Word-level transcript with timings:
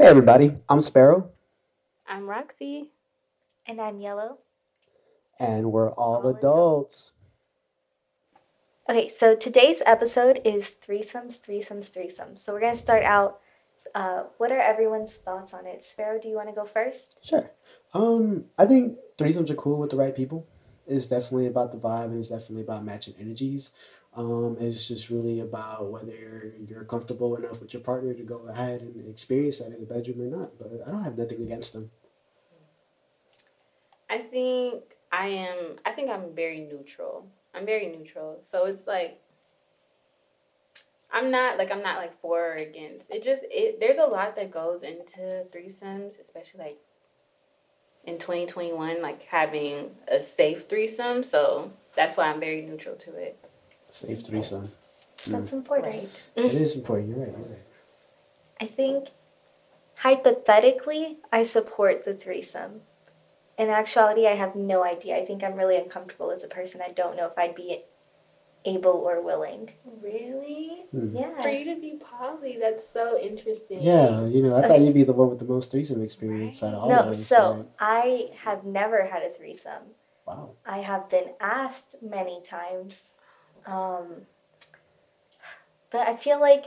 Hey, 0.00 0.06
everybody, 0.06 0.56
I'm 0.66 0.80
Sparrow, 0.80 1.30
I'm 2.08 2.26
Roxy. 2.26 2.88
And 3.66 3.78
I'm 3.78 4.00
yellow. 4.00 4.38
and 5.38 5.70
we're 5.72 5.92
all, 5.92 6.22
All 6.22 6.28
adults. 6.28 7.12
Okay, 8.88 9.08
so 9.08 9.36
today's 9.36 9.82
episode 9.84 10.40
is 10.42 10.74
threesomes, 10.74 11.38
threesomes, 11.38 11.90
threesomes. 11.90 12.38
So 12.38 12.54
we're 12.54 12.60
gonna 12.60 12.74
start 12.74 13.02
out. 13.02 13.40
Uh, 13.94 14.22
what 14.38 14.50
are 14.50 14.58
everyone's 14.58 15.18
thoughts 15.18 15.52
on 15.52 15.66
it? 15.66 15.84
Sparrow, 15.84 16.18
do 16.18 16.30
you 16.30 16.34
want 16.36 16.48
to 16.48 16.54
go 16.54 16.64
first? 16.64 17.20
Sure. 17.22 17.50
Um, 17.92 18.46
I 18.58 18.64
think 18.64 18.96
threesomes 19.18 19.50
are 19.50 19.54
cool 19.54 19.78
with 19.80 19.90
the 19.90 19.96
right 19.98 20.16
people. 20.16 20.46
It's 20.86 21.06
definitely 21.06 21.46
about 21.46 21.72
the 21.72 21.78
vibe 21.78 22.06
and 22.06 22.16
it's 22.18 22.30
definitely 22.30 22.62
about 22.62 22.84
matching 22.86 23.14
energies. 23.20 23.70
Um, 24.16 24.56
it's 24.58 24.88
just 24.88 25.08
really 25.08 25.40
about 25.40 25.90
whether 25.90 26.52
you're 26.58 26.84
comfortable 26.84 27.36
enough 27.36 27.60
with 27.60 27.72
your 27.72 27.82
partner 27.82 28.12
to 28.12 28.22
go 28.24 28.48
ahead 28.48 28.80
and 28.80 29.08
experience 29.08 29.60
that 29.60 29.72
in 29.72 29.80
the 29.80 29.86
bedroom 29.86 30.20
or 30.20 30.36
not. 30.36 30.58
But 30.58 30.82
I 30.86 30.90
don't 30.90 31.04
have 31.04 31.16
nothing 31.16 31.42
against 31.42 31.74
them. 31.74 31.90
I 34.08 34.18
think 34.18 34.82
I 35.12 35.28
am. 35.28 35.76
I 35.86 35.92
think 35.92 36.10
I'm 36.10 36.34
very 36.34 36.60
neutral. 36.60 37.26
I'm 37.54 37.64
very 37.64 37.86
neutral. 37.86 38.40
So 38.42 38.66
it's 38.66 38.88
like 38.88 39.20
I'm 41.12 41.30
not 41.30 41.58
like 41.58 41.70
I'm 41.70 41.82
not 41.82 41.98
like 41.98 42.20
for 42.20 42.52
or 42.52 42.54
against. 42.54 43.14
It 43.14 43.22
just 43.22 43.44
it. 43.50 43.78
There's 43.78 43.98
a 43.98 44.04
lot 44.04 44.34
that 44.34 44.50
goes 44.50 44.82
into 44.82 45.44
threesomes, 45.52 46.20
especially 46.20 46.60
like 46.60 46.78
in 48.04 48.18
2021, 48.18 49.02
like 49.02 49.22
having 49.24 49.90
a 50.08 50.22
safe 50.22 50.68
threesome. 50.68 51.22
So 51.22 51.72
that's 51.94 52.16
why 52.16 52.24
I'm 52.24 52.40
very 52.40 52.62
neutral 52.62 52.96
to 52.96 53.14
it. 53.14 53.38
Safe 53.90 54.24
threesome. 54.24 54.70
That's 55.28 55.52
important. 55.52 56.30
It 56.36 56.54
is 56.54 56.74
important. 56.74 57.08
You're 57.10 57.18
right. 57.18 57.28
You're 57.28 57.38
right. 57.38 57.66
I 58.60 58.64
think 58.66 59.08
hypothetically, 59.96 61.18
I 61.32 61.42
support 61.42 62.04
the 62.04 62.14
threesome. 62.14 62.82
In 63.58 63.68
actuality, 63.68 64.26
I 64.26 64.32
have 64.36 64.54
no 64.56 64.84
idea. 64.84 65.16
I 65.16 65.24
think 65.26 65.42
I'm 65.44 65.54
really 65.54 65.76
uncomfortable 65.76 66.30
as 66.30 66.44
a 66.44 66.48
person. 66.48 66.80
I 66.86 66.92
don't 66.92 67.16
know 67.16 67.26
if 67.26 67.36
I'd 67.36 67.54
be 67.54 67.82
able 68.64 68.92
or 68.92 69.22
willing. 69.22 69.70
Really? 70.02 70.84
Hmm. 70.90 71.14
Yeah. 71.16 71.42
For 71.42 71.48
you 71.50 71.74
to 71.74 71.80
be 71.80 71.98
poly, 72.00 72.56
that's 72.60 72.86
so 72.86 73.18
interesting. 73.18 73.78
Yeah, 73.82 74.26
you 74.26 74.42
know, 74.42 74.56
I 74.56 74.66
thought 74.66 74.80
you'd 74.80 74.94
be 74.94 75.02
the 75.02 75.12
one 75.12 75.28
with 75.28 75.38
the 75.38 75.44
most 75.44 75.70
threesome 75.70 76.02
experience 76.02 76.62
out 76.62 76.74
of 76.74 76.82
all 76.84 76.88
No, 76.88 76.98
of 77.00 77.06
us. 77.08 77.30
No, 77.30 77.36
so 77.36 77.66
I 77.78 78.30
have 78.36 78.64
never 78.64 79.04
had 79.04 79.22
a 79.22 79.30
threesome. 79.30 79.94
wow. 80.26 80.50
I 80.64 80.78
have 80.78 81.08
been 81.10 81.30
asked 81.40 81.96
many 82.02 82.40
times. 82.42 83.19
Um, 83.66 84.26
but 85.90 86.08
I 86.08 86.16
feel 86.16 86.40
like 86.40 86.66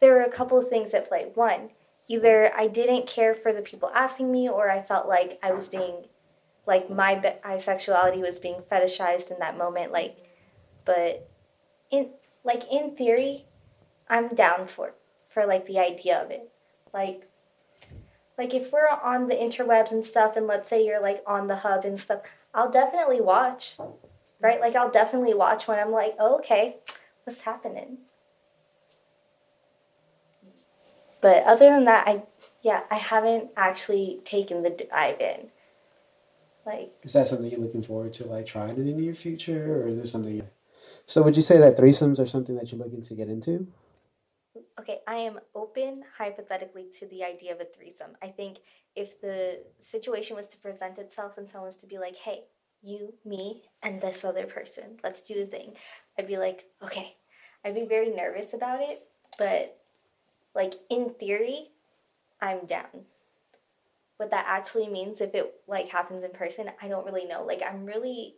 there 0.00 0.14
were 0.14 0.22
a 0.22 0.30
couple 0.30 0.58
of 0.58 0.68
things 0.68 0.94
at 0.94 1.08
play. 1.08 1.30
One, 1.34 1.70
either 2.08 2.52
I 2.56 2.66
didn't 2.66 3.06
care 3.06 3.34
for 3.34 3.52
the 3.52 3.62
people 3.62 3.90
asking 3.94 4.32
me, 4.32 4.48
or 4.48 4.70
I 4.70 4.82
felt 4.82 5.08
like 5.08 5.38
I 5.42 5.52
was 5.52 5.68
being, 5.68 6.06
like 6.66 6.90
my 6.90 7.14
bisexuality 7.16 8.20
was 8.20 8.38
being 8.38 8.62
fetishized 8.70 9.30
in 9.30 9.38
that 9.38 9.56
moment. 9.56 9.92
Like, 9.92 10.16
but 10.84 11.28
in 11.90 12.10
like 12.42 12.64
in 12.72 12.96
theory, 12.96 13.44
I'm 14.08 14.34
down 14.34 14.66
for 14.66 14.94
for 15.26 15.46
like 15.46 15.66
the 15.66 15.78
idea 15.78 16.20
of 16.20 16.30
it. 16.30 16.50
Like, 16.92 17.28
like 18.36 18.54
if 18.54 18.72
we're 18.72 18.88
on 18.88 19.28
the 19.28 19.36
interwebs 19.36 19.92
and 19.92 20.04
stuff, 20.04 20.36
and 20.36 20.46
let's 20.46 20.68
say 20.68 20.84
you're 20.84 21.00
like 21.00 21.22
on 21.26 21.46
the 21.46 21.56
hub 21.56 21.84
and 21.84 21.98
stuff, 21.98 22.22
I'll 22.52 22.70
definitely 22.70 23.20
watch, 23.20 23.76
right? 24.40 24.60
Like 24.60 24.74
I'll 24.76 24.90
definitely 24.90 25.34
watch 25.34 25.68
when 25.68 25.78
I'm 25.78 25.92
like, 25.92 26.16
oh, 26.18 26.36
okay, 26.36 26.76
what's 27.24 27.42
happening? 27.42 27.98
But 31.20 31.44
other 31.44 31.66
than 31.66 31.84
that, 31.84 32.08
I 32.08 32.22
yeah, 32.62 32.82
I 32.90 32.96
haven't 32.96 33.50
actually 33.56 34.20
taken 34.24 34.62
the 34.62 34.70
dive 34.70 35.20
in. 35.20 35.48
Like 36.64 36.92
Is 37.02 37.12
that 37.14 37.26
something 37.26 37.50
you're 37.50 37.60
looking 37.60 37.82
forward 37.82 38.12
to, 38.14 38.26
like 38.26 38.46
trying 38.46 38.76
in 38.76 38.86
the 38.86 38.92
near 38.92 39.14
future, 39.14 39.82
or 39.82 39.88
is 39.88 39.98
this 39.98 40.10
something? 40.10 40.42
So, 41.06 41.22
would 41.22 41.36
you 41.36 41.42
say 41.42 41.58
that 41.58 41.76
threesomes 41.76 42.18
are 42.18 42.26
something 42.26 42.56
that 42.56 42.70
you're 42.70 42.78
looking 42.82 43.02
to 43.02 43.14
get 43.14 43.28
into? 43.28 43.66
okay, 44.80 45.00
I 45.06 45.16
am 45.16 45.38
open 45.54 46.02
hypothetically 46.16 46.86
to 46.98 47.06
the 47.06 47.24
idea 47.24 47.52
of 47.52 47.60
a 47.60 47.64
threesome. 47.64 48.16
I 48.22 48.28
think 48.28 48.58
if 48.96 49.20
the 49.20 49.62
situation 49.78 50.36
was 50.36 50.48
to 50.48 50.56
present 50.56 50.98
itself 50.98 51.36
and 51.38 51.48
someone 51.48 51.68
was 51.68 51.76
to 51.78 51.86
be 51.86 51.98
like, 51.98 52.16
hey, 52.16 52.44
you, 52.82 53.14
me, 53.24 53.62
and 53.82 54.00
this 54.00 54.24
other 54.24 54.46
person, 54.46 54.98
let's 55.02 55.22
do 55.22 55.34
the 55.34 55.46
thing, 55.46 55.76
I'd 56.18 56.28
be 56.28 56.38
like, 56.38 56.64
okay. 56.82 57.16
I'd 57.64 57.74
be 57.74 57.84
very 57.84 58.10
nervous 58.10 58.54
about 58.54 58.80
it, 58.80 59.06
but 59.36 59.78
like 60.54 60.74
in 60.88 61.10
theory, 61.10 61.68
I'm 62.40 62.66
down. 62.66 63.04
What 64.16 64.30
that 64.30 64.46
actually 64.48 64.88
means 64.88 65.20
if 65.20 65.34
it 65.34 65.54
like 65.68 65.88
happens 65.88 66.22
in 66.22 66.30
person, 66.30 66.70
I 66.82 66.88
don't 66.88 67.04
really 67.04 67.26
know. 67.26 67.44
Like 67.44 67.62
I'm 67.62 67.84
really 67.84 68.36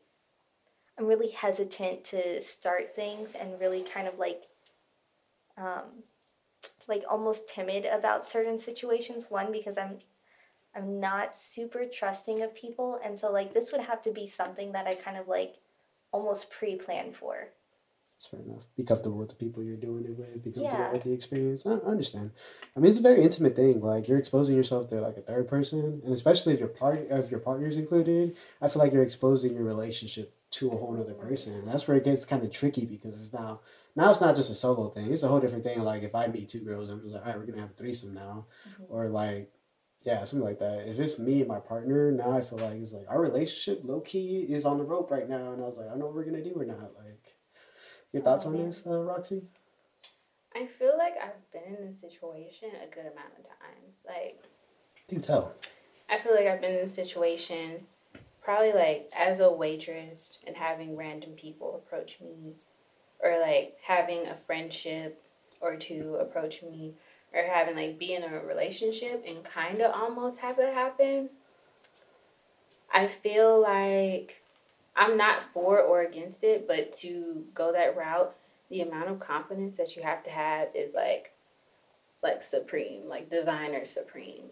I'm 0.99 1.07
really 1.07 1.31
hesitant 1.31 2.05
to 2.05 2.43
start 2.43 2.95
things 2.95 3.35
and 3.35 3.59
really 3.61 3.83
kind 3.83 4.07
of 4.07 4.19
like 4.19 4.43
um 5.57 6.05
like 6.89 7.05
almost 7.09 7.49
timid 7.49 7.85
about 7.85 8.25
certain 8.25 8.59
situations 8.59 9.27
one 9.29 9.53
because 9.53 9.77
i'm 9.77 9.99
i'm 10.75 11.01
not 11.01 11.35
super 11.35 11.85
trusting 11.85 12.43
of 12.43 12.55
people 12.55 13.01
and 13.05 13.19
so 13.19 13.31
like 13.31 13.53
this 13.53 13.73
would 13.73 13.81
have 13.81 14.01
to 14.03 14.11
be 14.13 14.27
something 14.27 14.73
that 14.73 14.87
i 14.87 14.95
kind 14.95 15.17
of 15.17 15.29
like 15.29 15.57
almost 16.13 16.51
pre-plan 16.51 17.13
for 17.13 17.49
That's 18.13 18.27
fair 18.27 18.41
enough. 18.41 18.67
Be 18.77 18.85
comfortable 18.85 19.19
with 19.19 19.31
the 19.31 19.35
people 19.35 19.65
you're 19.65 19.77
doing 19.77 20.05
it 20.05 20.17
with. 20.17 20.45
Be 20.45 20.53
comfortable 20.53 20.85
Yeah. 20.85 20.93
with 20.93 21.03
the 21.03 21.13
experience. 21.13 21.67
I 21.67 21.73
I 21.73 21.91
understand. 21.95 22.31
I 22.77 22.81
mean, 22.81 22.91
it's 22.91 23.01
a 23.01 23.03
very 23.03 23.21
intimate 23.23 23.57
thing. 23.57 23.81
Like 23.81 24.07
you're 24.09 24.19
exposing 24.19 24.55
yourself 24.55 24.89
to 24.91 25.01
like 25.01 25.17
a 25.17 25.23
third 25.23 25.49
person, 25.49 26.01
and 26.05 26.13
especially 26.13 26.53
if 26.55 26.61
your 26.61 26.69
part 26.69 26.99
if 27.11 27.31
your 27.33 27.41
partner's 27.41 27.77
included, 27.79 28.37
I 28.61 28.69
feel 28.69 28.81
like 28.83 28.93
you're 28.93 29.03
exposing 29.11 29.55
your 29.57 29.65
relationship 29.65 30.29
to 30.59 30.69
a 30.71 30.77
whole 30.77 30.95
other 31.01 31.15
person. 31.15 31.55
And 31.55 31.67
That's 31.67 31.89
where 31.89 31.97
it 31.97 32.05
gets 32.05 32.25
kind 32.25 32.45
of 32.45 32.51
tricky 32.51 32.85
because 32.95 33.15
it's 33.21 33.33
now 33.33 33.61
now 33.97 34.11
it's 34.11 34.21
not 34.21 34.37
just 34.37 34.51
a 34.51 34.55
solo 34.55 34.89
thing. 34.89 35.11
It's 35.13 35.25
a 35.25 35.29
whole 35.29 35.41
different 35.41 35.65
thing. 35.65 35.83
Like 35.83 36.03
if 36.05 36.15
I 36.15 36.27
meet 36.29 36.49
two 36.49 36.61
girls, 36.61 36.91
I'm 36.91 37.01
just 37.03 37.15
like, 37.15 37.25
all 37.25 37.31
right, 37.33 37.39
we're 37.41 37.47
gonna 37.47 37.63
have 37.63 37.71
a 37.71 37.81
threesome 37.81 38.15
now, 38.15 38.47
mm-hmm. 38.69 38.85
or 38.95 39.09
like. 39.09 39.51
Yeah, 40.03 40.25
something 40.25 40.45
like 40.45 40.59
that. 40.59 40.89
If 40.89 40.99
it's 40.99 41.19
me 41.19 41.41
and 41.41 41.49
my 41.49 41.61
partner, 41.61 42.11
now 42.11 42.33
I 42.33 42.41
feel 42.41 42.59
like 42.59 42.75
it's 42.75 42.93
like 42.93 43.07
our 43.09 43.21
relationship 43.21 43.83
low 43.85 44.01
key 44.01 44.47
is 44.49 44.67
on 44.67 44.79
the 44.79 44.85
rope 44.85 45.11
right 45.11 45.29
now, 45.29 45.53
and 45.53 45.63
I 45.63 45.67
was 45.67 45.79
like, 45.79 45.87
I 45.87 45.91
don't 45.91 46.01
know 46.01 46.07
what 46.07 46.15
we're 46.17 46.25
gonna 46.25 46.43
do 46.43 46.55
or 46.55 46.65
not. 46.65 46.93
Like, 47.05 47.37
your 48.13 48.23
thoughts 48.23 48.45
on 48.45 48.57
this, 48.57 48.87
uh, 48.87 49.01
Roxy? 49.01 49.43
I 50.55 50.67
feel 50.67 50.97
like 50.99 51.15
I've 51.23 51.51
been 51.51 51.77
in 51.77 51.87
this 51.87 52.01
situation 52.01 52.71
a 52.71 52.95
good 52.95 53.07
amount 53.07 53.33
of 53.39 53.45
times. 53.45 54.03
Like 54.07 54.43
Do 55.09 55.19
tell. 55.19 55.55
I 56.11 56.19
feel 56.19 56.35
like 56.35 56.47
I've 56.47 56.61
been 56.61 56.75
in 56.75 56.83
this 56.83 56.95
situation 56.95 57.87
probably 58.43 58.73
like 58.73 59.11
as 59.17 59.41
a 59.41 59.51
waitress 59.51 60.39
and 60.47 60.57
having 60.57 60.97
random 60.97 61.31
people 61.31 61.77
approach 61.77 62.19
me 62.21 62.55
or 63.21 63.39
like 63.41 63.77
having 63.83 64.27
a 64.27 64.37
friendship 64.37 65.23
or 65.61 65.77
two 65.77 66.17
approach 66.17 66.63
me 66.63 66.95
or 67.35 67.43
having 67.43 67.77
like 67.77 67.99
be 67.99 68.15
in 68.15 68.23
a 68.23 68.41
relationship 68.41 69.25
and 69.27 69.45
kind 69.45 69.81
of 69.81 69.95
almost 69.95 70.41
have 70.41 70.57
that 70.57 70.75
happen. 70.75 71.31
I 72.93 73.07
feel 73.09 73.61
like 73.61 74.43
I'm 74.95 75.17
not 75.17 75.43
for 75.43 75.79
or 75.81 76.03
against 76.03 76.45
it, 76.45 76.69
but 76.69 76.93
to 76.95 77.45
go 77.55 77.73
that 77.73 77.97
route, 77.97 78.35
the 78.69 78.83
amount 78.83 79.09
of 79.09 79.21
confidence 79.21 79.77
that 79.79 79.97
you 79.97 80.03
have 80.03 80.23
to 80.25 80.31
have 80.31 80.69
is 80.75 80.95
like 80.95 81.33
like 82.23 82.43
supreme, 82.43 83.09
like 83.09 83.31
designer 83.31 83.85
supreme. 83.85 84.45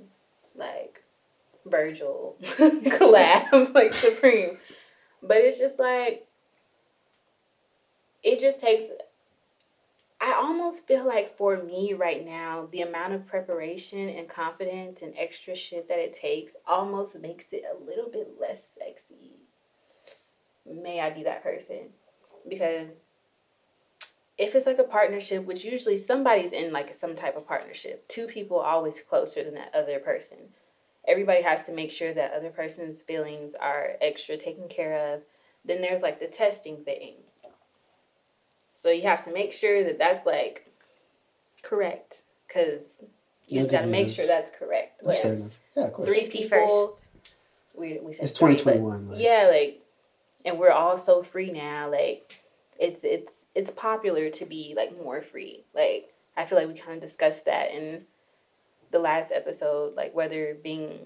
Like 0.57 1.05
Virgil 1.65 2.37
collab, 2.43 3.73
like 3.75 3.93
Supreme. 3.93 4.51
But 5.23 5.39
it's 5.39 5.59
just 5.59 5.79
like 5.79 6.27
it 8.23 8.41
just 8.41 8.61
takes 8.61 8.91
I 10.21 10.35
almost 10.35 10.87
feel 10.87 11.07
like 11.07 11.37
for 11.37 11.63
me 11.63 11.95
right 11.95 12.25
now, 12.25 12.69
the 12.71 12.83
amount 12.83 13.15
of 13.15 13.27
preparation 13.27 14.09
and 14.09 14.29
confidence 14.29 15.01
and 15.01 15.15
extra 15.17 15.57
shit 15.57 15.89
that 15.89 15.99
it 15.99 16.13
takes 16.13 16.57
almost 16.67 17.19
makes 17.21 17.53
it 17.53 17.65
a 17.65 17.85
little 17.85 18.11
bit 18.11 18.35
less 18.39 18.77
sexy. 18.79 19.37
May 20.71 21.01
I 21.01 21.11
be 21.11 21.23
that 21.23 21.43
person? 21.43 21.91
Because 22.49 23.05
if 24.37 24.55
it's 24.55 24.67
like 24.67 24.79
a 24.79 24.85
partnership, 24.85 25.45
which 25.45 25.65
usually 25.65 25.97
somebody's 25.97 26.53
in 26.53 26.73
like 26.73 26.95
some 26.95 27.17
type 27.17 27.37
of 27.37 27.49
partnership, 27.49 28.07
two 28.09 28.27
people 28.27 28.59
always 28.59 29.01
closer 29.01 29.43
than 29.43 29.55
that 29.55 29.75
other 29.75 29.99
person 29.99 30.51
everybody 31.07 31.43
has 31.43 31.67
to 31.67 31.73
make 31.73 31.91
sure 31.91 32.13
that 32.15 32.33
other 32.33 32.51
person's 32.51 33.03
feelings 33.03 33.55
are 33.55 33.97
extra 34.01 34.37
taken 34.37 34.69
care 34.69 35.15
of. 35.15 35.23
Then 35.65 35.81
there's 35.83 36.03
like 36.03 36.21
the 36.21 36.27
testing 36.27 36.85
thing. 36.85 37.15
So 38.81 38.91
you 38.91 39.03
have 39.03 39.21
to 39.27 39.33
make 39.33 39.53
sure 39.53 39.85
that 39.85 39.99
that's 39.99 40.25
like 40.25 40.73
correct 41.63 42.23
because 42.49 43.05
you 43.47 43.61
No 43.61 43.69
got 43.69 43.83
to 43.83 43.89
make 43.89 44.09
sure 44.09 44.27
that's 44.27 44.51
correct. 44.53 45.03
That's 45.05 45.21
fair 45.21 45.35
enough. 45.35 45.59
Yeah, 45.77 45.85
of 45.85 45.93
course. 45.93 46.09
three 46.09 46.21
Safety 46.21 46.43
people, 46.45 46.99
we 47.77 47.99
we 48.03 48.15
said 48.15 48.23
It's 48.23 48.39
three, 48.39 48.57
2021. 48.57 49.11
Like, 49.11 49.21
yeah, 49.21 49.51
like, 49.53 49.83
and 50.47 50.59
we're 50.59 50.71
all 50.71 50.97
so 50.97 51.23
free 51.23 51.51
now. 51.51 51.91
Like, 51.91 52.41
it's 52.79 53.05
it's 53.05 53.45
it's 53.55 53.71
popular 53.71 54.31
to 54.31 54.47
be 54.47 54.73
like 54.75 54.99
more 54.99 55.21
free. 55.21 55.65
Like, 55.75 56.15
I 56.35 56.47
feel 56.47 56.57
like 56.57 56.69
we 56.69 56.73
kind 56.73 56.95
of 56.95 57.03
discussed 57.03 57.45
that, 57.45 57.73
in 57.73 58.07
the 58.93 58.99
last 58.99 59.31
episode, 59.31 59.95
like 59.95 60.15
whether 60.15 60.55
being 60.55 61.01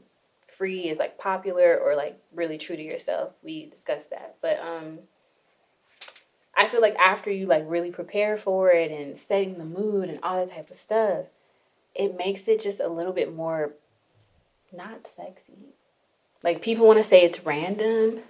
free 0.47 0.89
is 0.89 1.01
like 1.01 1.19
popular 1.19 1.77
or 1.77 1.97
like 1.97 2.21
really 2.33 2.57
true 2.57 2.77
to 2.77 2.83
yourself. 2.85 3.33
We 3.43 3.67
discussed 3.67 4.11
that. 4.11 4.37
But 4.41 4.61
um 4.61 5.01
I 6.57 6.67
feel 6.67 6.81
like 6.81 6.97
after 6.97 7.31
you 7.31 7.47
like 7.47 7.65
really 7.67 7.91
prepare 7.91 8.37
for 8.37 8.71
it 8.71 8.91
and 8.91 9.19
setting 9.19 9.59
the 9.59 9.65
mood 9.65 10.09
and 10.09 10.21
all 10.23 10.45
that 10.45 10.55
type 10.55 10.71
of 10.71 10.77
stuff, 10.77 11.27
it 11.95 12.17
makes 12.17 12.49
it 12.49 12.61
just 12.61 12.81
a 12.81 12.89
little 12.89 13.13
bit 13.13 13.35
more 13.35 13.73
not 14.73 15.07
sexy. 15.07 15.75
Like 16.43 16.63
people 16.63 16.87
want 16.87 16.99
to 16.99 17.05
say 17.05 17.23
it's 17.25 17.45
random. 17.45 18.21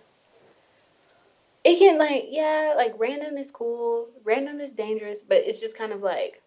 It 1.65 1.79
can 1.79 1.99
like 1.99 2.27
yeah, 2.29 2.75
like 2.77 2.95
random 2.99 3.37
is 3.37 3.51
cool, 3.51 4.09
random 4.23 4.61
is 4.61 4.73
dangerous, 4.73 5.23
but 5.23 5.39
it's 5.39 5.61
just 5.61 5.77
kind 5.77 5.93
of 5.93 6.01
like 6.03 6.43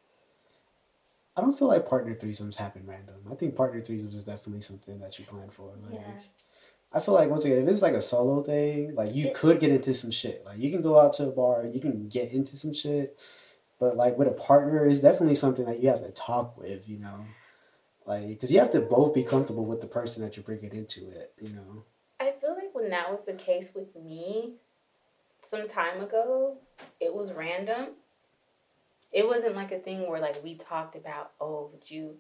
I 1.37 1.41
don't 1.41 1.57
feel 1.57 1.67
like 1.67 1.87
partner 1.87 2.15
threesomes 2.15 2.55
happen 2.55 2.83
random. 2.85 3.15
I 3.29 3.35
think 3.35 3.55
partner 3.55 3.79
threesomes 3.81 4.13
is 4.13 4.23
definitely 4.23 4.61
something 4.61 4.97
that 4.99 5.19
you 5.19 5.25
plan 5.25 5.49
for. 5.49 5.67
Like, 5.85 5.93
Yeah. 5.93 6.13
I 6.93 6.99
feel 6.99 7.13
like 7.13 7.29
once 7.29 7.43
again, 7.43 7.61
if 7.61 7.67
it's 7.67 7.81
like 7.81 7.93
a 7.93 8.01
solo 8.01 8.41
thing, 8.41 8.95
like 8.95 9.13
you 9.13 9.31
could 9.35 9.59
get 9.59 9.71
into 9.71 9.93
some 9.93 10.11
shit. 10.11 10.43
Like 10.45 10.57
you 10.57 10.71
can 10.71 10.81
go 10.81 10.99
out 10.99 11.13
to 11.13 11.27
a 11.27 11.31
bar, 11.31 11.65
you 11.65 11.79
can 11.79 12.07
get 12.07 12.31
into 12.31 12.55
some 12.55 12.73
shit, 12.73 13.19
but 13.79 13.97
like 13.97 14.17
with 14.17 14.27
a 14.27 14.31
partner, 14.31 14.85
it's 14.85 15.01
definitely 15.01 15.35
something 15.35 15.65
that 15.65 15.79
you 15.79 15.89
have 15.89 16.01
to 16.01 16.11
talk 16.11 16.57
with. 16.57 16.87
You 16.87 16.99
know, 16.99 17.25
like 18.05 18.27
because 18.29 18.51
you 18.51 18.59
have 18.59 18.71
to 18.71 18.81
both 18.81 19.13
be 19.13 19.23
comfortable 19.23 19.65
with 19.65 19.81
the 19.81 19.87
person 19.87 20.23
that 20.23 20.37
you're 20.37 20.43
bringing 20.43 20.73
into 20.73 21.09
it. 21.09 21.33
You 21.41 21.53
know. 21.53 21.83
I 22.19 22.31
feel 22.31 22.55
like 22.55 22.73
when 22.73 22.89
that 22.89 23.11
was 23.11 23.23
the 23.25 23.33
case 23.33 23.73
with 23.75 23.95
me 23.95 24.53
some 25.41 25.67
time 25.67 26.01
ago, 26.01 26.57
it 26.99 27.13
was 27.13 27.33
random. 27.33 27.89
It 29.11 29.27
wasn't 29.27 29.55
like 29.55 29.71
a 29.71 29.79
thing 29.79 30.09
where 30.09 30.19
like 30.19 30.43
we 30.43 30.55
talked 30.55 30.95
about, 30.95 31.31
oh, 31.39 31.69
would 31.71 31.89
you 31.91 32.15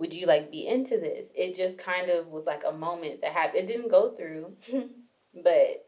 would 0.00 0.14
you 0.14 0.26
like 0.26 0.50
be 0.50 0.66
into 0.66 0.98
this? 0.98 1.30
It 1.36 1.54
just 1.54 1.78
kind 1.78 2.10
of 2.10 2.28
was 2.28 2.46
like 2.46 2.62
a 2.66 2.72
moment 2.72 3.20
that 3.20 3.34
happened. 3.34 3.64
It 3.64 3.66
didn't 3.66 3.90
go 3.90 4.10
through, 4.10 4.54
but 5.34 5.86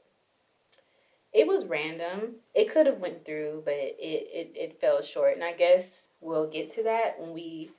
it 1.33 1.47
was 1.47 1.65
random. 1.65 2.37
It 2.55 2.71
could 2.71 2.85
have 2.85 2.99
went 2.99 3.25
through, 3.25 3.63
but 3.65 3.73
it, 3.73 3.97
it, 3.99 4.53
it 4.55 4.81
fell 4.83 5.01
short. 5.01 5.35
And 5.35 5.43
I 5.43 5.55
guess 5.55 6.09
we'll 6.21 6.47
get 6.47 6.69
to 6.73 6.83
that 6.83 7.19
when 7.19 7.33
we 7.33 7.71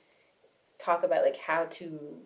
talk 0.76 1.04
about 1.04 1.22
like 1.22 1.38
how 1.38 1.66
to 1.66 2.18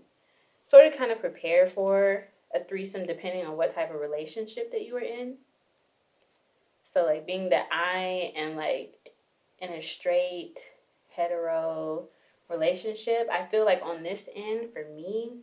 sort 0.65 0.87
of 0.87 0.97
kind 0.97 1.13
of 1.13 1.21
prepare 1.21 1.67
for 1.67 2.29
a 2.55 2.65
threesome 2.65 3.05
depending 3.05 3.45
on 3.45 3.59
what 3.59 3.75
type 3.75 3.95
of 3.95 4.01
relationship 4.01 4.73
that 4.73 4.87
you 4.87 4.95
were 4.95 5.01
in. 5.01 5.35
So 6.83 7.05
like 7.05 7.27
being 7.27 7.51
that 7.51 7.69
I 7.71 8.33
am 8.35 8.57
like 8.57 9.13
in 9.61 9.69
a 9.69 9.83
straight 9.83 10.57
hetero 11.15 12.09
relationship, 12.49 13.29
I 13.31 13.45
feel 13.47 13.65
like 13.65 13.83
on 13.83 14.03
this 14.03 14.29
end 14.35 14.73
for 14.73 14.85
me 14.95 15.39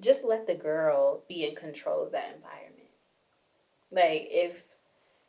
just 0.00 0.24
let 0.24 0.46
the 0.46 0.54
girl 0.54 1.22
be 1.28 1.46
in 1.48 1.54
control 1.54 2.04
of 2.04 2.12
that 2.12 2.34
environment. 2.34 2.88
Like 3.90 4.28
if 4.30 4.64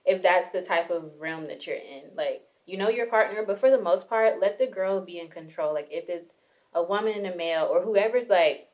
if 0.05 0.21
that's 0.21 0.51
the 0.51 0.61
type 0.61 0.89
of 0.89 1.11
realm 1.19 1.47
that 1.47 1.65
you're 1.67 1.75
in, 1.75 2.15
like 2.15 2.43
you 2.65 2.77
know 2.77 2.89
your 2.89 3.07
partner, 3.07 3.43
but 3.45 3.59
for 3.59 3.69
the 3.69 3.81
most 3.81 4.09
part, 4.09 4.41
let 4.41 4.57
the 4.57 4.67
girl 4.67 5.01
be 5.01 5.19
in 5.19 5.27
control. 5.27 5.73
Like 5.73 5.89
if 5.91 6.09
it's 6.09 6.37
a 6.73 6.83
woman 6.83 7.13
and 7.13 7.27
a 7.27 7.35
male 7.35 7.69
or 7.71 7.81
whoever's 7.81 8.27
like 8.27 8.67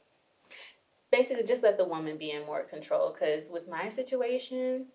basically 1.11 1.43
just 1.43 1.63
let 1.63 1.77
the 1.77 1.85
woman 1.85 2.17
be 2.17 2.31
in 2.31 2.45
more 2.45 2.63
control 2.63 3.13
because 3.13 3.49
with 3.51 3.67
my 3.67 3.89
situation 3.89 4.87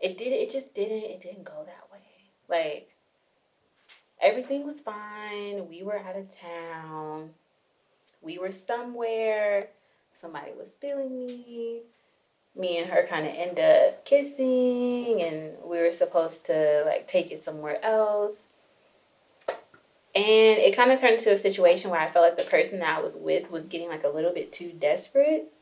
it 0.00 0.18
did 0.18 0.32
it 0.32 0.50
just 0.50 0.74
didn't 0.74 1.04
it 1.04 1.20
didn't 1.20 1.44
go 1.44 1.64
that 1.64 1.88
way 1.90 1.98
like 2.48 2.90
everything 4.20 4.66
was 4.66 4.80
fine. 4.80 5.68
We 5.68 5.82
were 5.82 5.98
out 5.98 6.16
of 6.16 6.28
town. 6.28 7.30
We 8.22 8.38
were 8.38 8.52
somewhere. 8.52 9.68
Somebody 10.12 10.52
was 10.58 10.74
feeling 10.74 11.26
me. 11.26 11.80
Me 12.56 12.78
and 12.78 12.90
her 12.90 13.06
kind 13.06 13.26
of 13.26 13.34
end 13.34 13.60
up 13.60 14.04
kissing 14.04 15.22
and 15.22 15.52
we 15.64 15.78
were 15.78 15.92
supposed 15.92 16.46
to 16.46 16.82
like 16.86 17.06
take 17.06 17.30
it 17.30 17.38
somewhere 17.38 17.84
else. 17.84 18.46
And 20.14 20.58
it 20.58 20.74
kind 20.74 20.90
of 20.90 21.00
turned 21.00 21.14
into 21.14 21.32
a 21.32 21.38
situation 21.38 21.90
where 21.90 22.00
I 22.00 22.08
felt 22.08 22.24
like 22.24 22.38
the 22.38 22.50
person 22.50 22.80
that 22.80 22.98
I 22.98 23.00
was 23.00 23.16
with 23.16 23.52
was 23.52 23.66
getting 23.66 23.88
like 23.88 24.02
a 24.02 24.08
little 24.08 24.32
bit 24.32 24.52
too 24.52 24.72
desperate. 24.72 25.52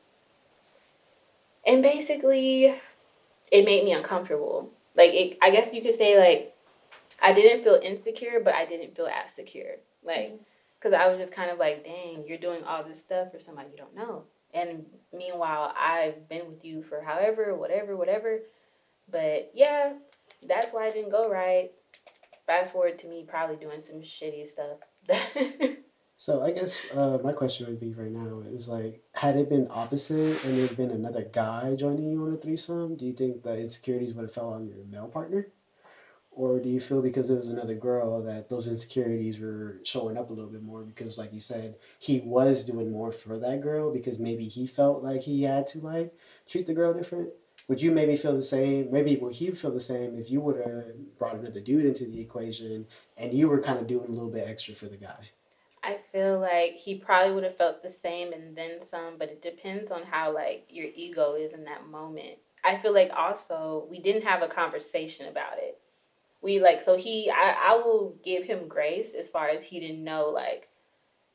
And 1.66 1.82
basically, 1.82 2.74
it 3.52 3.64
made 3.64 3.84
me 3.84 3.92
uncomfortable. 3.92 4.70
Like, 4.94 5.12
it, 5.12 5.38
I 5.42 5.50
guess 5.50 5.74
you 5.74 5.82
could 5.82 5.94
say, 5.94 6.18
like, 6.18 6.55
I 7.22 7.32
didn't 7.32 7.64
feel 7.64 7.80
insecure, 7.82 8.40
but 8.44 8.54
I 8.54 8.66
didn't 8.66 8.96
feel 8.96 9.06
as 9.06 9.34
secure. 9.34 9.76
Like, 10.02 10.38
because 10.78 10.92
I 10.92 11.08
was 11.08 11.18
just 11.18 11.34
kind 11.34 11.50
of 11.50 11.58
like, 11.58 11.84
dang, 11.84 12.24
you're 12.26 12.38
doing 12.38 12.64
all 12.64 12.84
this 12.84 13.02
stuff 13.02 13.32
for 13.32 13.40
somebody 13.40 13.70
you 13.70 13.76
don't 13.76 13.96
know. 13.96 14.24
And 14.54 14.86
meanwhile, 15.12 15.74
I've 15.78 16.28
been 16.28 16.48
with 16.48 16.64
you 16.64 16.82
for 16.82 17.02
however, 17.02 17.54
whatever, 17.54 17.96
whatever. 17.96 18.40
But 19.10 19.52
yeah, 19.54 19.94
that's 20.46 20.72
why 20.72 20.86
it 20.86 20.94
didn't 20.94 21.10
go 21.10 21.30
right 21.30 21.70
fast 22.46 22.72
forward 22.72 22.98
to 23.00 23.08
me 23.08 23.24
probably 23.28 23.56
doing 23.56 23.80
some 23.80 24.00
shitty 24.00 24.46
stuff. 24.46 24.78
So 26.18 26.42
I 26.42 26.50
guess 26.50 26.80
uh, 26.94 27.18
my 27.22 27.32
question 27.32 27.66
would 27.66 27.78
be 27.78 27.92
right 27.92 28.10
now 28.10 28.40
is 28.46 28.70
like, 28.70 29.02
had 29.14 29.36
it 29.36 29.50
been 29.50 29.68
opposite 29.70 30.42
and 30.46 30.56
there'd 30.56 30.76
been 30.76 30.90
another 30.90 31.28
guy 31.30 31.76
joining 31.76 32.10
you 32.10 32.24
on 32.24 32.32
a 32.32 32.36
threesome, 32.36 32.96
do 32.96 33.04
you 33.04 33.12
think 33.12 33.42
the 33.42 33.58
insecurities 33.58 34.14
would 34.14 34.22
have 34.22 34.32
fell 34.32 34.48
on 34.48 34.66
your 34.66 34.82
male 34.90 35.08
partner? 35.08 35.48
Or 36.36 36.60
do 36.60 36.68
you 36.68 36.80
feel 36.80 37.00
because 37.00 37.30
it 37.30 37.34
was 37.34 37.48
another 37.48 37.74
girl 37.74 38.22
that 38.24 38.50
those 38.50 38.68
insecurities 38.68 39.40
were 39.40 39.78
showing 39.84 40.18
up 40.18 40.28
a 40.28 40.34
little 40.34 40.50
bit 40.50 40.62
more 40.62 40.82
because 40.82 41.16
like 41.16 41.32
you 41.32 41.40
said, 41.40 41.76
he 41.98 42.20
was 42.20 42.62
doing 42.62 42.92
more 42.92 43.10
for 43.10 43.38
that 43.38 43.62
girl 43.62 43.90
because 43.90 44.18
maybe 44.18 44.44
he 44.44 44.66
felt 44.66 45.02
like 45.02 45.22
he 45.22 45.44
had 45.44 45.66
to 45.68 45.78
like 45.78 46.12
treat 46.46 46.66
the 46.66 46.74
girl 46.74 46.92
different? 46.92 47.30
Would 47.68 47.80
you 47.80 47.90
maybe 47.90 48.16
feel 48.16 48.34
the 48.34 48.42
same? 48.42 48.92
Maybe 48.92 49.16
would 49.16 49.32
he 49.32 49.50
feel 49.52 49.70
the 49.70 49.80
same 49.80 50.18
if 50.18 50.30
you 50.30 50.42
would 50.42 50.58
have 50.58 51.18
brought 51.18 51.36
another 51.36 51.60
dude 51.60 51.86
into 51.86 52.04
the 52.04 52.20
equation 52.20 52.86
and 53.16 53.32
you 53.32 53.48
were 53.48 53.62
kind 53.62 53.78
of 53.78 53.86
doing 53.86 54.06
a 54.06 54.12
little 54.12 54.30
bit 54.30 54.46
extra 54.46 54.74
for 54.74 54.88
the 54.88 54.98
guy? 54.98 55.30
I 55.82 55.98
feel 56.12 56.38
like 56.38 56.74
he 56.74 56.96
probably 56.96 57.32
would 57.32 57.44
have 57.44 57.56
felt 57.56 57.82
the 57.82 57.88
same 57.88 58.34
and 58.34 58.54
then 58.54 58.78
some, 58.82 59.14
but 59.18 59.30
it 59.30 59.40
depends 59.40 59.90
on 59.90 60.02
how 60.02 60.34
like 60.34 60.66
your 60.68 60.88
ego 60.94 61.32
is 61.32 61.54
in 61.54 61.64
that 61.64 61.88
moment. 61.88 62.36
I 62.62 62.76
feel 62.76 62.92
like 62.92 63.10
also 63.16 63.86
we 63.88 64.00
didn't 64.00 64.24
have 64.24 64.42
a 64.42 64.48
conversation 64.48 65.28
about 65.28 65.56
it. 65.56 65.80
We 66.42 66.60
like 66.60 66.82
so 66.82 66.96
he 66.96 67.30
I, 67.30 67.56
I 67.72 67.76
will 67.76 68.16
give 68.24 68.44
him 68.44 68.68
grace 68.68 69.14
as 69.14 69.28
far 69.28 69.48
as 69.48 69.64
he 69.64 69.80
didn't 69.80 70.04
know 70.04 70.28
like 70.28 70.68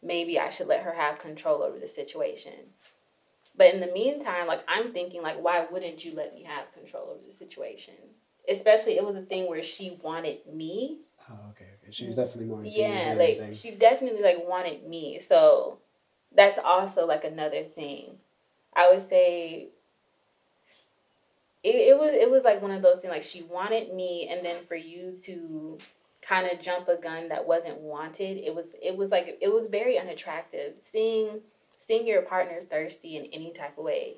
maybe 0.01 0.39
I 0.39 0.49
should 0.49 0.67
let 0.67 0.83
her 0.83 0.93
have 0.93 1.19
control 1.19 1.61
over 1.63 1.77
the 1.79 1.87
situation. 1.87 2.53
But 3.57 3.73
in 3.73 3.81
the 3.81 3.91
meantime, 3.91 4.47
like 4.47 4.63
I'm 4.67 4.93
thinking 4.93 5.21
like 5.21 5.41
why 5.41 5.65
wouldn't 5.69 6.05
you 6.05 6.15
let 6.15 6.33
me 6.33 6.43
have 6.43 6.73
control 6.73 7.09
over 7.11 7.23
the 7.23 7.31
situation? 7.31 7.95
Especially 8.49 8.97
it 8.97 9.05
was 9.05 9.15
a 9.15 9.21
thing 9.21 9.47
where 9.47 9.63
she 9.63 9.99
wanted 10.03 10.39
me 10.51 10.99
Oh, 11.29 11.49
okay, 11.51 11.65
okay. 11.81 11.91
She 11.91 12.05
was 12.05 12.17
mm. 12.17 12.23
definitely 12.23 12.47
more 12.47 12.63
into 12.63 12.79
yeah 12.79 13.15
like 13.17 13.37
everything. 13.37 13.53
she 13.53 13.71
definitely 13.71 14.21
like 14.21 14.47
wanted 14.47 14.87
me 14.87 15.19
so 15.19 15.79
that's 16.33 16.57
also 16.63 17.05
like 17.05 17.23
another 17.23 17.63
thing 17.63 18.17
i 18.73 18.89
would 18.89 19.01
say 19.01 19.69
it, 21.63 21.75
it 21.75 21.97
was 21.99 22.11
it 22.11 22.29
was 22.29 22.43
like 22.43 22.61
one 22.61 22.71
of 22.71 22.81
those 22.81 22.99
things 22.99 23.11
like 23.11 23.23
she 23.23 23.43
wanted 23.43 23.93
me 23.93 24.27
and 24.31 24.43
then 24.45 24.63
for 24.65 24.75
you 24.75 25.13
to 25.23 25.77
kind 26.21 26.47
of 26.51 26.59
jump 26.61 26.87
a 26.87 26.95
gun 26.95 27.29
that 27.29 27.45
wasn't 27.45 27.77
wanted 27.79 28.37
it 28.37 28.53
was 28.55 28.75
it 28.81 28.95
was 28.95 29.11
like 29.11 29.37
it 29.41 29.51
was 29.53 29.67
very 29.67 29.97
unattractive 29.97 30.73
seeing 30.79 31.41
seeing 31.79 32.05
your 32.07 32.21
partner 32.21 32.59
thirsty 32.61 33.17
in 33.17 33.25
any 33.33 33.51
type 33.51 33.77
of 33.77 33.83
way 33.83 34.13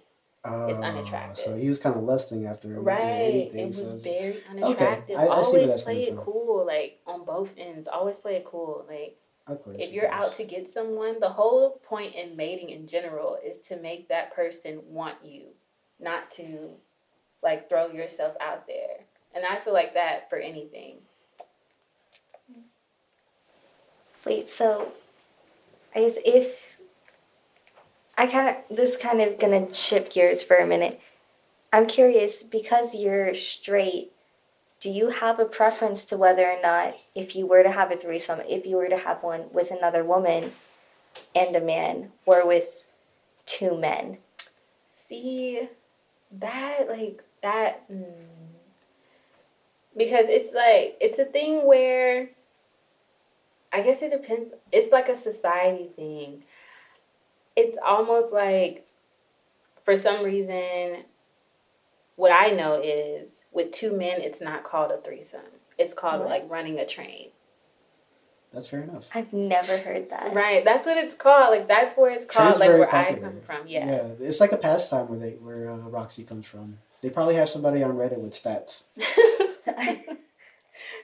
it's 0.45 0.77
Oh, 0.77 0.81
ah, 0.83 0.88
unattractive. 0.88 1.38
So 1.38 1.55
he 1.55 1.69
was 1.69 1.79
kind 1.79 1.95
of 1.95 2.03
lusting 2.03 2.45
after 2.45 2.67
right 2.81 3.00
anything. 3.01 3.59
it 3.62 3.65
was 3.67 3.79
it's- 3.79 4.03
very 4.03 4.35
unattractive 4.50 5.15
I- 5.15 5.23
I 5.23 5.27
always 5.27 5.81
play 5.83 6.03
it 6.03 6.15
from. 6.15 6.17
cool 6.17 6.65
like 6.65 7.00
on 7.07 7.23
both 7.23 7.53
ends 7.57 7.88
always 7.88 8.19
play 8.19 8.35
it 8.35 8.45
cool 8.45 8.85
like 8.89 9.15
course, 9.45 9.77
if 9.79 9.91
you're 9.91 10.12
out 10.12 10.33
to 10.35 10.43
get 10.45 10.69
someone, 10.69 11.19
the 11.19 11.29
whole 11.29 11.71
point 11.83 12.15
in 12.15 12.35
mating 12.38 12.69
in 12.69 12.88
general 12.88 13.38
is 13.43 13.59
to 13.62 13.77
make 13.77 14.07
that 14.07 14.33
person 14.33 14.81
want 14.88 15.17
you, 15.23 15.47
not 16.00 16.31
to 16.31 16.69
like 17.43 17.69
throw 17.69 17.91
yourself 17.91 18.35
out 18.39 18.67
there. 18.67 19.05
And 19.35 19.45
I 19.45 19.55
feel 19.57 19.73
like 19.73 19.93
that 19.95 20.29
for 20.29 20.38
anything. 20.38 20.97
Wait, 24.25 24.47
so 24.47 24.91
I 25.95 26.01
guess 26.01 26.17
if 26.25 26.77
I 28.17 28.27
kind 28.27 28.50
of 28.50 28.75
this 28.75 28.95
kind 28.95 29.21
of 29.21 29.39
gonna 29.39 29.73
shift 29.73 30.13
gears 30.13 30.43
for 30.43 30.57
a 30.57 30.67
minute. 30.67 31.01
I'm 31.71 31.88
curious 31.88 32.43
because 32.43 32.93
you're 32.93 33.33
straight. 33.33 34.12
Do 34.79 34.91
you 34.91 35.09
have 35.09 35.39
a 35.39 35.45
preference 35.45 36.05
to 36.05 36.17
whether 36.17 36.45
or 36.45 36.62
not, 36.62 36.93
if 37.15 37.35
you 37.35 37.47
were 37.47 37.63
to 37.63 37.71
have 37.71 37.91
a 37.91 37.95
threesome, 37.95 38.41
if 38.47 38.65
you 38.65 38.75
were 38.75 38.89
to 38.89 38.97
have 38.97 39.23
one 39.23 39.45
with 39.51 39.71
another 39.71 40.03
woman 40.03 40.51
and 41.33 41.55
a 41.55 41.62
man, 41.62 42.12
or 42.25 42.45
with 42.45 42.88
two 43.45 43.75
men? 43.75 44.19
See, 44.91 45.69
that 46.31 46.88
like 46.88 47.23
that 47.43 47.89
mm, 47.91 48.25
because 49.95 50.25
it's 50.27 50.53
like 50.53 50.97
it's 51.00 51.19
a 51.19 51.25
thing 51.25 51.67
where 51.67 52.29
I 53.71 53.81
guess 53.81 54.01
it 54.01 54.12
depends. 54.12 54.53
It's 54.71 54.91
like 54.91 55.09
a 55.09 55.15
society 55.15 55.89
thing. 55.95 56.43
It's 57.55 57.77
almost 57.83 58.33
like, 58.33 58.85
for 59.83 59.97
some 59.97 60.23
reason, 60.23 61.03
what 62.15 62.31
I 62.31 62.51
know 62.51 62.79
is 62.83 63.45
with 63.51 63.71
two 63.71 63.91
men, 63.95 64.21
it's 64.21 64.41
not 64.41 64.63
called 64.63 64.91
a 64.91 64.97
threesome. 64.97 65.41
It's 65.79 65.93
called 65.93 66.19
What? 66.21 66.29
like 66.29 66.45
running 66.50 66.77
a 66.79 66.85
train. 66.85 67.29
That's 68.51 68.67
fair 68.67 68.81
enough. 68.83 69.09
I've 69.15 69.33
never 69.33 69.75
heard 69.77 70.12
that. 70.12 70.35
Right. 70.35 70.63
That's 70.63 70.85
what 70.85 70.97
it's 70.97 71.15
called. 71.15 71.50
Like 71.50 71.67
that's 71.67 71.97
where 71.97 72.12
it's 72.12 72.25
called. 72.25 72.50
Train's 72.50 72.59
Like 72.59 72.69
very 72.69 72.79
where 72.81 72.95
I 72.95 73.15
come 73.15 73.41
from. 73.41 73.67
Yeah. 73.67 74.12
it's 74.19 74.39
like 74.39 74.51
a 74.51 74.57
pastime 74.57 75.07
where 75.07 75.17
they 75.17 75.31
where 75.31 75.71
uh, 75.71 75.77
Roxy 75.89 76.23
comes 76.23 76.47
from. 76.47 76.77
They 77.03 77.10
probably 77.12 77.36
have 77.36 77.50
somebody 77.50 77.83
on 77.83 77.91
Reddit 77.91 78.17
with 78.17 78.31
stats. 78.31 78.83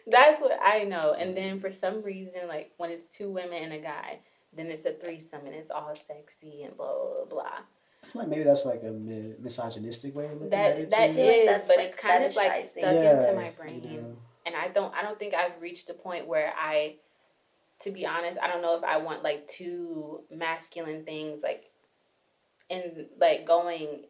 That's 0.08 0.40
what 0.42 0.58
I 0.64 0.84
know. 0.86 1.14
And 1.14 1.36
then 1.38 1.60
for 1.60 1.72
some 1.72 2.02
reason, 2.02 2.48
like 2.48 2.72
when 2.78 2.90
it's 2.90 3.10
two 3.10 3.30
women 3.30 3.64
and 3.64 3.74
a 3.74 3.80
guy, 3.80 4.20
then 4.56 4.68
it's 4.68 4.86
a 4.86 4.92
threesome 4.94 5.46
and 5.46 5.54
it's 5.54 5.70
all 5.70 5.94
sexy 5.94 6.64
and 6.64 6.76
blah 6.76 6.88
blah 6.94 7.26
blah. 7.30 7.60
I 8.02 8.08
feel 8.08 8.22
like 8.22 8.30
maybe 8.30 8.44
that's 8.44 8.66
like 8.66 8.82
a 8.84 8.92
mi- 8.92 9.36
misogynistic 9.40 10.16
way 10.16 10.26
of 10.26 10.32
looking 10.34 10.50
That 10.52 10.72
at 10.72 10.80
it. 10.80 10.90
that 10.92 11.14
too. 11.14 11.20
is, 11.20 11.46
that's, 11.48 11.68
but 11.68 11.78
like, 11.78 11.88
it's 11.90 11.98
kind 11.98 12.24
of 12.24 12.36
like 12.36 12.56
stuck 12.56 12.94
Yeah, 12.94 13.16
into 13.20 13.34
my 13.36 13.50
brain. 13.52 13.84
you 13.86 14.02
know. 14.02 14.16
And 14.46 14.56
I 14.56 14.70
don't 14.70 14.94
I 14.96 15.02
don't 15.04 15.20
think 15.20 15.34
I've 15.34 15.62
reached 15.62 15.90
a 15.90 15.94
point 15.94 16.26
where 16.28 16.54
I 16.58 16.96
to 17.82 17.92
be 17.92 18.06
honest, 18.06 18.40
I 18.42 18.48
don't 18.48 18.62
know 18.62 18.78
if 18.78 18.84
I 18.84 18.98
want 18.98 19.22
like 19.24 19.48
two 19.48 20.22
masculine 20.32 21.04
things 21.04 21.44
like 21.44 21.66
in 22.70 23.08
like 23.20 23.46
going 23.46 24.06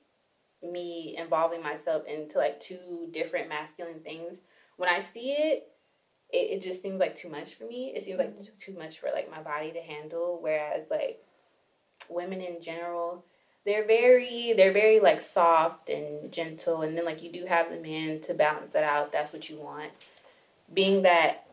me 0.61 1.15
involving 1.17 1.61
myself 1.61 2.05
into 2.05 2.37
like 2.37 2.59
two 2.59 3.07
different 3.11 3.49
masculine 3.49 3.99
things. 3.99 4.41
When 4.77 4.89
I 4.89 4.99
see 4.99 5.31
it, 5.31 5.69
it, 6.31 6.51
it 6.51 6.61
just 6.61 6.81
seems 6.81 6.99
like 6.99 7.15
too 7.15 7.29
much 7.29 7.55
for 7.55 7.65
me. 7.65 7.93
It 7.95 8.03
seems 8.03 8.19
like 8.19 8.35
mm-hmm. 8.35 8.57
too, 8.57 8.73
too 8.73 8.79
much 8.79 8.99
for 8.99 9.09
like 9.13 9.31
my 9.31 9.41
body 9.41 9.71
to 9.71 9.79
handle. 9.79 10.39
Whereas 10.41 10.89
like 10.89 11.23
women 12.09 12.41
in 12.41 12.61
general, 12.61 13.25
they're 13.65 13.85
very 13.85 14.53
they're 14.53 14.73
very 14.73 14.99
like 14.99 15.21
soft 15.21 15.89
and 15.89 16.31
gentle, 16.31 16.81
and 16.81 16.97
then 16.97 17.05
like 17.05 17.23
you 17.23 17.31
do 17.31 17.45
have 17.45 17.69
the 17.69 17.79
man 17.79 18.19
to 18.21 18.33
balance 18.33 18.71
that 18.71 18.83
out. 18.83 19.11
That's 19.11 19.33
what 19.33 19.49
you 19.49 19.59
want. 19.59 19.91
Being 20.73 21.03
that 21.03 21.45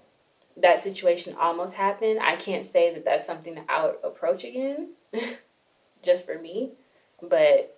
that 0.57 0.79
situation 0.79 1.37
almost 1.39 1.75
happened, 1.75 2.21
I 2.21 2.37
can't 2.37 2.65
say 2.65 2.95
that 2.95 3.05
that's 3.05 3.27
something 3.27 3.57
that 3.57 3.67
I 3.69 3.87
would 3.87 3.97
approach 4.03 4.45
again, 4.45 4.91
just 6.03 6.27
for 6.27 6.39
me. 6.39 6.73
But 7.21 7.76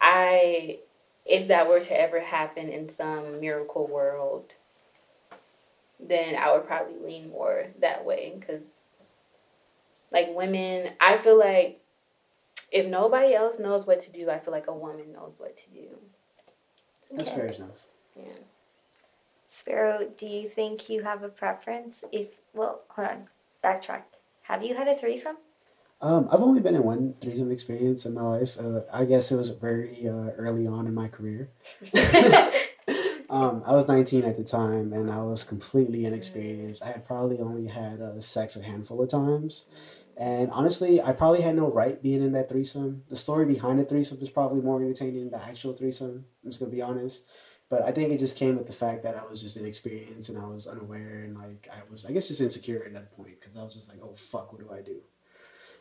I, 0.00 0.78
if 1.24 1.48
that 1.48 1.68
were 1.68 1.80
to 1.80 2.00
ever 2.00 2.20
happen 2.20 2.68
in 2.68 2.88
some 2.88 3.40
miracle 3.40 3.86
world, 3.86 4.54
then 5.98 6.36
I 6.36 6.52
would 6.52 6.66
probably 6.66 6.98
lean 7.04 7.30
more 7.30 7.66
that 7.80 8.04
way 8.04 8.34
because, 8.38 8.80
like 10.12 10.28
women, 10.34 10.90
I 11.00 11.16
feel 11.16 11.38
like 11.38 11.80
if 12.70 12.86
nobody 12.86 13.34
else 13.34 13.58
knows 13.58 13.86
what 13.86 14.00
to 14.00 14.12
do, 14.12 14.28
I 14.30 14.38
feel 14.38 14.52
like 14.52 14.66
a 14.66 14.74
woman 14.74 15.12
knows 15.12 15.34
what 15.38 15.56
to 15.56 15.70
do. 15.70 15.88
That's 17.10 17.30
Okay. 17.30 17.40
fair 17.40 17.48
enough. 17.48 17.86
Yeah. 18.16 18.24
Sparrow, 19.48 20.08
do 20.16 20.26
you 20.26 20.48
think 20.48 20.88
you 20.90 21.02
have 21.02 21.22
a 21.22 21.28
preference? 21.28 22.04
If 22.12 22.28
well, 22.52 22.82
hold 22.90 23.08
on, 23.08 23.28
backtrack. 23.64 24.02
Have 24.42 24.62
you 24.62 24.74
had 24.74 24.88
a 24.88 24.94
threesome? 24.94 25.36
Um, 26.02 26.28
I've 26.30 26.40
only 26.42 26.60
been 26.60 26.74
in 26.74 26.82
one 26.82 27.14
threesome 27.20 27.50
experience 27.50 28.04
in 28.04 28.14
my 28.14 28.20
life. 28.20 28.56
Uh, 28.58 28.80
I 28.92 29.04
guess 29.04 29.32
it 29.32 29.36
was 29.36 29.48
very 29.48 30.06
uh, 30.06 30.30
early 30.36 30.66
on 30.66 30.86
in 30.86 30.94
my 30.94 31.08
career. 31.08 31.50
um, 33.30 33.62
I 33.66 33.72
was 33.74 33.88
19 33.88 34.24
at 34.24 34.36
the 34.36 34.44
time, 34.44 34.92
and 34.92 35.10
I 35.10 35.22
was 35.22 35.42
completely 35.42 36.04
inexperienced. 36.04 36.84
I 36.84 36.88
had 36.88 37.04
probably 37.04 37.38
only 37.40 37.66
had 37.66 38.00
uh, 38.02 38.20
sex 38.20 38.56
a 38.56 38.62
handful 38.62 39.02
of 39.02 39.08
times, 39.08 40.04
and 40.18 40.50
honestly, 40.50 41.00
I 41.00 41.12
probably 41.12 41.40
had 41.40 41.56
no 41.56 41.72
right 41.72 42.02
being 42.02 42.22
in 42.22 42.32
that 42.32 42.50
threesome. 42.50 43.02
The 43.08 43.16
story 43.16 43.46
behind 43.46 43.78
the 43.78 43.84
threesome 43.84 44.18
is 44.20 44.28
probably 44.28 44.60
more 44.60 44.82
entertaining 44.82 45.30
than 45.30 45.40
the 45.40 45.48
actual 45.48 45.72
threesome. 45.72 46.26
I'm 46.44 46.50
just 46.50 46.60
gonna 46.60 46.70
be 46.70 46.82
honest, 46.82 47.30
but 47.70 47.82
I 47.82 47.90
think 47.90 48.12
it 48.12 48.18
just 48.18 48.36
came 48.36 48.58
with 48.58 48.66
the 48.66 48.72
fact 48.74 49.02
that 49.04 49.14
I 49.14 49.24
was 49.26 49.40
just 49.40 49.56
inexperienced 49.56 50.28
and 50.28 50.38
I 50.38 50.46
was 50.46 50.66
unaware 50.66 51.24
and 51.24 51.38
like 51.38 51.68
I 51.72 51.80
was, 51.90 52.04
I 52.04 52.12
guess, 52.12 52.28
just 52.28 52.42
insecure 52.42 52.82
at 52.84 52.92
that 52.92 53.12
point 53.12 53.40
because 53.40 53.56
I 53.56 53.64
was 53.64 53.72
just 53.72 53.88
like, 53.88 54.00
oh 54.02 54.12
fuck, 54.12 54.52
what 54.52 54.60
do 54.60 54.70
I 54.70 54.82
do? 54.82 55.00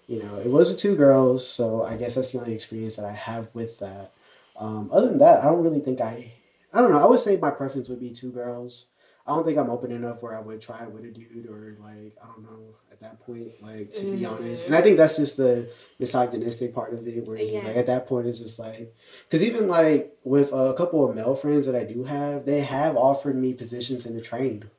You 0.07 0.21
know, 0.21 0.35
it 0.38 0.50
was 0.50 0.69
with 0.69 0.77
two 0.79 0.95
girls, 0.95 1.47
so 1.47 1.83
I 1.83 1.95
guess 1.97 2.15
that's 2.15 2.31
the 2.31 2.39
only 2.39 2.53
experience 2.53 2.95
that 2.97 3.05
I 3.05 3.12
have 3.13 3.50
with 3.55 3.79
that. 3.79 4.12
Um, 4.57 4.89
other 4.93 5.07
than 5.09 5.17
that, 5.19 5.41
I 5.43 5.45
don't 5.45 5.63
really 5.63 5.79
think 5.79 6.00
I. 6.01 6.31
I 6.74 6.81
don't 6.81 6.91
know. 6.91 7.00
I 7.00 7.05
would 7.07 7.19
say 7.19 7.38
my 7.38 7.50
preference 7.51 7.89
would 7.89 8.00
be 8.00 8.12
two 8.12 8.31
girls. 8.31 8.88
I 9.27 9.33
don't 9.33 9.43
think 9.43 9.57
I'm 9.57 9.71
open 9.71 9.91
enough 9.91 10.21
where 10.21 10.35
I 10.35 10.39
would 10.41 10.62
try 10.62 10.83
it 10.83 10.91
with 10.91 11.03
a 11.05 11.09
dude 11.09 11.47
or 11.50 11.75
like 11.79 12.13
I 12.21 12.27
don't 12.27 12.43
know 12.43 12.75
at 12.91 13.00
that 13.00 13.19
point. 13.25 13.47
Like 13.59 13.95
to 13.95 14.05
be 14.05 14.19
Mhm. 14.19 14.31
honest, 14.31 14.67
and 14.67 14.75
I 14.75 14.81
think 14.81 14.97
that's 14.97 15.17
just 15.17 15.38
the 15.38 15.67
misogynistic 15.97 16.74
part 16.75 16.93
of 16.93 17.07
it, 17.07 17.25
where 17.25 17.38
it's 17.38 17.50
just 17.50 17.65
like 17.65 17.75
at 17.77 17.88
that 17.88 18.05
point 18.05 18.27
it's 18.27 18.39
just 18.39 18.59
like 18.59 18.93
because 19.27 19.41
even 19.41 19.67
like 19.67 20.15
with 20.24 20.51
a 20.53 20.74
couple 20.77 21.03
of 21.09 21.15
male 21.15 21.33
friends 21.33 21.65
that 21.65 21.75
I 21.75 21.83
do 21.85 22.03
have, 22.03 22.45
they 22.45 22.62
have 22.62 22.95
offered 22.95 23.35
me 23.35 23.53
positions 23.55 24.05
in 24.05 24.13
the 24.15 24.21
train. 24.21 24.69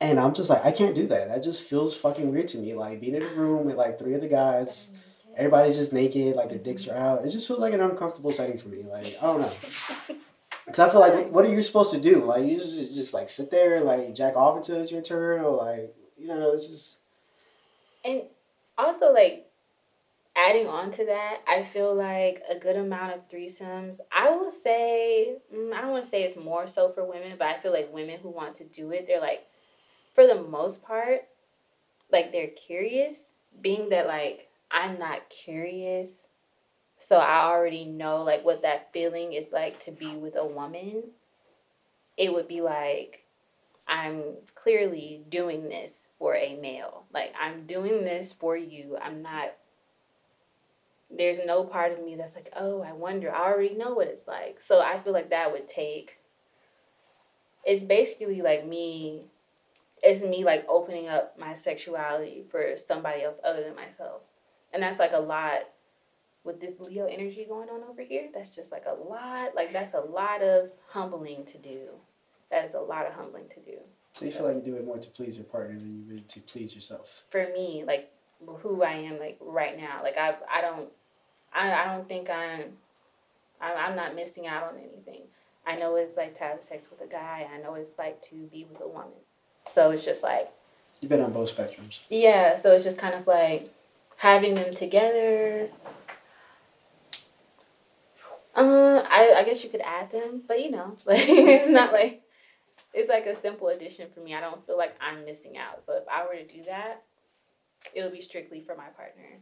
And 0.00 0.20
I'm 0.20 0.34
just 0.34 0.50
like, 0.50 0.64
I 0.64 0.72
can't 0.72 0.94
do 0.94 1.06
that. 1.06 1.28
That 1.28 1.42
just 1.42 1.62
feels 1.68 1.96
fucking 1.96 2.30
weird 2.30 2.48
to 2.48 2.58
me. 2.58 2.74
Like 2.74 3.00
being 3.00 3.14
in 3.14 3.22
a 3.22 3.34
room 3.34 3.64
with 3.64 3.76
like 3.76 3.98
three 3.98 4.14
other 4.14 4.28
guys, 4.28 4.92
everybody's 5.36 5.76
just 5.76 5.92
naked, 5.92 6.36
like 6.36 6.50
their 6.50 6.58
dicks 6.58 6.86
are 6.86 6.94
out. 6.96 7.24
It 7.24 7.30
just 7.30 7.48
feels 7.48 7.60
like 7.60 7.72
an 7.72 7.80
uncomfortable 7.80 8.30
setting 8.30 8.58
for 8.58 8.68
me. 8.68 8.82
Like 8.82 9.16
I 9.22 9.26
don't 9.26 9.40
know. 9.40 9.52
Cause 10.66 10.80
I 10.80 10.88
feel 10.88 11.00
like, 11.00 11.28
what- 11.30 11.44
are 11.44 11.48
you 11.48 11.62
supposed 11.62 11.94
to 11.94 12.00
do? 12.00 12.16
Like 12.24 12.44
you 12.44 12.56
just 12.56 12.94
just 12.94 13.14
like 13.14 13.28
sit 13.28 13.50
there, 13.50 13.76
and, 13.76 13.84
like 13.86 14.14
jack 14.14 14.36
off 14.36 14.56
until 14.56 14.80
it's 14.80 14.90
your 14.92 15.00
turn, 15.00 15.40
or 15.40 15.56
like 15.56 15.94
you 16.18 16.28
know, 16.28 16.52
it's 16.52 16.66
just 16.66 16.98
And 18.04 18.22
also, 18.76 19.12
like, 19.12 19.46
adding 20.34 20.66
on 20.66 20.90
to 20.92 21.06
that, 21.06 21.38
I 21.46 21.62
feel 21.64 21.94
like 21.94 22.42
a 22.50 22.58
good 22.58 22.76
amount 22.76 23.14
of 23.14 23.28
threesomes, 23.30 24.00
I 24.12 24.30
will 24.30 24.50
say, 24.50 25.36
mm, 25.54 25.72
I 25.72 25.80
don't 25.80 25.92
want 25.92 26.04
to 26.04 26.10
say 26.10 26.22
it's 26.24 26.36
more 26.36 26.66
so 26.66 26.90
for 26.90 27.04
women, 27.04 27.34
but 27.38 27.48
I 27.48 27.56
feel 27.56 27.72
like 27.72 27.92
women 27.92 28.18
who 28.22 28.30
want 28.30 28.54
to 28.56 28.64
do 28.64 28.90
it, 28.90 29.06
they're 29.06 29.20
like, 29.20 29.46
for 30.16 30.26
the 30.26 30.42
most 30.42 30.82
part, 30.82 31.28
like, 32.10 32.32
they're 32.32 32.48
curious, 32.48 33.34
being 33.60 33.90
that, 33.90 34.08
like, 34.08 34.48
I'm 34.70 34.98
not 34.98 35.30
curious. 35.30 36.26
So 36.98 37.18
I 37.18 37.44
already 37.44 37.84
know 37.84 38.22
like 38.22 38.44
what 38.44 38.62
that 38.62 38.92
feeling 38.92 39.32
is 39.32 39.52
like 39.52 39.78
to 39.80 39.90
be 39.90 40.16
with 40.16 40.36
a 40.36 40.44
woman. 40.46 41.04
It 42.16 42.32
would 42.32 42.48
be 42.48 42.60
like 42.60 43.24
I'm 43.86 44.22
clearly 44.54 45.22
doing 45.28 45.68
this 45.68 46.08
for 46.18 46.34
a 46.34 46.56
male. 46.56 47.04
Like 47.12 47.34
I'm 47.40 47.66
doing 47.66 48.04
this 48.04 48.32
for 48.32 48.56
you. 48.56 48.96
I'm 49.00 49.22
not 49.22 49.52
there's 51.08 51.38
no 51.46 51.62
part 51.62 51.92
of 51.92 52.04
me 52.04 52.16
that's 52.16 52.34
like, 52.34 52.52
"Oh, 52.56 52.82
I 52.82 52.90
wonder. 52.90 53.32
I 53.32 53.44
already 53.44 53.76
know 53.76 53.94
what 53.94 54.08
it's 54.08 54.26
like." 54.26 54.60
So 54.60 54.82
I 54.82 54.98
feel 54.98 55.12
like 55.12 55.30
that 55.30 55.52
would 55.52 55.68
take 55.68 56.18
it's 57.64 57.84
basically 57.84 58.42
like 58.42 58.66
me 58.66 59.22
it's 60.06 60.22
me 60.22 60.44
like 60.44 60.64
opening 60.68 61.08
up 61.08 61.36
my 61.38 61.52
sexuality 61.54 62.44
for 62.48 62.76
somebody 62.76 63.22
else 63.22 63.40
other 63.44 63.62
than 63.62 63.74
myself. 63.74 64.22
And 64.72 64.82
that's 64.82 64.98
like 64.98 65.12
a 65.12 65.18
lot 65.18 65.68
with 66.44 66.60
this 66.60 66.78
Leo 66.78 67.06
energy 67.06 67.44
going 67.48 67.68
on 67.68 67.82
over 67.82 68.02
here. 68.02 68.28
That's 68.32 68.54
just 68.54 68.70
like 68.70 68.84
a 68.86 68.94
lot. 68.94 69.56
Like 69.56 69.72
that's 69.72 69.94
a 69.94 70.00
lot 70.00 70.42
of 70.42 70.70
humbling 70.88 71.44
to 71.46 71.58
do. 71.58 71.88
That 72.50 72.64
is 72.64 72.74
a 72.74 72.80
lot 72.80 73.06
of 73.06 73.14
humbling 73.14 73.48
to 73.48 73.60
do. 73.60 73.78
so 74.12 74.24
you 74.24 74.30
feel 74.30 74.46
like 74.46 74.56
you 74.56 74.62
do 74.62 74.76
it 74.76 74.84
more 74.84 74.98
to 74.98 75.10
please 75.10 75.36
your 75.36 75.44
partner 75.44 75.76
than 75.76 76.06
you 76.08 76.14
would 76.14 76.28
to 76.28 76.40
please 76.40 76.74
yourself. 76.74 77.24
For 77.30 77.48
me, 77.52 77.82
like 77.84 78.12
who 78.60 78.82
I 78.84 78.92
am 78.92 79.18
like 79.18 79.38
right 79.40 79.76
now. 79.76 80.00
Like 80.04 80.16
I 80.16 80.36
I 80.50 80.60
don't 80.60 80.88
I, 81.52 81.72
I 81.72 81.84
don't 81.86 82.06
think 82.06 82.30
I'm 82.30 82.74
I'm 83.60 83.96
not 83.96 84.14
missing 84.14 84.46
out 84.46 84.62
on 84.64 84.78
anything. 84.78 85.22
I 85.66 85.74
know 85.74 85.92
what 85.92 86.02
it's 86.02 86.16
like 86.16 86.36
to 86.36 86.44
have 86.44 86.62
sex 86.62 86.90
with 86.90 87.00
a 87.00 87.10
guy. 87.10 87.48
I 87.52 87.60
know 87.60 87.72
what 87.72 87.80
it's 87.80 87.98
like 87.98 88.22
to 88.30 88.36
be 88.52 88.64
with 88.70 88.80
a 88.80 88.86
woman. 88.86 89.18
So 89.66 89.90
it's 89.90 90.04
just 90.04 90.22
like 90.22 90.50
You've 91.00 91.10
been 91.10 91.20
on 91.20 91.32
both 91.32 91.54
spectrums. 91.54 92.06
Yeah, 92.08 92.56
so 92.56 92.72
it's 92.72 92.84
just 92.84 92.98
kind 92.98 93.14
of 93.14 93.26
like 93.26 93.70
having 94.18 94.54
them 94.54 94.74
together. 94.74 95.68
Uh, 98.54 99.04
I, 99.10 99.34
I 99.36 99.44
guess 99.44 99.62
you 99.62 99.68
could 99.68 99.82
add 99.82 100.10
them, 100.10 100.42
but 100.48 100.60
you 100.60 100.70
know, 100.70 100.96
like 101.06 101.28
it's 101.28 101.68
not 101.68 101.92
like 101.92 102.22
it's 102.94 103.10
like 103.10 103.26
a 103.26 103.34
simple 103.34 103.68
addition 103.68 104.08
for 104.12 104.20
me. 104.20 104.34
I 104.34 104.40
don't 104.40 104.64
feel 104.66 104.78
like 104.78 104.96
I'm 105.00 105.24
missing 105.26 105.58
out. 105.58 105.84
So 105.84 105.96
if 105.96 106.04
I 106.08 106.24
were 106.24 106.34
to 106.34 106.46
do 106.46 106.64
that, 106.64 107.02
it 107.94 108.02
would 108.02 108.12
be 108.12 108.22
strictly 108.22 108.62
for 108.62 108.74
my 108.74 108.86
partner. 108.86 109.40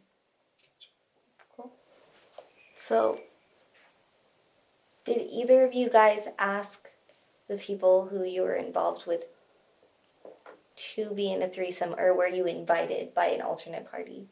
Cool. 1.57 1.71
So, 2.75 3.21
did 5.05 5.29
either 5.31 5.65
of 5.65 5.73
you 5.73 5.89
guys 5.89 6.29
ask 6.37 6.89
the 7.47 7.57
people 7.57 8.07
who 8.07 8.25
you 8.25 8.43
were 8.43 8.57
involved 8.57 9.07
with 9.07 9.29
to 10.77 11.11
be 11.15 11.33
in 11.33 11.43
a 11.43 11.49
threesome, 11.49 11.95
or 11.99 12.17
were 12.17 12.29
you 12.29 12.47
invited 12.47 13.15
by 13.15 13.27
an 13.27 13.41
alternate 13.41 13.91
party? 13.91 14.27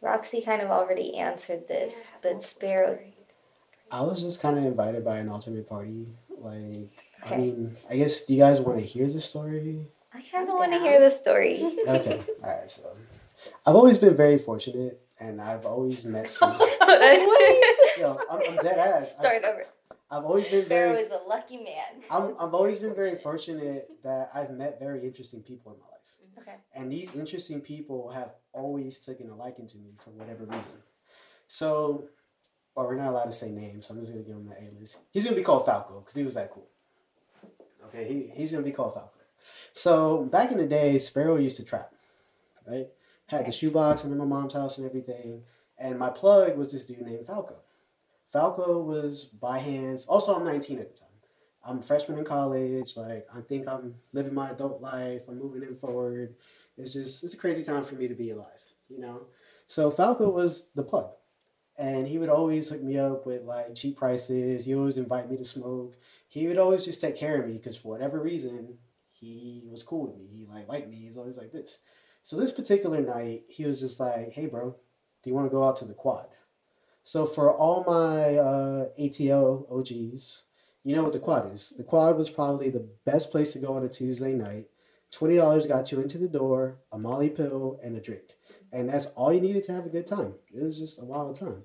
Roxy 0.00 0.42
kind 0.42 0.60
of 0.60 0.70
already 0.70 1.16
answered 1.16 1.66
this, 1.66 2.10
but 2.22 2.42
Sparrow. 2.42 2.98
I 3.90 4.02
was 4.02 4.20
just 4.20 4.40
kind 4.40 4.58
of 4.58 4.64
invited 4.64 5.04
by 5.04 5.18
an 5.18 5.28
alternate 5.28 5.68
party. 5.68 6.08
Like, 6.36 6.90
I 7.24 7.36
mean, 7.36 7.74
I 7.90 7.96
guess, 7.96 8.22
do 8.22 8.34
you 8.34 8.40
guys 8.40 8.60
want 8.60 8.78
to 8.78 8.84
hear 8.84 9.06
the 9.06 9.20
story? 9.20 9.86
I 10.12 10.20
kind 10.20 10.48
of 10.48 10.54
want 10.54 10.72
to 10.72 10.78
hear 10.78 11.00
the 11.00 11.10
story. 11.10 11.76
Okay, 11.88 12.20
all 12.42 12.50
right. 12.60 12.70
So, 12.70 12.90
I've 13.66 13.74
always 13.74 13.98
been 13.98 14.14
very 14.14 14.38
fortunate, 14.38 15.00
and 15.20 15.40
I've 15.40 15.64
always 15.64 16.04
met 16.04 16.30
some. 16.30 16.52
Yo, 17.98 18.18
I'm, 18.30 18.40
I'm 18.46 18.56
dead 18.56 18.78
ass. 18.78 18.96
I've, 18.96 19.04
Start 19.04 19.44
over. 19.44 19.64
I've 20.10 20.24
always 20.24 20.48
been 20.48 20.64
Sparrow 20.66 20.92
very. 20.92 21.04
is 21.04 21.10
a 21.10 21.20
lucky 21.26 21.58
man. 21.58 22.02
I'm, 22.10 22.34
I've 22.40 22.54
always 22.54 22.78
been 22.78 22.94
very 22.94 23.14
fortunate 23.16 23.88
that 24.02 24.28
I've 24.34 24.50
met 24.50 24.78
very 24.78 25.02
interesting 25.02 25.42
people 25.42 25.72
in 25.72 25.78
my 25.78 25.86
life. 25.86 26.16
Mm-hmm. 26.22 26.40
Okay. 26.40 26.58
And 26.74 26.92
these 26.92 27.14
interesting 27.16 27.60
people 27.60 28.10
have 28.10 28.34
always 28.52 28.98
taken 28.98 29.30
a 29.30 29.34
liking 29.34 29.66
to 29.68 29.78
me 29.78 29.92
for 29.98 30.10
whatever 30.10 30.44
reason. 30.44 30.72
So, 31.46 32.08
or 32.74 32.86
we're 32.86 32.96
not 32.96 33.08
allowed 33.08 33.24
to 33.24 33.32
say 33.32 33.50
names, 33.50 33.86
so 33.86 33.94
I'm 33.94 34.00
just 34.00 34.12
gonna 34.12 34.24
give 34.24 34.36
him 34.36 34.48
an 34.48 34.68
A 34.68 34.78
list. 34.78 35.00
He's 35.10 35.24
gonna 35.24 35.36
be 35.36 35.42
called 35.42 35.66
Falco 35.66 36.00
because 36.00 36.14
he 36.14 36.22
was 36.22 36.34
that 36.34 36.50
cool. 36.50 36.68
Okay, 37.86 38.06
he, 38.06 38.32
he's 38.34 38.50
gonna 38.50 38.64
be 38.64 38.72
called 38.72 38.94
Falco. 38.94 39.10
So 39.72 40.24
back 40.24 40.52
in 40.52 40.58
the 40.58 40.66
day, 40.66 40.98
Sparrow 40.98 41.36
used 41.36 41.56
to 41.56 41.64
trap, 41.64 41.92
right? 42.66 42.88
Had 43.26 43.46
the 43.46 43.52
shoebox 43.52 44.04
in 44.04 44.16
my 44.16 44.24
mom's 44.24 44.54
house 44.54 44.78
and 44.78 44.86
everything. 44.86 45.42
And 45.78 45.98
my 45.98 46.10
plug 46.10 46.56
was 46.56 46.72
this 46.72 46.84
dude 46.84 47.00
named 47.00 47.26
Falco. 47.26 47.56
Falco 48.34 48.80
was 48.80 49.26
by 49.26 49.60
hands. 49.60 50.06
Also, 50.06 50.34
I'm 50.34 50.42
19 50.42 50.80
at 50.80 50.92
the 50.92 51.00
time. 51.02 51.08
I'm 51.64 51.78
a 51.78 51.82
freshman 51.82 52.18
in 52.18 52.24
college. 52.24 52.96
Like, 52.96 53.28
I 53.32 53.40
think 53.40 53.68
I'm 53.68 53.94
living 54.12 54.34
my 54.34 54.50
adult 54.50 54.82
life. 54.82 55.28
I'm 55.28 55.38
moving 55.38 55.62
in 55.62 55.76
forward. 55.76 56.34
It's 56.76 56.94
just, 56.94 57.22
it's 57.22 57.34
a 57.34 57.36
crazy 57.36 57.62
time 57.62 57.84
for 57.84 57.94
me 57.94 58.08
to 58.08 58.14
be 58.16 58.32
alive, 58.32 58.64
you 58.88 58.98
know? 58.98 59.28
So, 59.68 59.88
Falco 59.88 60.30
was 60.30 60.70
the 60.74 60.82
plug. 60.82 61.12
And 61.78 62.08
he 62.08 62.18
would 62.18 62.28
always 62.28 62.68
hook 62.68 62.82
me 62.82 62.98
up 62.98 63.24
with 63.24 63.42
like 63.44 63.76
cheap 63.76 63.96
prices. 63.96 64.64
He 64.64 64.74
always 64.74 64.96
invite 64.96 65.30
me 65.30 65.36
to 65.36 65.44
smoke. 65.44 65.94
He 66.26 66.48
would 66.48 66.58
always 66.58 66.84
just 66.84 67.00
take 67.00 67.16
care 67.16 67.40
of 67.40 67.46
me 67.46 67.54
because 67.54 67.76
for 67.76 67.88
whatever 67.92 68.20
reason, 68.20 68.78
he 69.12 69.68
was 69.70 69.84
cool 69.84 70.08
with 70.08 70.16
me. 70.16 70.26
He 70.26 70.46
like 70.46 70.68
liked 70.68 70.88
me. 70.88 70.96
He's 70.96 71.16
always 71.16 71.38
like 71.38 71.52
this. 71.52 71.78
So 72.22 72.36
this 72.36 72.52
particular 72.52 73.00
night, 73.00 73.44
he 73.48 73.64
was 73.66 73.80
just 73.80 73.98
like, 73.98 74.30
"Hey, 74.32 74.46
bro, 74.46 74.76
do 75.22 75.30
you 75.30 75.34
want 75.34 75.46
to 75.46 75.50
go 75.50 75.64
out 75.64 75.74
to 75.76 75.84
the 75.84 75.94
quad?" 75.94 76.28
So 77.06 77.26
for 77.26 77.52
all 77.52 77.84
my 77.86 78.38
uh, 78.38 78.86
ATO 78.98 79.66
OGs, 79.70 80.42
you 80.84 80.94
know 80.94 81.02
what 81.02 81.12
the 81.12 81.18
quad 81.18 81.52
is. 81.52 81.74
The 81.76 81.84
quad 81.84 82.16
was 82.16 82.30
probably 82.30 82.70
the 82.70 82.88
best 83.04 83.30
place 83.30 83.52
to 83.52 83.58
go 83.58 83.74
on 83.74 83.84
a 83.84 83.90
Tuesday 83.90 84.32
night. 84.32 84.64
Twenty 85.12 85.36
dollars 85.36 85.66
got 85.66 85.92
you 85.92 86.00
into 86.00 86.16
the 86.16 86.26
door, 86.28 86.78
a 86.90 86.98
Molly 86.98 87.28
pill, 87.28 87.78
and 87.84 87.94
a 87.94 88.00
drink, 88.00 88.32
and 88.72 88.88
that's 88.88 89.06
all 89.16 89.34
you 89.34 89.42
needed 89.42 89.62
to 89.64 89.72
have 89.72 89.84
a 89.84 89.90
good 89.90 90.06
time. 90.06 90.34
It 90.50 90.62
was 90.62 90.78
just 90.78 91.00
a 91.00 91.04
wild 91.04 91.38
time. 91.38 91.64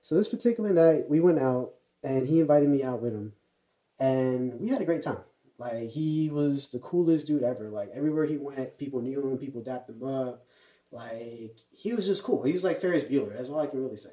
So 0.00 0.14
this 0.14 0.28
particular 0.28 0.72
night, 0.72 1.10
we 1.10 1.20
went 1.20 1.40
out, 1.40 1.74
and 2.02 2.26
he 2.26 2.40
invited 2.40 2.70
me 2.70 2.82
out 2.82 3.02
with 3.02 3.12
him, 3.12 3.34
and 4.00 4.58
we 4.58 4.70
had 4.70 4.80
a 4.80 4.86
great 4.86 5.02
time. 5.02 5.20
Like 5.58 5.90
he 5.90 6.30
was 6.32 6.72
the 6.72 6.78
coolest 6.78 7.26
dude 7.26 7.42
ever. 7.42 7.68
Like 7.68 7.90
everywhere 7.94 8.24
he 8.24 8.38
went, 8.38 8.78
people 8.78 9.02
knew 9.02 9.20
him, 9.20 9.36
people 9.36 9.62
dapped 9.62 9.90
him 9.90 10.02
up. 10.02 10.46
Like 10.90 11.58
he 11.70 11.92
was 11.92 12.06
just 12.06 12.24
cool. 12.24 12.42
He 12.44 12.54
was 12.54 12.64
like 12.64 12.78
Ferris 12.78 13.04
Bueller. 13.04 13.36
That's 13.36 13.50
all 13.50 13.60
I 13.60 13.66
can 13.66 13.82
really 13.82 13.96
say. 13.96 14.10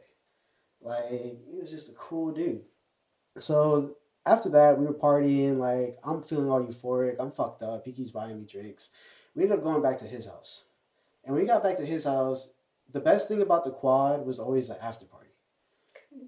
Like 0.82 1.10
he 1.10 1.58
was 1.60 1.72
just 1.72 1.92
a 1.92 1.94
cool 1.94 2.32
dude. 2.32 2.62
So 3.38 3.96
after 4.26 4.50
that, 4.50 4.78
we 4.78 4.86
were 4.86 4.94
partying. 4.94 5.58
Like 5.58 5.98
I'm 6.06 6.22
feeling 6.22 6.50
all 6.50 6.64
euphoric. 6.64 7.16
I'm 7.20 7.32
fucked 7.32 7.64
up. 7.64 7.86
He 7.86 7.92
keeps 7.92 8.12
buying 8.12 8.40
me 8.40 8.46
drinks. 8.46 8.90
We 9.36 9.44
ended 9.44 9.60
up 9.60 9.64
going 9.64 9.82
back 9.82 9.98
to 9.98 10.06
his 10.06 10.26
house, 10.26 10.66
and 11.24 11.34
when 11.34 11.44
we 11.44 11.48
got 11.48 11.64
back 11.64 11.76
to 11.78 11.86
his 11.86 12.06
house, 12.06 12.50
the 12.92 13.00
best 13.00 13.28
thing 13.28 13.42
about 13.42 13.64
the 13.64 13.72
quad 13.72 14.26
was 14.26 14.40
always 14.40 14.68
the 14.68 14.84
after 14.84 15.06
party. 15.06 15.30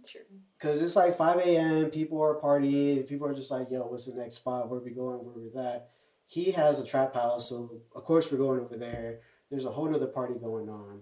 True. 0.06 0.22
Cause 0.60 0.82
it's 0.82 0.96
like 0.96 1.16
five 1.16 1.38
a.m. 1.38 1.90
People 1.90 2.22
are 2.22 2.40
partying. 2.40 3.08
People 3.08 3.28
are 3.28 3.34
just 3.34 3.50
like, 3.50 3.72
"Yo, 3.72 3.82
what's 3.88 4.06
the 4.06 4.14
next 4.14 4.36
spot? 4.36 4.70
Where 4.70 4.80
we 4.80 4.92
going? 4.92 5.20
Where 5.26 5.36
we 5.36 5.60
at?" 5.60 5.90
He 6.26 6.52
has 6.52 6.80
a 6.80 6.86
trap 6.86 7.16
house, 7.16 7.50
so 7.50 7.82
of 7.96 8.04
course 8.04 8.32
we're 8.32 8.38
going 8.38 8.60
over 8.60 8.78
there. 8.78 9.22
There's 9.50 9.66
a 9.66 9.72
whole 9.72 9.90
nother 9.90 10.06
party 10.08 10.36
going 10.36 10.70
on. 10.70 11.02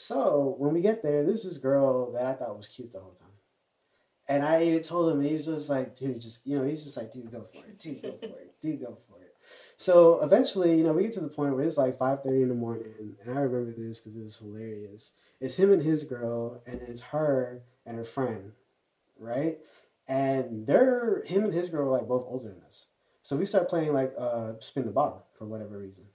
So 0.00 0.54
when 0.58 0.72
we 0.72 0.80
get 0.80 1.02
there, 1.02 1.24
there's 1.24 1.42
this 1.42 1.58
girl 1.58 2.12
that 2.12 2.24
I 2.24 2.34
thought 2.34 2.56
was 2.56 2.68
cute 2.68 2.92
the 2.92 3.00
whole 3.00 3.14
time, 3.14 3.28
and 4.28 4.44
I 4.44 4.62
even 4.62 4.80
told 4.80 5.10
him, 5.10 5.20
he's 5.20 5.46
just 5.46 5.68
like, 5.68 5.96
"Dude, 5.96 6.20
just 6.20 6.46
you 6.46 6.56
know," 6.56 6.64
he's 6.64 6.84
just 6.84 6.96
like, 6.96 7.10
"Dude, 7.10 7.32
go 7.32 7.42
for 7.42 7.64
it. 7.66 7.78
Dude, 7.80 8.02
go 8.02 8.12
for 8.12 8.38
it. 8.38 8.60
Dude, 8.60 8.80
go 8.80 8.94
for 8.94 9.20
it." 9.22 9.34
So 9.76 10.20
eventually, 10.22 10.76
you 10.76 10.84
know, 10.84 10.92
we 10.92 11.02
get 11.02 11.12
to 11.14 11.20
the 11.20 11.28
point 11.28 11.56
where 11.56 11.64
it's 11.64 11.78
like 11.78 11.98
five 11.98 12.22
thirty 12.22 12.42
in 12.42 12.48
the 12.48 12.54
morning, 12.54 13.16
and 13.20 13.36
I 13.36 13.42
remember 13.42 13.72
this 13.76 13.98
because 13.98 14.16
it 14.16 14.22
was 14.22 14.36
hilarious. 14.38 15.14
It's 15.40 15.56
him 15.56 15.72
and 15.72 15.82
his 15.82 16.04
girl, 16.04 16.62
and 16.64 16.80
it's 16.82 17.00
her 17.00 17.64
and 17.84 17.96
her 17.96 18.04
friend 18.04 18.52
right? 19.18 19.58
And 20.08 20.66
they're 20.66 21.22
him 21.24 21.44
and 21.44 21.54
his 21.54 21.68
girl 21.68 21.88
are 21.88 21.98
like 21.98 22.08
both 22.08 22.24
older 22.26 22.48
than 22.48 22.62
us. 22.66 22.86
So 23.22 23.36
we 23.36 23.46
start 23.46 23.68
playing 23.68 23.92
like 23.92 24.14
uh 24.18 24.54
spin 24.60 24.86
the 24.86 24.92
bottle 24.92 25.26
for 25.32 25.46
whatever 25.46 25.78
reason. 25.78 26.06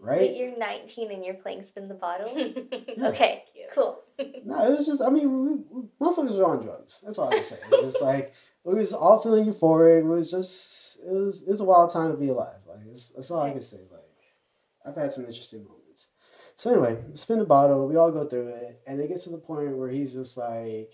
Wait, 0.00 0.08
Right? 0.08 0.36
you're 0.36 0.56
19 0.56 1.12
and 1.12 1.24
you're 1.24 1.34
playing 1.34 1.62
spin 1.62 1.88
the 1.88 1.94
bottle? 1.94 2.32
Yeah. 2.36 3.08
Okay, 3.08 3.44
cool. 3.74 4.02
No, 4.44 4.66
it 4.66 4.76
was 4.76 4.86
just 4.86 5.02
I 5.02 5.10
mean 5.10 5.44
we, 5.44 5.52
we, 5.70 5.82
motherfuckers 6.00 6.36
were 6.36 6.46
on 6.46 6.62
drugs. 6.62 7.02
That's 7.04 7.18
all 7.18 7.28
I 7.28 7.34
can 7.34 7.42
say. 7.42 7.56
It's 7.70 7.82
just 7.82 8.02
like 8.02 8.32
we 8.64 8.74
was 8.74 8.92
all 8.92 9.18
feeling 9.18 9.46
euphoric. 9.46 10.00
It 10.00 10.04
was 10.04 10.30
just 10.30 10.98
it 11.00 11.12
was 11.12 11.42
it 11.42 11.48
was 11.48 11.60
a 11.60 11.64
wild 11.64 11.90
time 11.90 12.10
to 12.10 12.18
be 12.18 12.28
alive. 12.28 12.58
Like 12.66 12.86
it's, 12.86 13.10
that's 13.10 13.30
all 13.30 13.40
I 13.40 13.50
can 13.50 13.60
say. 13.60 13.78
Like 13.90 14.02
I've 14.84 14.96
had 14.96 15.12
some 15.12 15.24
interesting 15.24 15.64
moments. 15.64 16.08
So 16.56 16.70
anyway, 16.70 17.02
spin 17.14 17.38
the 17.38 17.46
bottle, 17.46 17.88
we 17.88 17.96
all 17.96 18.10
go 18.10 18.26
through 18.26 18.48
it, 18.48 18.82
and 18.86 19.00
it 19.00 19.08
gets 19.08 19.24
to 19.24 19.30
the 19.30 19.38
point 19.38 19.76
where 19.76 19.88
he's 19.88 20.12
just 20.12 20.36
like 20.36 20.92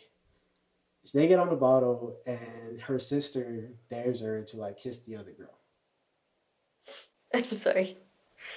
so 1.06 1.18
they 1.18 1.28
get 1.28 1.38
on 1.38 1.50
the 1.50 1.56
bottle 1.56 2.18
and 2.26 2.80
her 2.80 2.98
sister 2.98 3.70
dares 3.88 4.20
her 4.22 4.42
to 4.42 4.56
like 4.56 4.76
kiss 4.76 4.98
the 5.04 5.14
other 5.16 5.30
girl. 5.30 5.56
I'm 7.34 7.44
sorry. 7.44 7.96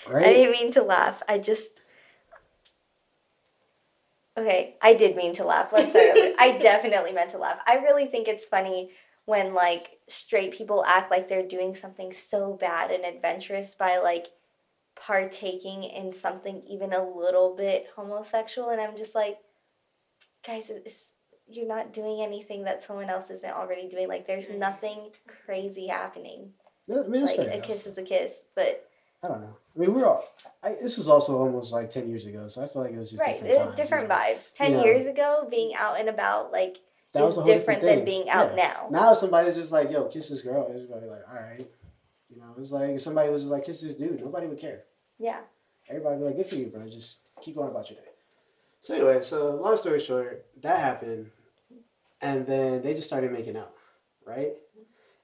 Right? 0.07 0.25
I 0.25 0.33
didn't 0.33 0.51
mean 0.51 0.71
to 0.73 0.83
laugh. 0.83 1.21
I 1.27 1.37
just. 1.37 1.81
Okay, 4.37 4.75
I 4.81 4.93
did 4.93 5.15
mean 5.17 5.33
to 5.35 5.43
laugh. 5.43 5.73
Let's 5.73 5.89
start 5.89 6.15
over. 6.17 6.33
I 6.39 6.57
definitely 6.61 7.11
meant 7.11 7.31
to 7.31 7.37
laugh. 7.37 7.59
I 7.67 7.75
really 7.75 8.05
think 8.05 8.27
it's 8.27 8.45
funny 8.45 8.91
when 9.25 9.53
like 9.53 9.99
straight 10.07 10.53
people 10.53 10.83
act 10.87 11.11
like 11.11 11.27
they're 11.27 11.47
doing 11.47 11.73
something 11.75 12.11
so 12.11 12.53
bad 12.53 12.89
and 12.89 13.05
adventurous 13.05 13.75
by 13.75 13.97
like 13.97 14.27
partaking 14.95 15.83
in 15.83 16.11
something 16.11 16.63
even 16.67 16.93
a 16.93 17.03
little 17.03 17.55
bit 17.55 17.87
homosexual 17.95 18.69
and 18.69 18.81
I'm 18.81 18.97
just 18.97 19.15
like 19.15 19.37
guys 20.45 20.69
it's, 20.69 21.13
you're 21.47 21.67
not 21.67 21.93
doing 21.93 22.21
anything 22.21 22.63
that 22.65 22.83
someone 22.83 23.09
else 23.09 23.29
isn't 23.29 23.53
already 23.53 23.87
doing 23.87 24.07
like 24.09 24.27
there's 24.27 24.49
nothing 24.49 25.11
crazy 25.45 25.87
happening 25.87 26.51
Yeah, 26.87 27.03
I 27.05 27.07
mean, 27.07 27.23
like 27.25 27.37
a 27.37 27.53
enough. 27.53 27.63
kiss 27.67 27.87
is 27.87 27.97
a 27.97 28.03
kiss 28.03 28.47
but 28.55 28.88
I 29.23 29.27
don't 29.27 29.41
know. 29.41 29.57
I 29.75 29.79
mean, 29.79 29.93
we're 29.93 30.05
all. 30.05 30.23
I, 30.63 30.69
this 30.69 30.97
was 30.97 31.07
also 31.09 31.37
almost 31.37 31.73
like 31.73 31.89
ten 31.89 32.07
years 32.09 32.25
ago, 32.25 32.47
so 32.47 32.63
I 32.63 32.67
feel 32.67 32.83
like 32.83 32.91
it 32.93 32.97
was 32.97 33.09
just 33.11 33.21
right 33.21 33.33
different 33.33 33.55
uh, 33.57 33.65
times. 33.65 33.75
different 33.75 34.03
you 34.03 34.09
know? 34.09 34.15
vibes 34.15 34.53
10 34.53 34.71
You 34.71 34.77
know. 34.77 34.83
years 34.85 35.05
ago 35.05 35.47
being 35.49 35.75
out 35.75 35.99
and 35.99 36.07
about 36.09 36.51
like 36.51 36.77
That 37.13 37.25
is 37.25 37.37
different 37.39 37.81
than 37.81 38.05
being 38.05 38.29
out 38.29 38.55
Yeah. 38.55 38.63
now 38.63 38.87
Now 38.89 39.13
somebody's 39.13 39.55
just 39.55 39.71
like, 39.71 39.91
"Yo, 39.91 40.05
kiss 40.05 40.29
this 40.29 40.41
girl." 40.41 40.67
Everybody 40.73 41.05
like, 41.07 41.21
"All 41.27 41.35
right," 41.35 41.69
you 42.29 42.37
know. 42.37 42.53
It's 42.57 42.71
like 42.71 42.97
somebody 42.99 43.29
was 43.29 43.41
just 43.41 43.51
like, 43.51 43.65
"Kiss 43.65 43.81
this 43.81 43.95
dude." 43.95 44.21
Nobody 44.21 44.47
would 44.47 44.59
care. 44.59 44.83
yeah 45.17 45.41
Everybody 45.89 46.15
would 46.17 46.21
be 46.21 46.25
like, 46.27 46.35
"Good 46.37 46.47
for 46.47 46.55
you, 46.55 46.67
bro. 46.67 46.87
Just 46.87 47.17
keep 47.41 47.55
going 47.55 47.69
about 47.69 47.89
your 47.89 47.99
day." 47.99 48.05
So 48.81 48.93
anyway, 48.95 49.21
so 49.21 49.55
long 49.55 49.75
story 49.75 49.99
short, 49.99 50.45
that 50.61 50.79
happened, 50.79 51.31
and 52.21 52.47
then 52.47 52.81
they 52.81 52.93
just 52.93 53.07
started 53.07 53.31
making 53.33 53.57
out, 53.57 53.73
right? 54.25 54.53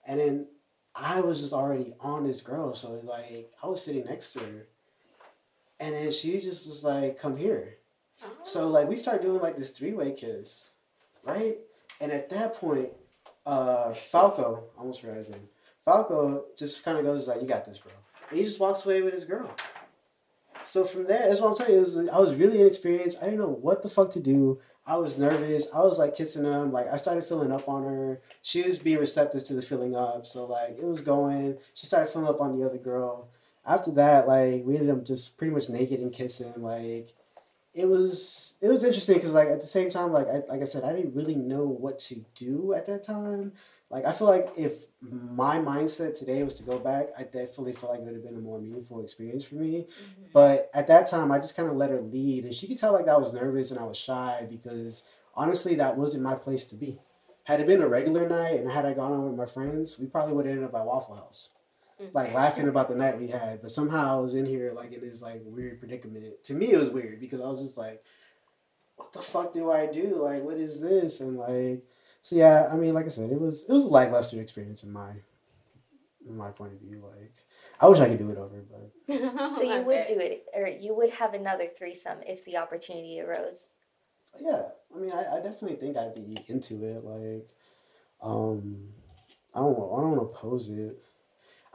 And 0.05 0.19
then 0.19 0.47
I 0.95 1.19
was 1.19 1.41
just 1.41 1.53
already 1.53 1.93
on 1.99 2.23
this 2.23 2.41
girl, 2.41 2.73
so 2.73 2.91
like 3.03 3.51
I 3.61 3.67
was 3.67 3.83
sitting 3.83 4.05
next 4.05 4.33
to 4.33 4.39
her, 4.39 4.67
and 5.79 5.93
then 5.93 6.11
she 6.11 6.33
just 6.39 6.67
was 6.67 6.83
like, 6.85 7.19
"Come 7.19 7.35
here." 7.35 7.77
So 8.43 8.69
like 8.69 8.87
we 8.87 8.95
start 8.95 9.21
doing 9.21 9.41
like 9.41 9.57
this 9.57 9.71
three 9.71 9.93
way 9.93 10.13
kiss, 10.13 10.71
right? 11.23 11.57
And 11.99 12.11
at 12.11 12.29
that 12.29 12.53
point, 12.53 12.89
uh, 13.45 13.93
Falco, 13.93 14.63
I 14.77 14.79
almost 14.79 15.01
forgot 15.01 15.17
his 15.17 15.29
name. 15.29 15.49
Falco 15.83 16.45
just 16.57 16.83
kind 16.85 16.97
of 16.97 17.03
goes 17.03 17.27
like, 17.27 17.41
"You 17.41 17.47
got 17.47 17.65
this, 17.65 17.79
bro." 17.79 17.91
And 18.29 18.39
he 18.39 18.45
just 18.45 18.59
walks 18.59 18.85
away 18.85 19.01
with 19.01 19.13
his 19.13 19.25
girl. 19.25 19.53
So 20.63 20.83
from 20.83 21.05
there, 21.05 21.27
that's 21.27 21.41
what 21.41 21.49
I'm 21.49 21.55
telling 21.55 21.73
you. 21.73 21.81
Was, 21.81 22.09
I 22.09 22.19
was 22.19 22.35
really 22.35 22.61
inexperienced. 22.61 23.19
I 23.21 23.25
didn't 23.25 23.39
know 23.39 23.49
what 23.49 23.83
the 23.83 23.89
fuck 23.89 24.09
to 24.11 24.19
do. 24.19 24.59
I 24.87 24.97
was 24.97 25.17
nervous. 25.17 25.67
I 25.73 25.79
was 25.79 25.97
like 25.97 26.15
kissing 26.15 26.45
him. 26.45 26.71
Like 26.71 26.87
I 26.91 26.97
started 26.97 27.23
filling 27.23 27.51
up 27.51 27.67
on 27.67 27.83
her. 27.83 28.21
She 28.41 28.61
was 28.61 28.77
being 28.77 28.99
receptive 28.99 29.43
to 29.45 29.53
the 29.53 29.61
filling 29.61 29.95
up. 29.95 30.25
So 30.25 30.45
like 30.45 30.77
it 30.77 30.85
was 30.85 31.01
going. 31.01 31.57
She 31.73 31.87
started 31.87 32.11
filling 32.11 32.27
up 32.27 32.41
on 32.41 32.57
the 32.57 32.65
other 32.65 32.77
girl. 32.77 33.27
After 33.65 33.91
that, 33.93 34.27
like 34.27 34.63
we 34.63 34.77
ended 34.77 34.91
up 34.91 35.03
just 35.03 35.37
pretty 35.37 35.53
much 35.53 35.69
naked 35.69 36.01
and 36.01 36.13
kissing. 36.13 36.53
Like 36.61 37.13
it 37.73 37.89
was 37.89 38.55
it 38.61 38.67
was 38.67 38.83
interesting 38.83 39.15
because 39.15 39.33
like 39.33 39.47
at 39.47 39.59
the 39.59 39.67
same 39.67 39.89
time 39.89 40.11
like 40.11 40.27
I, 40.27 40.41
like 40.47 40.61
I 40.61 40.65
said 40.65 40.83
I 40.83 40.93
didn't 40.93 41.15
really 41.15 41.35
know 41.35 41.65
what 41.65 41.99
to 41.99 42.23
do 42.35 42.73
at 42.73 42.85
that 42.85 43.03
time. 43.03 43.53
Like 43.91 44.05
I 44.05 44.11
feel 44.11 44.27
like 44.27 44.49
if 44.57 44.85
my 45.01 45.59
mindset 45.59 46.17
today 46.17 46.43
was 46.43 46.55
to 46.55 46.63
go 46.63 46.79
back, 46.79 47.09
I 47.17 47.23
definitely 47.23 47.73
feel 47.73 47.89
like 47.89 47.99
it 47.99 48.05
would 48.05 48.15
have 48.15 48.23
been 48.23 48.35
a 48.35 48.39
more 48.39 48.59
meaningful 48.59 49.01
experience 49.01 49.45
for 49.45 49.55
me. 49.55 49.83
Mm-hmm. 49.83 50.23
But 50.33 50.69
at 50.73 50.87
that 50.87 51.05
time, 51.05 51.31
I 51.31 51.37
just 51.37 51.55
kind 51.55 51.69
of 51.69 51.75
let 51.75 51.91
her 51.91 52.01
lead, 52.01 52.45
and 52.45 52.53
she 52.53 52.67
could 52.67 52.77
tell 52.77 52.93
like 52.93 53.07
I 53.07 53.17
was 53.17 53.33
nervous 53.33 53.71
and 53.71 53.79
I 53.79 53.83
was 53.83 53.97
shy 53.97 54.47
because 54.49 55.03
honestly, 55.35 55.75
that 55.75 55.97
wasn't 55.97 56.23
my 56.23 56.35
place 56.35 56.65
to 56.65 56.75
be. 56.75 56.99
Had 57.43 57.59
it 57.59 57.67
been 57.67 57.81
a 57.81 57.87
regular 57.87 58.27
night 58.27 58.55
and 58.55 58.71
had 58.71 58.85
I 58.85 58.93
gone 58.93 59.11
on 59.11 59.25
with 59.25 59.37
my 59.37 59.45
friends, 59.45 59.99
we 59.99 60.07
probably 60.07 60.33
would 60.33 60.47
have 60.47 60.55
ended 60.55 60.67
up 60.67 60.75
at 60.75 60.85
Waffle 60.85 61.15
House. 61.15 61.49
Mm-hmm. 62.01 62.11
like 62.11 62.33
laughing 62.33 62.67
about 62.67 62.89
the 62.89 62.95
night 62.95 63.17
we 63.17 63.29
had, 63.29 63.61
but 63.61 63.71
somehow 63.71 64.17
I 64.17 64.19
was 64.19 64.35
in 64.35 64.45
here 64.45 64.73
like 64.75 64.91
in 64.91 64.99
this 64.99 65.21
like 65.21 65.41
weird 65.45 65.79
predicament. 65.79 66.43
To 66.43 66.53
me, 66.53 66.73
it 66.73 66.77
was 66.77 66.89
weird 66.89 67.21
because 67.21 67.39
I 67.39 67.47
was 67.47 67.61
just 67.61 67.77
like, 67.77 68.03
"What 68.97 69.13
the 69.13 69.21
fuck 69.21 69.53
do 69.53 69.71
I 69.71 69.85
do? 69.85 70.07
Like, 70.21 70.43
what 70.43 70.57
is 70.57 70.81
this?" 70.81 71.21
And 71.21 71.37
like, 71.37 71.85
so 72.25 72.35
yeah, 72.35 72.69
I 72.73 72.75
mean, 72.75 72.95
like 72.95 73.05
I 73.05 73.09
said, 73.09 73.31
it 73.31 73.39
was 73.39 73.69
it 73.69 73.71
was 73.71 73.85
a 73.85 73.87
lackluster 73.87 74.41
experience 74.41 74.81
in 74.81 74.91
my 74.91 75.11
in 76.27 76.35
my 76.35 76.49
point 76.49 76.73
of 76.73 76.79
view. 76.79 77.03
Like, 77.07 77.35
I 77.79 77.87
wish 77.87 77.99
I 77.99 78.09
could 78.09 78.17
do 78.17 78.31
it 78.31 78.37
over, 78.39 78.65
but 78.67 79.53
So 79.55 79.61
you 79.61 79.83
would 79.83 80.07
do 80.07 80.17
it, 80.17 80.47
or 80.55 80.67
you 80.67 80.95
would 80.95 81.11
have 81.11 81.35
another 81.35 81.67
threesome 81.67 82.17
if 82.25 82.43
the 82.43 82.57
opportunity 82.57 83.21
arose. 83.21 83.73
yeah, 84.41 84.69
I 84.95 84.97
mean, 84.97 85.11
I, 85.11 85.35
I 85.35 85.39
definitely 85.39 85.75
think 85.75 85.97
I'd 85.97 86.15
be 86.15 86.39
into 86.47 86.83
it. 86.83 87.05
Like, 87.05 87.47
um, 88.23 88.87
I 89.53 89.59
don't 89.59 89.73
I 89.73 90.01
don't 90.01 90.17
want 90.17 90.21
to 90.21 90.21
oppose 90.21 90.67
it. 90.67 90.97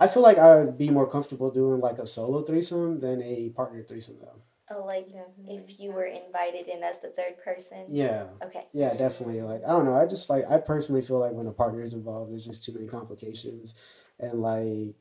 I 0.01 0.09
feel 0.09 0.25
like 0.25 0.39
I 0.39 0.57
would 0.57 0.77
be 0.77 0.91
more 0.91 1.09
comfortable 1.09 1.53
doing 1.53 1.79
like 1.79 1.99
a 1.99 2.09
solo 2.09 2.43
threesome 2.43 2.99
than 2.99 3.23
a 3.23 3.51
partner 3.51 3.85
threesome 3.85 4.17
though. 4.21 4.43
Oh, 4.71 4.85
like 4.85 5.09
if 5.49 5.81
you 5.81 5.91
were 5.91 6.07
invited 6.07 6.69
in 6.69 6.83
as 6.83 7.01
the 7.01 7.09
third 7.09 7.39
person. 7.45 7.87
Yeah. 7.89 8.27
Okay. 8.43 8.67
Yeah, 8.73 8.95
definitely. 8.95 9.43
Like 9.43 9.63
I 9.65 9.73
don't 9.73 9.85
know. 9.85 9.95
I 9.95 10.07
just 10.07 10.31
like 10.31 10.45
I 10.51 10.59
personally 10.59 11.03
feel 11.03 11.19
like 11.19 11.33
when 11.33 11.47
a 11.47 11.53
partner 11.53 11.83
is 11.83 11.93
involved, 11.93 12.31
there's 12.31 12.47
just 12.47 12.63
too 12.65 12.73
many 12.73 12.87
complications, 12.87 14.05
and 14.21 14.41
like 14.41 14.95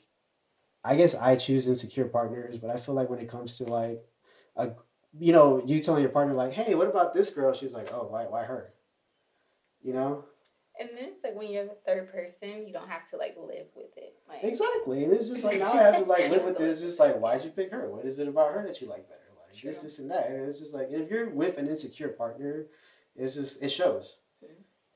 I 0.84 0.96
guess 0.96 1.16
I 1.16 1.36
choose 1.36 1.68
insecure 1.68 2.06
partners, 2.06 2.58
but 2.60 2.70
I 2.70 2.78
feel 2.78 2.96
like 2.96 3.10
when 3.10 3.20
it 3.20 3.30
comes 3.30 3.58
to 3.58 3.66
like 3.66 4.04
a 4.56 4.72
you 5.20 5.34
know 5.34 5.62
you 5.66 5.80
telling 5.80 6.02
your 6.02 6.12
partner 6.12 6.34
like, 6.34 6.54
hey, 6.54 6.76
what 6.76 6.88
about 6.88 7.14
this 7.14 7.30
girl? 7.30 7.54
She's 7.54 7.74
like, 7.74 7.94
oh, 7.94 8.08
why 8.10 8.26
why 8.26 8.44
her? 8.44 8.74
You 9.82 9.94
know 9.94 10.26
And 10.80 10.90
then 10.96 11.10
it's 11.14 11.24
like 11.24 11.36
when 11.36 11.52
you're 11.52 11.66
the 11.66 11.78
third 11.86 12.12
person, 12.12 12.68
you 12.68 12.74
don't 12.74 12.90
have 12.90 13.10
to 13.12 13.18
like 13.18 13.38
live 13.38 13.68
with 13.76 13.98
it. 13.98 14.16
Like 14.28 14.44
exactly, 14.44 15.04
and 15.04 15.14
it's 15.14 15.30
just 15.30 15.44
like 15.44 15.60
now 15.60 15.74
I 15.74 15.84
have 15.84 15.98
to 15.98 16.06
like 16.06 16.30
live 16.30 16.44
with 16.46 16.58
this. 16.58 16.82
Just 16.82 17.00
like 17.00 17.20
why'd 17.20 17.44
you 17.44 17.52
pick 17.52 17.72
her? 17.72 17.90
What 17.90 18.06
is 18.06 18.20
it 18.20 18.28
about 18.28 18.54
her 18.54 18.66
that 18.66 18.82
you 18.82 18.88
like 18.88 19.08
better? 19.08 19.19
This, 19.64 19.82
this, 19.82 20.00
and 20.00 20.10
that. 20.12 20.28
And 20.28 20.46
it's 20.46 20.60
just 20.60 20.74
like 20.74 20.88
if 20.92 21.10
you're 21.10 21.30
with 21.30 21.58
an 21.58 21.68
insecure 21.68 22.10
partner, 22.10 22.66
it's 23.16 23.36
just 23.36 23.64
it 23.64 23.70
shows. 23.70 24.18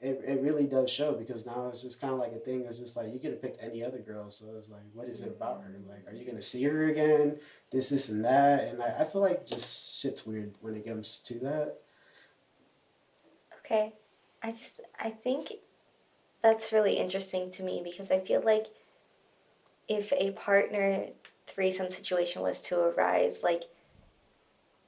It, 0.02 0.22
it 0.28 0.42
really 0.42 0.68
does 0.68 0.90
show 0.90 1.14
because 1.14 1.46
now 1.46 1.70
it's 1.70 1.82
just 1.82 2.02
kind 2.02 2.12
of 2.12 2.20
like 2.20 2.34
a 2.34 2.38
thing. 2.38 2.66
It's 2.66 2.78
just 2.78 2.98
like 2.98 3.14
you 3.14 3.20
could 3.20 3.32
have 3.32 3.42
picked 3.42 3.64
any 3.64 3.86
other 3.86 4.00
girl, 4.00 4.30
so 4.30 4.48
it's 4.58 4.70
like, 4.70 4.82
what 4.92 5.08
is 5.08 5.22
it 5.22 5.28
mm-hmm. 5.28 5.42
about 5.42 5.62
her? 5.62 5.80
Like, 5.88 6.06
are 6.08 6.14
you 6.14 6.26
gonna 6.26 6.42
see 6.42 6.62
her 6.64 6.90
again? 6.90 7.38
This, 7.72 7.90
this, 7.90 8.10
and 8.10 8.26
that, 8.26 8.68
and 8.68 8.84
I, 8.84 8.88
I 9.00 9.04
feel 9.06 9.22
like 9.22 9.46
just 9.46 10.02
shit's 10.02 10.26
weird 10.26 10.56
when 10.60 10.76
it 10.76 10.86
comes 10.86 11.20
to 11.20 11.36
that. 11.40 11.78
Okay. 13.60 13.94
I 14.44 14.52
just 14.52 14.82
I 15.00 15.10
think 15.10 15.54
that's 16.42 16.74
really 16.74 16.98
interesting 16.98 17.50
to 17.52 17.64
me 17.64 17.82
because 17.82 18.12
I 18.12 18.20
feel 18.20 18.42
like 18.42 18.68
if 19.88 20.12
a 20.14 20.32
partner 20.32 21.08
threesome 21.48 21.90
situation 21.90 22.42
was 22.42 22.62
to 22.64 22.80
arise, 22.80 23.42
like 23.42 23.64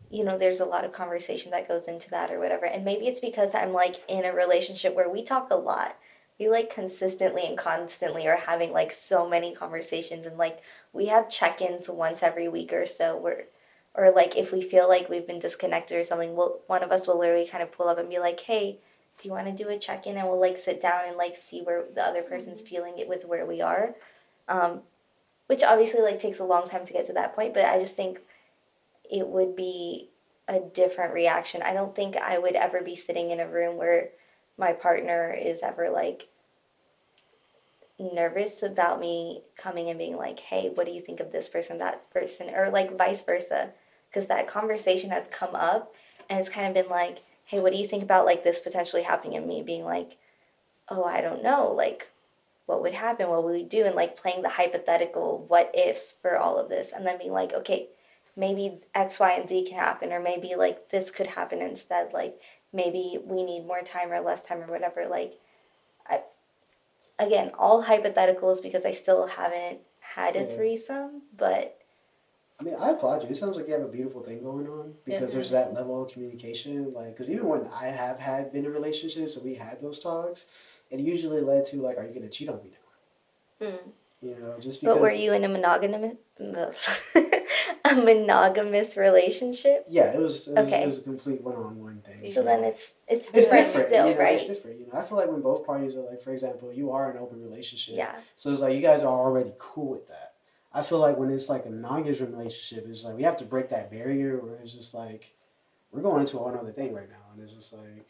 you 0.09 0.23
know, 0.23 0.37
there's 0.37 0.59
a 0.59 0.65
lot 0.65 0.85
of 0.85 0.91
conversation 0.91 1.51
that 1.51 1.67
goes 1.67 1.87
into 1.87 2.09
that 2.11 2.31
or 2.31 2.39
whatever. 2.39 2.65
And 2.65 2.85
maybe 2.85 3.07
it's 3.07 3.19
because 3.19 3.55
I'm 3.55 3.73
like 3.73 4.03
in 4.07 4.25
a 4.25 4.33
relationship 4.33 4.95
where 4.95 5.09
we 5.09 5.23
talk 5.23 5.49
a 5.49 5.55
lot. 5.55 5.97
We 6.39 6.49
like 6.49 6.69
consistently 6.69 7.43
and 7.45 7.57
constantly 7.57 8.27
are 8.27 8.37
having 8.37 8.73
like 8.73 8.91
so 8.91 9.27
many 9.27 9.55
conversations 9.55 10.25
and 10.25 10.37
like 10.37 10.61
we 10.91 11.05
have 11.07 11.29
check-ins 11.29 11.89
once 11.89 12.21
every 12.23 12.49
week 12.49 12.73
or 12.73 12.85
so 12.85 13.15
where 13.17 13.45
or 13.97 14.11
like 14.11 14.35
if 14.35 14.51
we 14.51 14.61
feel 14.61 14.89
like 14.89 15.09
we've 15.09 15.25
been 15.25 15.39
disconnected 15.39 15.97
or 15.97 16.03
something, 16.03 16.35
we'll, 16.35 16.59
one 16.67 16.83
of 16.83 16.91
us 16.91 17.07
will 17.07 17.17
literally 17.17 17.47
kind 17.47 17.63
of 17.63 17.71
pull 17.71 17.87
up 17.87 17.97
and 17.97 18.09
be 18.09 18.19
like, 18.19 18.39
"Hey, 18.41 18.79
do 19.17 19.27
you 19.27 19.33
want 19.33 19.47
to 19.47 19.63
do 19.63 19.69
a 19.69 19.77
check-in?" 19.77 20.17
And 20.17 20.27
we'll 20.27 20.39
like 20.39 20.57
sit 20.57 20.81
down 20.81 21.01
and 21.07 21.17
like 21.17 21.35
see 21.35 21.61
where 21.61 21.85
the 21.93 22.03
other 22.03 22.21
person's 22.21 22.61
feeling 22.61 22.97
it 22.97 23.07
with 23.07 23.25
where 23.25 23.45
we 23.45 23.61
are, 23.61 23.95
um, 24.49 24.81
which 25.47 25.63
obviously 25.63 26.01
like 26.01 26.19
takes 26.19 26.39
a 26.39 26.43
long 26.43 26.67
time 26.67 26.83
to 26.83 26.93
get 26.93 27.05
to 27.05 27.13
that 27.13 27.35
point. 27.35 27.53
But 27.53 27.65
I 27.65 27.79
just 27.79 27.95
think 27.95 28.19
it 29.11 29.27
would 29.27 29.55
be 29.55 30.09
a 30.47 30.59
different 30.59 31.13
reaction. 31.13 31.61
I 31.63 31.73
don't 31.73 31.95
think 31.95 32.15
I 32.15 32.37
would 32.37 32.55
ever 32.55 32.81
be 32.81 32.95
sitting 32.95 33.31
in 33.31 33.39
a 33.39 33.47
room 33.47 33.77
where 33.77 34.09
my 34.57 34.73
partner 34.73 35.33
is 35.33 35.63
ever 35.63 35.89
like 35.89 36.27
nervous 37.99 38.61
about 38.61 38.99
me 38.99 39.43
coming 39.55 39.89
and 39.89 39.97
being 39.97 40.17
like, 40.17 40.39
"Hey, 40.39 40.69
what 40.69 40.85
do 40.85 40.91
you 40.91 41.01
think 41.01 41.19
of 41.19 41.31
this 41.31 41.49
person, 41.49 41.77
that 41.79 42.09
person?" 42.11 42.53
or 42.53 42.69
like 42.69 42.97
vice 42.97 43.21
versa, 43.21 43.71
because 44.09 44.27
that 44.27 44.47
conversation 44.47 45.09
has 45.09 45.27
come 45.27 45.55
up 45.55 45.93
and 46.29 46.39
it's 46.39 46.49
kind 46.49 46.67
of 46.67 46.73
been 46.73 46.91
like, 46.91 47.19
"Hey, 47.45 47.59
what 47.59 47.71
do 47.71 47.77
you 47.77 47.85
think 47.87 48.03
about 48.03 48.25
like 48.25 48.43
this 48.43 48.59
potentially 48.61 49.03
happening?" 49.03 49.37
and 49.37 49.47
me 49.47 49.61
being 49.61 49.85
like, 49.85 50.17
"Oh, 50.89 51.03
I 51.03 51.21
don't 51.21 51.43
know, 51.43 51.71
like 51.71 52.09
what 52.65 52.81
would 52.81 52.93
happen? 52.93 53.29
What 53.29 53.43
would 53.43 53.53
we 53.53 53.63
do?" 53.63 53.85
and 53.85 53.95
like 53.95 54.15
playing 54.17 54.41
the 54.41 54.49
hypothetical 54.49 55.45
what 55.47 55.71
ifs 55.75 56.13
for 56.13 56.37
all 56.37 56.57
of 56.57 56.69
this 56.69 56.91
and 56.91 57.05
then 57.05 57.17
being 57.17 57.33
like, 57.33 57.53
"Okay, 57.53 57.89
maybe 58.35 58.79
X, 58.93 59.19
Y, 59.19 59.31
and 59.31 59.47
Z 59.49 59.65
can 59.67 59.77
happen, 59.77 60.11
or 60.11 60.19
maybe 60.19 60.55
like 60.55 60.89
this 60.89 61.11
could 61.11 61.27
happen 61.27 61.61
instead. 61.61 62.13
Like 62.13 62.39
maybe 62.73 63.17
we 63.23 63.43
need 63.43 63.65
more 63.65 63.81
time 63.81 64.11
or 64.11 64.21
less 64.21 64.45
time 64.45 64.61
or 64.61 64.67
whatever. 64.67 65.07
Like, 65.07 65.39
I 66.07 66.21
again, 67.19 67.51
all 67.57 67.83
hypotheticals 67.83 68.61
because 68.61 68.85
I 68.85 68.91
still 68.91 69.27
haven't 69.27 69.79
had 69.99 70.35
a 70.35 70.45
threesome, 70.45 71.23
but 71.35 71.79
I 72.59 72.63
mean, 72.63 72.75
I 72.81 72.91
applaud 72.91 73.23
you. 73.23 73.29
It 73.29 73.35
sounds 73.35 73.57
like 73.57 73.67
you 73.67 73.73
have 73.73 73.81
a 73.81 73.87
beautiful 73.87 74.21
thing 74.21 74.41
going 74.41 74.67
on 74.67 74.93
because 75.03 75.33
there's 75.33 75.51
that 75.51 75.73
level 75.73 76.03
of 76.03 76.11
communication. 76.11 76.93
Like, 76.93 77.09
because 77.09 77.29
even 77.29 77.47
when 77.47 77.67
I 77.81 77.87
have 77.87 78.17
had 78.17 78.53
been 78.53 78.65
in 78.65 78.71
relationships 78.71 79.35
and 79.35 79.43
we 79.43 79.55
had 79.55 79.81
those 79.81 79.99
talks, 79.99 80.45
it 80.89 80.99
usually 80.99 81.41
led 81.41 81.65
to 81.65 81.77
like, 81.77 81.97
are 81.97 82.05
you 82.05 82.13
gonna 82.13 82.29
cheat 82.29 82.47
on 82.47 82.61
me 82.63 82.71
now? 83.61 83.67
mm. 83.67 83.79
You 84.21 84.35
know, 84.39 84.57
just 84.59 84.81
because. 84.81 84.95
but 84.95 85.01
were 85.01 85.11
you 85.11 85.33
in 85.33 85.43
a 85.43 85.49
monogamous 85.49 86.15
a 87.91 87.95
monogamous 87.95 88.97
relationship? 88.97 89.85
Yeah, 89.87 90.13
it 90.13 90.19
was. 90.19 90.47
It 90.47 90.55
was, 90.57 90.67
Okay. 90.67 90.81
it 90.83 90.85
was 90.85 90.99
a 90.99 91.03
complete 91.03 91.41
one-on-one 91.41 92.01
thing. 92.01 92.29
So 92.31 92.43
then 92.43 92.63
it's 92.63 92.99
it's 93.07 93.27
It's 93.29 93.31
different, 93.31 93.65
different, 93.67 93.87
still, 93.87 94.07
you 94.09 94.13
know, 94.15 94.19
right? 94.19 94.33
It's 94.33 94.47
different, 94.47 94.79
you 94.79 94.87
know. 94.87 94.93
I 94.99 95.01
feel 95.01 95.17
like 95.17 95.29
when 95.29 95.41
both 95.41 95.65
parties 95.65 95.95
are 95.95 96.01
like, 96.01 96.21
for 96.21 96.31
example, 96.33 96.73
you 96.73 96.91
are 96.91 97.11
an 97.11 97.17
open 97.17 97.41
relationship. 97.41 97.95
Yeah. 97.97 98.17
So 98.35 98.51
it's 98.51 98.61
like 98.61 98.75
you 98.75 98.81
guys 98.81 99.03
are 99.03 99.07
already 99.19 99.53
cool 99.57 99.89
with 99.89 100.07
that. 100.07 100.33
I 100.73 100.81
feel 100.81 100.99
like 100.99 101.17
when 101.17 101.29
it's 101.29 101.49
like 101.49 101.65
a 101.65 101.69
monogamous 101.69 102.19
relationship, 102.21 102.85
it's 102.87 103.03
like 103.05 103.15
we 103.15 103.23
have 103.23 103.37
to 103.37 103.45
break 103.45 103.69
that 103.69 103.89
barrier 103.89 104.37
where 104.39 104.55
it's 104.55 104.73
just 104.73 104.93
like 104.93 105.33
we're 105.91 106.01
going 106.01 106.19
into 106.19 106.35
a 106.37 106.39
whole 106.39 106.53
other 106.57 106.71
thing 106.71 106.93
right 106.93 107.09
now, 107.09 107.23
and 107.33 107.41
it's 107.41 107.53
just 107.53 107.73
like 107.73 108.09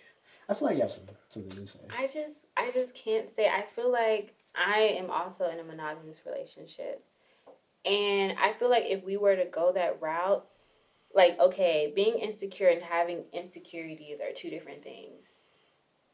I 0.49 0.53
feel 0.53 0.67
like 0.67 0.77
you 0.77 0.81
have 0.81 0.91
some 0.91 1.03
something 1.29 1.51
to 1.51 1.67
say. 1.67 1.79
I 1.95 2.07
just 2.07 2.45
I 2.57 2.71
just 2.71 2.95
can't 2.95 3.29
say. 3.29 3.47
I 3.47 3.61
feel 3.61 3.91
like 3.91 4.33
I 4.55 4.79
am 4.99 5.11
also 5.11 5.49
in 5.49 5.59
a 5.59 5.63
monogamous 5.63 6.21
relationship. 6.25 7.03
And 7.86 8.38
I 8.39 8.54
feel 8.54 8.69
like 8.69 8.86
if 8.88 9.04
we 9.04 9.17
were 9.17 9.36
to 9.36 9.45
go 9.45 9.71
that 9.74 10.02
route, 10.02 10.45
like 11.13 11.39
okay, 11.39 11.91
being 11.95 12.15
insecure 12.15 12.67
and 12.67 12.82
having 12.82 13.24
insecurities 13.32 14.19
are 14.21 14.32
two 14.34 14.50
different 14.50 14.84
things. 14.84 15.38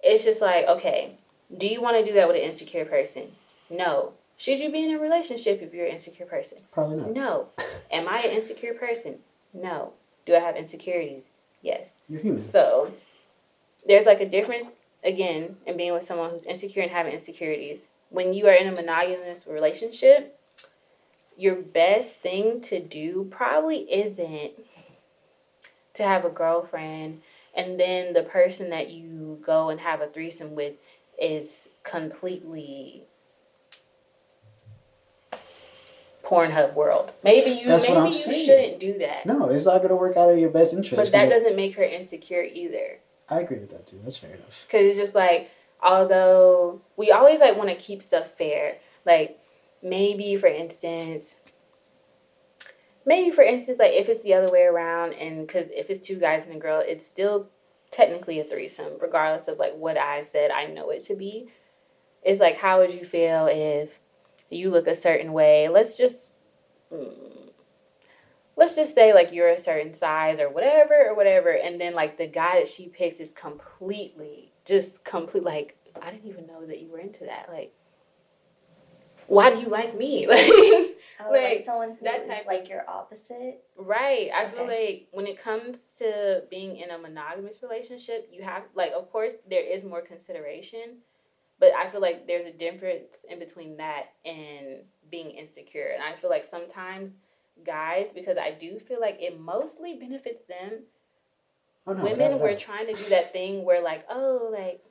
It's 0.04 0.24
just 0.24 0.42
like, 0.42 0.68
okay, 0.68 1.16
do 1.56 1.68
you 1.68 1.82
want 1.82 1.98
to 1.98 2.06
do 2.06 2.14
that 2.14 2.28
with 2.28 2.38
an 2.38 2.44
insecure 2.44 2.86
person? 2.86 3.32
No. 3.70 4.14
Should 4.38 4.60
you 4.60 4.72
be 4.72 4.84
in 4.84 4.96
a 4.96 5.00
relationship 5.00 5.62
if 5.62 5.74
you're 5.74 5.86
an 5.86 5.94
insecure 5.94 6.26
person? 6.26 6.58
Probably 6.72 6.98
not. 6.98 7.12
No. 7.12 7.48
Am 7.92 8.08
I 8.08 8.20
an 8.26 8.32
insecure 8.32 8.74
person? 8.74 9.20
No. 9.54 9.94
Do 10.26 10.36
I 10.36 10.40
have 10.40 10.56
insecurities? 10.56 11.32
Yes. 11.62 11.98
So 12.38 12.92
there's 13.88 14.06
like 14.06 14.22
a 14.22 14.28
difference 14.28 14.72
again 15.04 15.58
in 15.66 15.78
being 15.78 15.94
with 15.94 16.04
someone 16.04 16.32
who's 16.32 16.46
insecure 16.46 16.82
and 16.82 16.92
having 16.92 17.14
insecurities. 17.14 17.90
When 18.10 18.34
you 18.34 18.48
are 18.48 18.54
in 18.54 18.68
a 18.68 18.72
monogamous 18.72 19.46
relationship, 19.48 20.40
your 21.38 21.56
best 21.56 22.20
thing 22.20 22.62
to 22.62 22.80
do 22.80 23.28
probably 23.32 23.92
isn't 23.92 24.52
to 25.94 26.04
have 26.04 26.26
a 26.26 26.30
girlfriend 26.30 27.22
and 27.56 27.80
then 27.80 28.14
the 28.14 28.24
person 28.24 28.70
that 28.70 28.92
you 28.92 29.40
go 29.46 29.70
and 29.70 29.82
have 29.82 30.02
a 30.02 30.08
threesome 30.08 30.56
with 30.56 30.74
is 31.22 31.70
completely 31.84 33.04
Pornhub 36.24 36.76
world. 36.76 37.12
Maybe 37.24 37.52
you 37.52 37.68
That's 37.68 37.90
maybe 37.90 38.06
you 38.06 38.14
saying. 38.14 38.46
shouldn't 38.46 38.80
do 38.80 39.00
that. 39.00 39.26
No, 39.26 39.50
it's 39.50 39.66
not 39.66 39.82
gonna 39.82 39.98
work 39.98 40.16
out 40.16 40.30
in 40.30 40.40
your 40.40 40.50
best 40.50 40.74
interest. 40.74 40.96
But 40.96 41.18
that 41.18 41.30
doesn't 41.30 41.58
make 41.58 41.76
her 41.76 41.84
insecure 41.84 42.44
either. 42.44 43.00
I 43.30 43.42
agree 43.42 43.58
with 43.58 43.70
that 43.72 43.86
too. 43.86 43.98
That's 44.02 44.18
fair 44.18 44.30
enough. 44.30 44.66
Cause 44.72 44.82
it's 44.82 44.98
just 44.98 45.14
like, 45.14 45.52
although 45.84 46.80
we 46.96 47.12
always 47.12 47.42
like 47.42 47.58
want 47.58 47.70
to 47.70 47.76
keep 47.76 48.02
stuff 48.02 48.38
fair. 48.38 48.78
Like 49.06 49.41
maybe 49.82 50.36
for 50.38 50.48
instance, 50.48 51.42
maybe 53.06 53.32
for 53.32 53.44
instance, 53.44 53.80
like 53.80 53.94
if 53.94 54.10
it's 54.10 54.24
the 54.24 54.34
other 54.34 54.52
way 54.52 54.64
around, 54.64 55.14
and 55.14 55.46
because 55.48 55.70
if 55.72 55.90
it's 55.90 56.00
two 56.00 56.18
guys 56.18 56.46
and 56.46 56.56
a 56.56 56.60
girl, 56.60 56.84
it's 56.86 57.06
still 57.06 57.50
technically 57.90 58.40
a 58.40 58.44
threesome, 58.44 58.94
regardless 59.02 59.48
of 59.48 59.60
like 59.60 59.76
what 59.76 59.98
I 59.98 60.22
said 60.22 60.52
I 60.52 60.66
know 60.66 60.90
it 60.90 61.02
to 61.06 61.16
be. 61.16 61.50
It's 62.24 62.40
like, 62.40 62.60
how 62.60 62.80
would 62.80 62.94
you 62.94 63.04
feel 63.04 63.48
if 63.52 64.00
you 64.50 64.70
look 64.70 64.88
a 64.88 64.96
certain 64.96 65.34
way? 65.34 65.70
Let's 65.70 65.98
just. 65.98 66.32
mm, 66.94 67.12
Let's 68.58 68.76
just 68.76 68.94
say 68.94 69.14
like 69.14 69.32
you're 69.32 69.50
a 69.50 69.58
certain 69.58 69.94
size 69.94 70.40
or 70.40 70.50
whatever 70.50 70.94
or 71.10 71.16
whatever, 71.16 71.52
and 71.52 71.80
then 71.82 71.96
like 71.96 72.18
the 72.18 72.28
guy 72.28 72.60
that 72.60 72.68
she 72.68 72.90
picks 72.90 73.20
is 73.20 73.34
completely 73.34 74.52
just 74.66 75.04
complete 75.04 75.44
like 75.44 75.78
I 76.00 76.12
didn't 76.12 76.30
even 76.30 76.46
know 76.46 76.66
that 76.66 76.80
you 76.80 76.90
were 76.90 77.00
into 77.00 77.26
that. 77.26 77.48
Like 77.50 77.74
why 79.32 79.50
do 79.50 79.62
you 79.62 79.70
like 79.70 79.98
me? 79.98 80.28
Like, 80.28 80.46
oh, 80.50 81.32
like, 81.32 81.44
like 81.44 81.66
someone 81.66 81.92
who 81.92 82.04
that 82.04 82.28
type 82.28 82.46
like 82.48 82.68
your 82.68 82.84
opposite. 82.90 83.64
Right. 83.78 84.30
I 84.36 84.46
okay. 84.46 84.56
feel 84.56 84.68
like 84.68 85.08
when 85.12 85.26
it 85.26 85.42
comes 85.42 85.78
to 86.00 86.44
being 86.50 86.76
in 86.76 86.92
a 86.92 86.98
monogamous 86.98 87.64
relationship, 87.64 88.30
you 88.32 88.44
have 88.44 88.64
like 88.76 88.92
of 88.92 89.10
course 89.10 89.34
there 89.50 89.66
is 89.66 89.86
more 89.86 90.02
consideration, 90.02 90.98
but 91.60 91.72
I 91.74 91.88
feel 91.88 92.02
like 92.02 92.28
there's 92.28 92.46
a 92.46 92.52
difference 92.52 93.26
in 93.30 93.40
between 93.40 93.78
that 93.78 94.08
and 94.26 94.84
being 95.10 95.32
insecure. 95.32 95.92
And 95.94 96.04
I 96.04 96.14
feel 96.20 96.30
like 96.30 96.44
sometimes 96.44 97.14
guys 97.66 98.12
because 98.12 98.38
I 98.38 98.52
do 98.52 98.80
feel 98.80 99.00
like 99.00 99.18
it 99.22 99.40
mostly 99.40 99.98
benefits 99.98 100.42
them. 100.44 100.84
Oh, 101.88 101.94
no, 101.94 102.04
Women, 102.04 102.40
we're 102.40 102.58
trying 102.58 102.88
to 102.88 102.94
do 102.94 103.10
that 103.10 103.32
thing 103.32 103.64
where 103.64 103.82
like, 103.82 104.06
oh, 104.10 104.50
like 104.52 104.84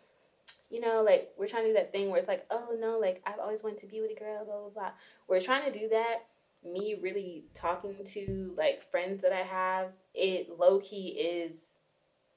you 0.70 0.80
know, 0.80 1.02
like 1.02 1.32
we're 1.36 1.48
trying 1.48 1.64
to 1.64 1.70
do 1.70 1.74
that 1.74 1.92
thing 1.92 2.10
where 2.10 2.18
it's 2.18 2.28
like, 2.28 2.46
oh 2.50 2.76
no, 2.78 2.98
like 2.98 3.20
I've 3.26 3.40
always 3.40 3.62
wanted 3.62 3.78
to 3.78 3.86
be 3.86 4.00
with 4.00 4.12
a 4.12 4.14
girl, 4.14 4.44
blah 4.44 4.60
blah 4.60 4.68
blah. 4.70 4.90
We're 5.28 5.40
trying 5.40 5.70
to 5.70 5.76
do 5.76 5.88
that. 5.88 6.26
Me 6.64 6.96
really 7.00 7.44
talking 7.54 7.96
to 8.04 8.54
like 8.56 8.82
friends 8.90 9.22
that 9.22 9.32
I 9.32 9.42
have, 9.42 9.88
it 10.14 10.58
low 10.58 10.78
key 10.78 11.08
is, 11.08 11.78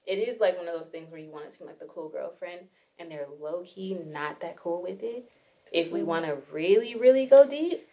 it 0.07 0.15
is 0.15 0.39
like 0.39 0.57
one 0.57 0.67
of 0.67 0.73
those 0.73 0.89
things 0.89 1.11
where 1.11 1.19
you 1.19 1.29
want 1.29 1.45
to 1.45 1.51
seem 1.51 1.67
like 1.67 1.79
the 1.79 1.85
cool 1.85 2.09
girlfriend, 2.09 2.61
and 2.97 3.11
they're 3.11 3.27
low 3.39 3.63
key 3.63 3.97
not 4.05 4.41
that 4.41 4.57
cool 4.57 4.81
with 4.81 5.03
it. 5.03 5.29
If 5.71 5.91
we 5.91 5.99
mm-hmm. 5.99 6.07
want 6.07 6.25
to 6.25 6.37
really 6.51 6.95
really 6.95 7.27
go 7.27 7.47
deep, 7.47 7.87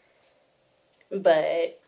but. 1.11 1.79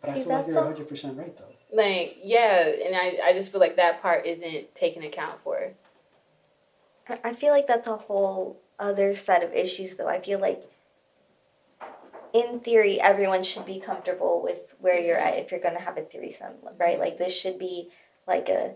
But 0.00 0.10
I 0.10 0.14
feel 0.14 0.28
like 0.28 0.46
you're 0.46 0.56
100 0.56 0.88
percent 0.88 1.18
right 1.18 1.36
though. 1.36 1.54
Like 1.72 2.18
yeah, 2.22 2.68
and 2.68 2.94
I 2.94 3.18
I 3.24 3.32
just 3.32 3.50
feel 3.50 3.60
like 3.60 3.76
that 3.76 4.00
part 4.00 4.26
isn't 4.26 4.74
taken 4.76 5.02
account 5.02 5.40
for. 5.40 5.72
I 7.08 7.32
feel 7.34 7.52
like 7.52 7.66
that's 7.66 7.86
a 7.86 7.96
whole 7.96 8.60
other 8.78 9.14
set 9.14 9.42
of 9.42 9.52
issues, 9.52 9.96
though. 9.96 10.08
I 10.08 10.20
feel 10.20 10.38
like, 10.38 10.64
in 12.32 12.60
theory, 12.60 13.00
everyone 13.00 13.42
should 13.42 13.66
be 13.66 13.78
comfortable 13.78 14.42
with 14.42 14.74
where 14.80 14.98
you're 14.98 15.18
at 15.18 15.38
if 15.38 15.50
you're 15.50 15.60
going 15.60 15.76
to 15.76 15.82
have 15.82 15.98
a 15.98 16.02
threesome, 16.02 16.54
right? 16.78 16.98
Like, 16.98 17.18
this 17.18 17.38
should 17.38 17.58
be 17.58 17.90
like 18.26 18.48
a, 18.48 18.74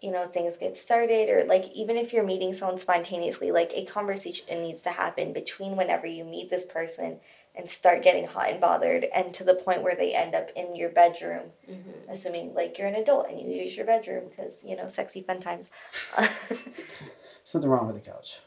you 0.00 0.10
know, 0.10 0.24
things 0.24 0.56
get 0.56 0.76
started, 0.76 1.28
or 1.28 1.44
like 1.44 1.70
even 1.74 1.96
if 1.96 2.12
you're 2.12 2.24
meeting 2.24 2.52
someone 2.52 2.78
spontaneously, 2.78 3.50
like 3.50 3.72
a 3.74 3.84
conversation 3.84 4.62
needs 4.62 4.82
to 4.82 4.90
happen 4.90 5.32
between 5.32 5.76
whenever 5.76 6.06
you 6.06 6.24
meet 6.24 6.48
this 6.48 6.64
person 6.64 7.20
and 7.54 7.68
start 7.68 8.02
getting 8.02 8.26
hot 8.26 8.50
and 8.50 8.60
bothered 8.60 9.04
and 9.14 9.34
to 9.34 9.44
the 9.44 9.54
point 9.54 9.82
where 9.82 9.96
they 9.96 10.14
end 10.14 10.34
up 10.34 10.48
in 10.56 10.74
your 10.76 10.88
bedroom 10.88 11.50
mm-hmm. 11.68 11.90
assuming 12.08 12.54
like 12.54 12.78
you're 12.78 12.88
an 12.88 12.94
adult 12.94 13.28
and 13.28 13.40
you 13.40 13.48
use 13.48 13.76
your 13.76 13.86
bedroom 13.86 14.24
because 14.30 14.64
you 14.66 14.76
know 14.76 14.88
sexy 14.88 15.20
fun 15.20 15.40
times 15.40 15.68
Something 17.50 17.70
wrong 17.70 17.86
with 17.86 18.02
the 18.02 18.10
couch. 18.10 18.40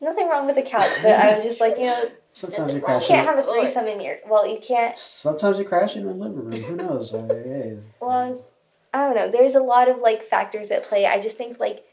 Nothing 0.00 0.28
wrong 0.28 0.46
with 0.46 0.56
the 0.56 0.62
couch, 0.62 0.88
but 1.02 1.12
I 1.12 1.34
was 1.34 1.44
just 1.44 1.60
like, 1.60 1.76
you 1.76 1.86
know, 1.86 2.04
sometimes 2.32 2.72
you 2.74 2.80
crash. 2.80 3.08
You 3.08 3.16
can't 3.16 3.26
have 3.26 3.38
a 3.38 3.42
threesome 3.42 3.86
in 3.86 4.00
your. 4.00 4.16
Well, 4.26 4.46
you 4.46 4.60
can't. 4.60 4.96
Sometimes 4.96 5.58
you 5.58 5.64
crash 5.64 5.96
in 5.96 6.04
the 6.04 6.14
living 6.14 6.44
room. 6.44 6.52
Who 6.52 6.76
knows? 6.76 7.12
uh, 7.12 7.42
yeah. 7.44 7.80
Well, 8.00 8.10
I, 8.10 8.26
was, 8.28 8.46
I 8.94 8.98
don't 8.98 9.16
know. 9.16 9.30
There's 9.30 9.56
a 9.56 9.62
lot 9.62 9.88
of 9.88 9.98
like 9.98 10.22
factors 10.22 10.70
at 10.70 10.84
play. 10.84 11.06
I 11.06 11.20
just 11.20 11.36
think 11.36 11.58
like 11.58 11.84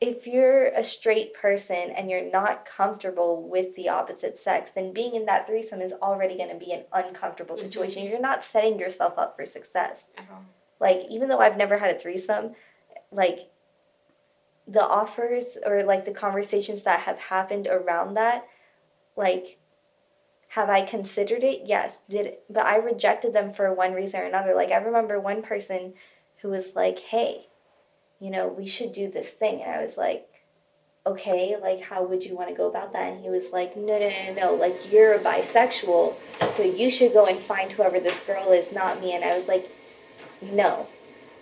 if 0.00 0.26
you're 0.26 0.66
a 0.66 0.82
straight 0.82 1.32
person 1.32 1.90
and 1.96 2.10
you're 2.10 2.30
not 2.30 2.64
comfortable 2.66 3.48
with 3.48 3.74
the 3.76 3.88
opposite 3.88 4.36
sex, 4.36 4.70
then 4.72 4.92
being 4.92 5.14
in 5.14 5.24
that 5.26 5.46
threesome 5.46 5.80
is 5.80 5.92
already 5.94 6.36
going 6.36 6.50
to 6.50 6.64
be 6.64 6.72
an 6.72 6.84
uncomfortable 6.92 7.54
mm-hmm. 7.54 7.64
situation. 7.64 8.02
Mm-hmm. 8.02 8.12
You're 8.12 8.20
not 8.20 8.44
setting 8.44 8.78
yourself 8.78 9.18
up 9.18 9.36
for 9.36 9.46
success. 9.46 10.10
Uh-huh. 10.18 10.40
Like 10.78 11.06
even 11.10 11.28
though 11.28 11.40
I've 11.40 11.56
never 11.56 11.78
had 11.78 11.94
a 11.94 11.98
threesome, 11.98 12.54
like 13.10 13.50
the 14.66 14.82
offers 14.82 15.58
or 15.64 15.82
like 15.82 16.04
the 16.04 16.10
conversations 16.10 16.82
that 16.82 17.00
have 17.00 17.18
happened 17.18 17.66
around 17.66 18.14
that 18.14 18.44
like 19.16 19.58
have 20.48 20.68
i 20.68 20.82
considered 20.82 21.44
it 21.44 21.62
yes 21.64 22.02
did 22.08 22.34
but 22.50 22.66
i 22.66 22.76
rejected 22.76 23.32
them 23.32 23.52
for 23.52 23.72
one 23.72 23.92
reason 23.92 24.20
or 24.20 24.24
another 24.24 24.54
like 24.54 24.72
i 24.72 24.76
remember 24.76 25.20
one 25.20 25.42
person 25.42 25.94
who 26.38 26.48
was 26.48 26.74
like 26.74 26.98
hey 26.98 27.46
you 28.20 28.30
know 28.30 28.48
we 28.48 28.66
should 28.66 28.92
do 28.92 29.10
this 29.10 29.32
thing 29.32 29.62
and 29.62 29.70
i 29.70 29.82
was 29.82 29.96
like 29.96 30.28
okay 31.06 31.56
like 31.60 31.80
how 31.80 32.02
would 32.02 32.24
you 32.24 32.34
want 32.34 32.48
to 32.48 32.54
go 32.54 32.68
about 32.68 32.92
that 32.92 33.12
and 33.12 33.22
he 33.22 33.30
was 33.30 33.52
like 33.52 33.76
no 33.76 33.98
no 33.98 34.08
no 34.08 34.34
no 34.34 34.54
like 34.54 34.76
you're 34.90 35.14
a 35.14 35.18
bisexual 35.18 36.14
so 36.50 36.62
you 36.62 36.90
should 36.90 37.12
go 37.12 37.26
and 37.26 37.38
find 37.38 37.72
whoever 37.72 38.00
this 38.00 38.20
girl 38.20 38.50
is 38.52 38.72
not 38.72 39.00
me 39.00 39.14
and 39.14 39.24
i 39.24 39.36
was 39.36 39.48
like 39.48 39.70
no 40.42 40.86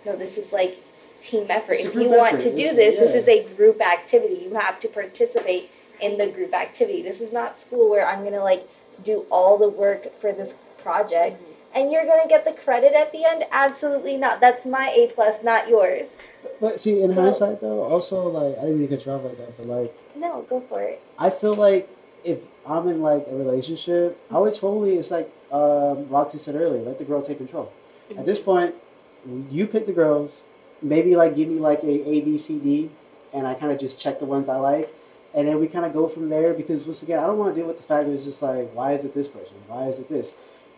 no 0.05 0.15
this 0.15 0.37
is 0.37 0.53
like 0.53 0.77
team 1.25 1.47
effort. 1.49 1.73
It's 1.73 1.85
if 1.85 1.95
you 1.95 2.09
want 2.09 2.39
to 2.41 2.49
do 2.49 2.73
this, 2.73 2.95
yeah. 2.95 3.01
this 3.01 3.15
is 3.15 3.27
a 3.27 3.43
group 3.55 3.81
activity. 3.81 4.35
You 4.43 4.55
have 4.55 4.79
to 4.81 4.87
participate 4.87 5.69
in 5.99 6.17
the 6.17 6.27
group 6.27 6.53
activity. 6.53 7.01
This 7.01 7.21
is 7.21 7.33
not 7.33 7.57
school 7.57 7.89
where 7.89 8.07
I'm 8.07 8.23
gonna 8.23 8.43
like 8.43 8.67
do 9.03 9.25
all 9.29 9.57
the 9.57 9.69
work 9.69 10.13
for 10.13 10.31
this 10.31 10.57
project 10.81 11.41
mm-hmm. 11.41 11.51
and 11.75 11.91
you're 11.91 12.05
gonna 12.05 12.27
get 12.27 12.45
the 12.45 12.53
credit 12.53 12.93
at 12.93 13.11
the 13.11 13.25
end. 13.25 13.43
Absolutely 13.51 14.17
not. 14.17 14.39
That's 14.39 14.65
my 14.65 14.93
A 14.95 15.07
plus, 15.07 15.43
not 15.43 15.67
yours. 15.67 16.13
But 16.65 16.79
see, 16.79 17.03
in 17.03 17.11
so, 17.11 17.21
hindsight 17.21 17.61
though, 17.61 17.83
also 17.83 18.27
like 18.27 18.57
I 18.57 18.61
didn't 18.61 18.79
mean 18.79 18.89
to 18.89 18.95
cut 18.95 19.05
you 19.05 19.11
off 19.11 19.23
like 19.23 19.37
that, 19.37 19.55
but 19.55 19.67
like 19.67 19.93
no, 20.15 20.41
go 20.49 20.61
for 20.61 20.81
it. 20.81 20.99
I 21.19 21.29
feel 21.29 21.53
like 21.53 21.87
if 22.23 22.39
I'm 22.65 22.87
in 22.87 23.03
like 23.03 23.27
a 23.27 23.35
relationship, 23.35 24.17
I 24.31 24.39
would 24.39 24.55
totally. 24.55 24.93
It's 24.97 25.11
like 25.11 25.29
um, 25.51 26.09
Roxy 26.09 26.39
said 26.39 26.55
earlier, 26.55 26.81
let 26.81 26.97
the 26.97 27.05
girl 27.05 27.21
take 27.21 27.37
control. 27.37 27.71
Mm-hmm. 28.09 28.19
At 28.19 28.25
this 28.25 28.39
point, 28.39 28.73
you 29.51 29.67
pick 29.67 29.85
the 29.85 29.93
girls, 29.93 30.43
maybe 30.81 31.15
like 31.15 31.35
give 31.35 31.49
me 31.49 31.59
like 31.59 31.83
a 31.83 31.95
A 32.13 32.21
B 32.21 32.35
C 32.39 32.57
D, 32.57 32.89
and 33.31 33.45
I 33.45 33.53
kind 33.53 33.71
of 33.71 33.77
just 33.77 34.01
check 34.01 34.17
the 34.17 34.25
ones 34.25 34.49
I 34.49 34.57
like, 34.57 34.89
and 35.37 35.47
then 35.47 35.59
we 35.59 35.67
kind 35.67 35.85
of 35.85 35.93
go 35.93 36.07
from 36.07 36.29
there. 36.29 36.55
Because 36.55 36.83
once 36.87 37.03
again, 37.03 37.19
I 37.19 37.27
don't 37.27 37.37
want 37.37 37.53
to 37.53 37.59
deal 37.59 37.67
with 37.67 37.77
the 37.77 37.87
fact 37.91 38.07
that 38.07 38.13
it's 38.13 38.25
just 38.25 38.41
like, 38.41 38.73
why 38.73 38.93
is 38.93 39.05
it 39.05 39.13
this 39.13 39.27
person? 39.27 39.57
Why 39.67 39.85
is 39.85 39.99
it 39.99 40.07
this? 40.09 40.33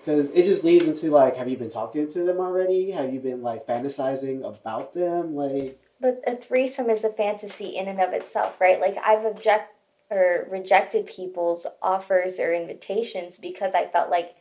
Because 0.07 0.29
it 0.29 0.45
just 0.45 0.63
leads 0.63 0.87
into 0.87 1.11
like, 1.11 1.35
have 1.35 1.49
you 1.49 1.57
been 1.57 1.67
talking 1.67 2.07
to 2.07 2.23
them 2.23 2.39
already? 2.39 2.91
Have 2.91 3.13
you 3.13 3.19
been 3.19 3.41
like 3.41 3.67
fantasizing 3.67 4.41
about 4.41 4.93
them? 4.93 5.35
Like, 5.35 5.81
but 5.99 6.21
a 6.25 6.37
threesome 6.37 6.89
is 6.89 7.03
a 7.03 7.09
fantasy 7.09 7.75
in 7.75 7.89
and 7.89 7.99
of 7.99 8.13
itself, 8.13 8.61
right? 8.61 8.79
Like 8.79 8.95
I've 9.03 9.25
object 9.25 9.73
or 10.09 10.47
rejected 10.49 11.07
people's 11.07 11.67
offers 11.81 12.39
or 12.39 12.53
invitations 12.53 13.37
because 13.37 13.75
I 13.75 13.85
felt 13.85 14.09
like 14.09 14.33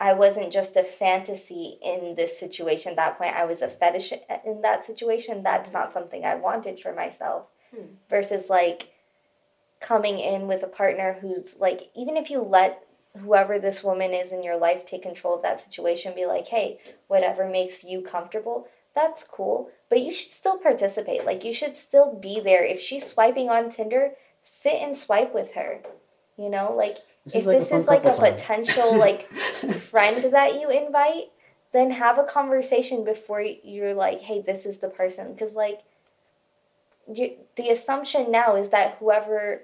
I 0.00 0.14
wasn't 0.14 0.52
just 0.52 0.76
a 0.76 0.82
fantasy 0.82 1.78
in 1.80 2.16
this 2.16 2.36
situation 2.36 2.90
at 2.90 2.96
that 2.96 3.18
point. 3.18 3.36
I 3.36 3.44
was 3.44 3.62
a 3.62 3.68
fetish 3.68 4.12
in 4.44 4.62
that 4.62 4.82
situation. 4.82 5.44
That's 5.44 5.72
not 5.72 5.92
something 5.92 6.24
I 6.24 6.34
wanted 6.34 6.80
for 6.80 6.92
myself. 6.92 7.46
Hmm. 7.72 7.84
Versus 8.10 8.50
like 8.50 8.92
coming 9.78 10.18
in 10.18 10.48
with 10.48 10.64
a 10.64 10.68
partner 10.68 11.18
who's 11.20 11.60
like, 11.60 11.88
even 11.94 12.16
if 12.16 12.30
you 12.30 12.42
let 12.42 12.84
whoever 13.18 13.58
this 13.58 13.84
woman 13.84 14.14
is 14.14 14.32
in 14.32 14.42
your 14.42 14.56
life 14.56 14.86
take 14.86 15.02
control 15.02 15.34
of 15.34 15.42
that 15.42 15.60
situation, 15.60 16.14
be 16.14 16.26
like, 16.26 16.48
hey, 16.48 16.78
whatever 17.08 17.48
makes 17.48 17.84
you 17.84 18.00
comfortable, 18.00 18.66
that's 18.94 19.24
cool. 19.24 19.70
But 19.88 20.00
you 20.00 20.10
should 20.10 20.32
still 20.32 20.58
participate. 20.58 21.24
Like, 21.24 21.44
you 21.44 21.52
should 21.52 21.76
still 21.76 22.14
be 22.14 22.40
there. 22.40 22.64
If 22.64 22.80
she's 22.80 23.06
swiping 23.06 23.50
on 23.50 23.68
Tinder, 23.68 24.12
sit 24.42 24.76
and 24.76 24.96
swipe 24.96 25.34
with 25.34 25.54
her. 25.54 25.80
You 26.38 26.48
know, 26.48 26.72
like 26.74 26.96
if 27.26 27.46
like 27.46 27.58
this 27.58 27.72
is 27.72 27.86
like 27.86 28.04
a 28.04 28.14
potential 28.14 28.98
like 28.98 29.30
friend 29.30 30.32
that 30.32 30.60
you 30.60 30.70
invite, 30.70 31.24
then 31.72 31.90
have 31.90 32.18
a 32.18 32.24
conversation 32.24 33.04
before 33.04 33.42
you're 33.42 33.94
like, 33.94 34.22
hey, 34.22 34.40
this 34.40 34.64
is 34.64 34.78
the 34.78 34.88
person. 34.88 35.32
Because 35.32 35.54
like, 35.54 35.80
you, 37.12 37.36
the 37.56 37.68
assumption 37.68 38.32
now 38.32 38.56
is 38.56 38.70
that 38.70 38.96
whoever 38.98 39.62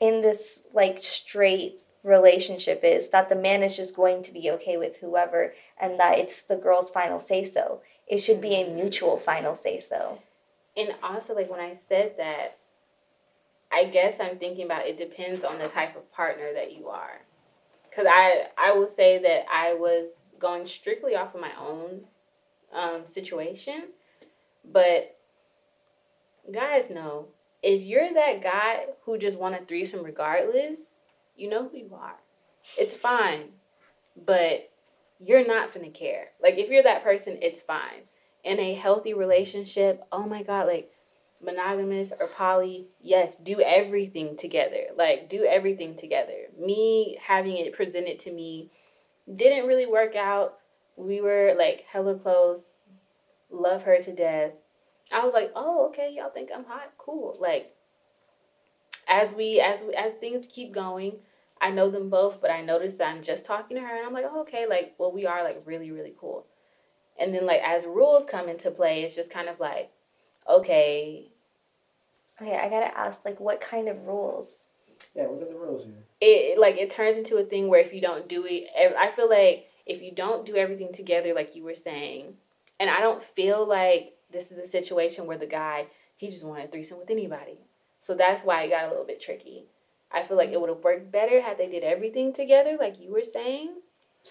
in 0.00 0.22
this 0.22 0.66
like 0.74 0.98
straight 1.00 1.80
relationship 2.02 2.80
is 2.82 3.10
that 3.10 3.28
the 3.28 3.34
man 3.34 3.62
is 3.62 3.76
just 3.76 3.96
going 3.96 4.22
to 4.22 4.32
be 4.32 4.50
okay 4.50 4.76
with 4.76 4.98
whoever 4.98 5.54
and 5.80 5.98
that 6.00 6.18
it's 6.18 6.42
the 6.44 6.56
girl's 6.56 6.90
final 6.90 7.20
say 7.20 7.44
so. 7.44 7.80
It 8.06 8.18
should 8.18 8.40
be 8.40 8.54
a 8.54 8.68
mutual 8.68 9.18
final 9.18 9.54
say 9.54 9.78
so. 9.78 10.20
And 10.76 10.94
also, 11.02 11.34
like 11.34 11.50
when 11.50 11.60
I 11.60 11.74
said 11.74 12.16
that, 12.16 12.56
I 13.72 13.84
guess 13.84 14.18
I'm 14.20 14.38
thinking 14.38 14.64
about 14.64 14.86
it 14.86 14.98
depends 14.98 15.44
on 15.44 15.58
the 15.58 15.68
type 15.68 15.96
of 15.96 16.10
partner 16.10 16.52
that 16.54 16.76
you 16.76 16.88
are. 16.88 17.20
Cuz 17.94 18.06
I 18.08 18.48
I 18.56 18.72
will 18.72 18.86
say 18.86 19.18
that 19.18 19.44
I 19.52 19.74
was 19.74 20.22
going 20.38 20.66
strictly 20.66 21.14
off 21.14 21.34
of 21.34 21.40
my 21.40 21.52
own 21.60 22.06
um, 22.72 23.06
situation, 23.06 23.88
but 24.64 25.18
guys 26.50 26.88
know 26.88 27.28
if 27.62 27.82
you're 27.82 28.12
that 28.12 28.42
guy 28.42 28.86
who 29.04 29.18
just 29.18 29.38
want 29.38 29.54
a 29.54 29.64
threesome 29.64 30.04
regardless, 30.04 30.94
you 31.40 31.48
know 31.48 31.68
who 31.68 31.78
you 31.78 31.90
are. 31.94 32.16
It's 32.78 32.94
fine, 32.94 33.50
but 34.16 34.70
you're 35.18 35.46
not 35.46 35.72
gonna 35.72 35.90
care. 35.90 36.28
Like 36.42 36.58
if 36.58 36.68
you're 36.68 36.82
that 36.82 37.02
person, 37.02 37.38
it's 37.40 37.62
fine. 37.62 38.02
In 38.44 38.58
a 38.58 38.74
healthy 38.74 39.14
relationship, 39.14 40.04
oh 40.12 40.26
my 40.26 40.42
god, 40.42 40.66
like 40.66 40.90
monogamous 41.42 42.12
or 42.12 42.26
poly, 42.26 42.88
yes, 43.00 43.38
do 43.38 43.60
everything 43.60 44.36
together. 44.36 44.88
Like 44.96 45.28
do 45.28 45.44
everything 45.44 45.96
together. 45.96 46.48
Me 46.58 47.18
having 47.20 47.56
it 47.56 47.72
presented 47.72 48.18
to 48.20 48.32
me 48.32 48.70
didn't 49.32 49.66
really 49.66 49.86
work 49.86 50.14
out. 50.16 50.58
We 50.96 51.20
were 51.20 51.54
like 51.56 51.84
hella 51.90 52.18
close. 52.18 52.70
Love 53.50 53.84
her 53.84 53.98
to 53.98 54.14
death. 54.14 54.52
I 55.12 55.24
was 55.24 55.34
like, 55.34 55.50
"Oh, 55.56 55.88
okay, 55.88 56.14
y'all 56.16 56.30
think 56.30 56.50
I'm 56.54 56.64
hot? 56.64 56.92
Cool." 56.98 57.36
Like 57.40 57.74
as 59.08 59.32
we 59.32 59.60
as 59.60 59.82
we, 59.82 59.94
as 59.94 60.14
things 60.14 60.46
keep 60.46 60.72
going, 60.72 61.14
I 61.60 61.70
know 61.70 61.90
them 61.90 62.08
both, 62.08 62.40
but 62.40 62.50
I 62.50 62.62
noticed 62.62 62.98
that 62.98 63.08
I'm 63.08 63.22
just 63.22 63.44
talking 63.46 63.76
to 63.76 63.82
her, 63.82 63.96
and 63.96 64.06
I'm 64.06 64.14
like, 64.14 64.24
oh, 64.28 64.40
okay, 64.42 64.66
like, 64.68 64.94
well, 64.98 65.12
we 65.12 65.26
are 65.26 65.44
like 65.44 65.58
really, 65.66 65.90
really 65.90 66.14
cool. 66.18 66.46
And 67.18 67.34
then 67.34 67.44
like 67.46 67.60
as 67.62 67.84
rules 67.84 68.24
come 68.24 68.48
into 68.48 68.70
play, 68.70 69.02
it's 69.02 69.14
just 69.14 69.32
kind 69.32 69.48
of 69.48 69.60
like, 69.60 69.90
okay, 70.48 71.30
Okay, 72.40 72.56
I 72.56 72.70
gotta 72.70 72.96
ask, 72.96 73.24
like, 73.24 73.38
what 73.38 73.60
kind 73.60 73.88
of 73.88 74.06
rules? 74.06 74.68
Yeah, 75.14 75.26
what 75.26 75.42
are 75.42 75.50
the 75.50 75.58
rules 75.58 75.84
here? 75.84 75.94
it 76.20 76.58
like 76.58 76.76
it 76.76 76.90
turns 76.90 77.16
into 77.16 77.38
a 77.38 77.42
thing 77.42 77.68
where 77.68 77.80
if 77.80 77.92
you 77.92 78.00
don't 78.00 78.28
do 78.28 78.46
it, 78.48 78.68
I 78.98 79.08
feel 79.08 79.28
like 79.28 79.70
if 79.86 80.02
you 80.02 80.12
don't 80.12 80.44
do 80.44 80.56
everything 80.56 80.92
together, 80.92 81.34
like 81.34 81.56
you 81.56 81.64
were 81.64 81.74
saying, 81.74 82.34
and 82.78 82.90
I 82.90 83.00
don't 83.00 83.22
feel 83.22 83.66
like 83.66 84.14
this 84.30 84.52
is 84.52 84.58
a 84.58 84.66
situation 84.66 85.26
where 85.26 85.38
the 85.38 85.46
guy 85.46 85.86
he 86.16 86.28
just 86.28 86.46
wanted 86.46 86.66
a 86.66 86.68
threesome 86.68 86.98
with 86.98 87.10
anybody, 87.10 87.58
so 88.00 88.14
that's 88.14 88.42
why 88.42 88.62
it 88.62 88.70
got 88.70 88.84
a 88.84 88.88
little 88.88 89.06
bit 89.06 89.20
tricky. 89.20 89.64
I 90.12 90.22
feel 90.22 90.36
like 90.36 90.50
it 90.50 90.60
would 90.60 90.70
have 90.70 90.82
worked 90.82 91.10
better 91.12 91.40
had 91.40 91.58
they 91.58 91.68
did 91.68 91.82
everything 91.84 92.32
together, 92.32 92.76
like 92.78 93.00
you 93.00 93.12
were 93.12 93.22
saying, 93.22 93.74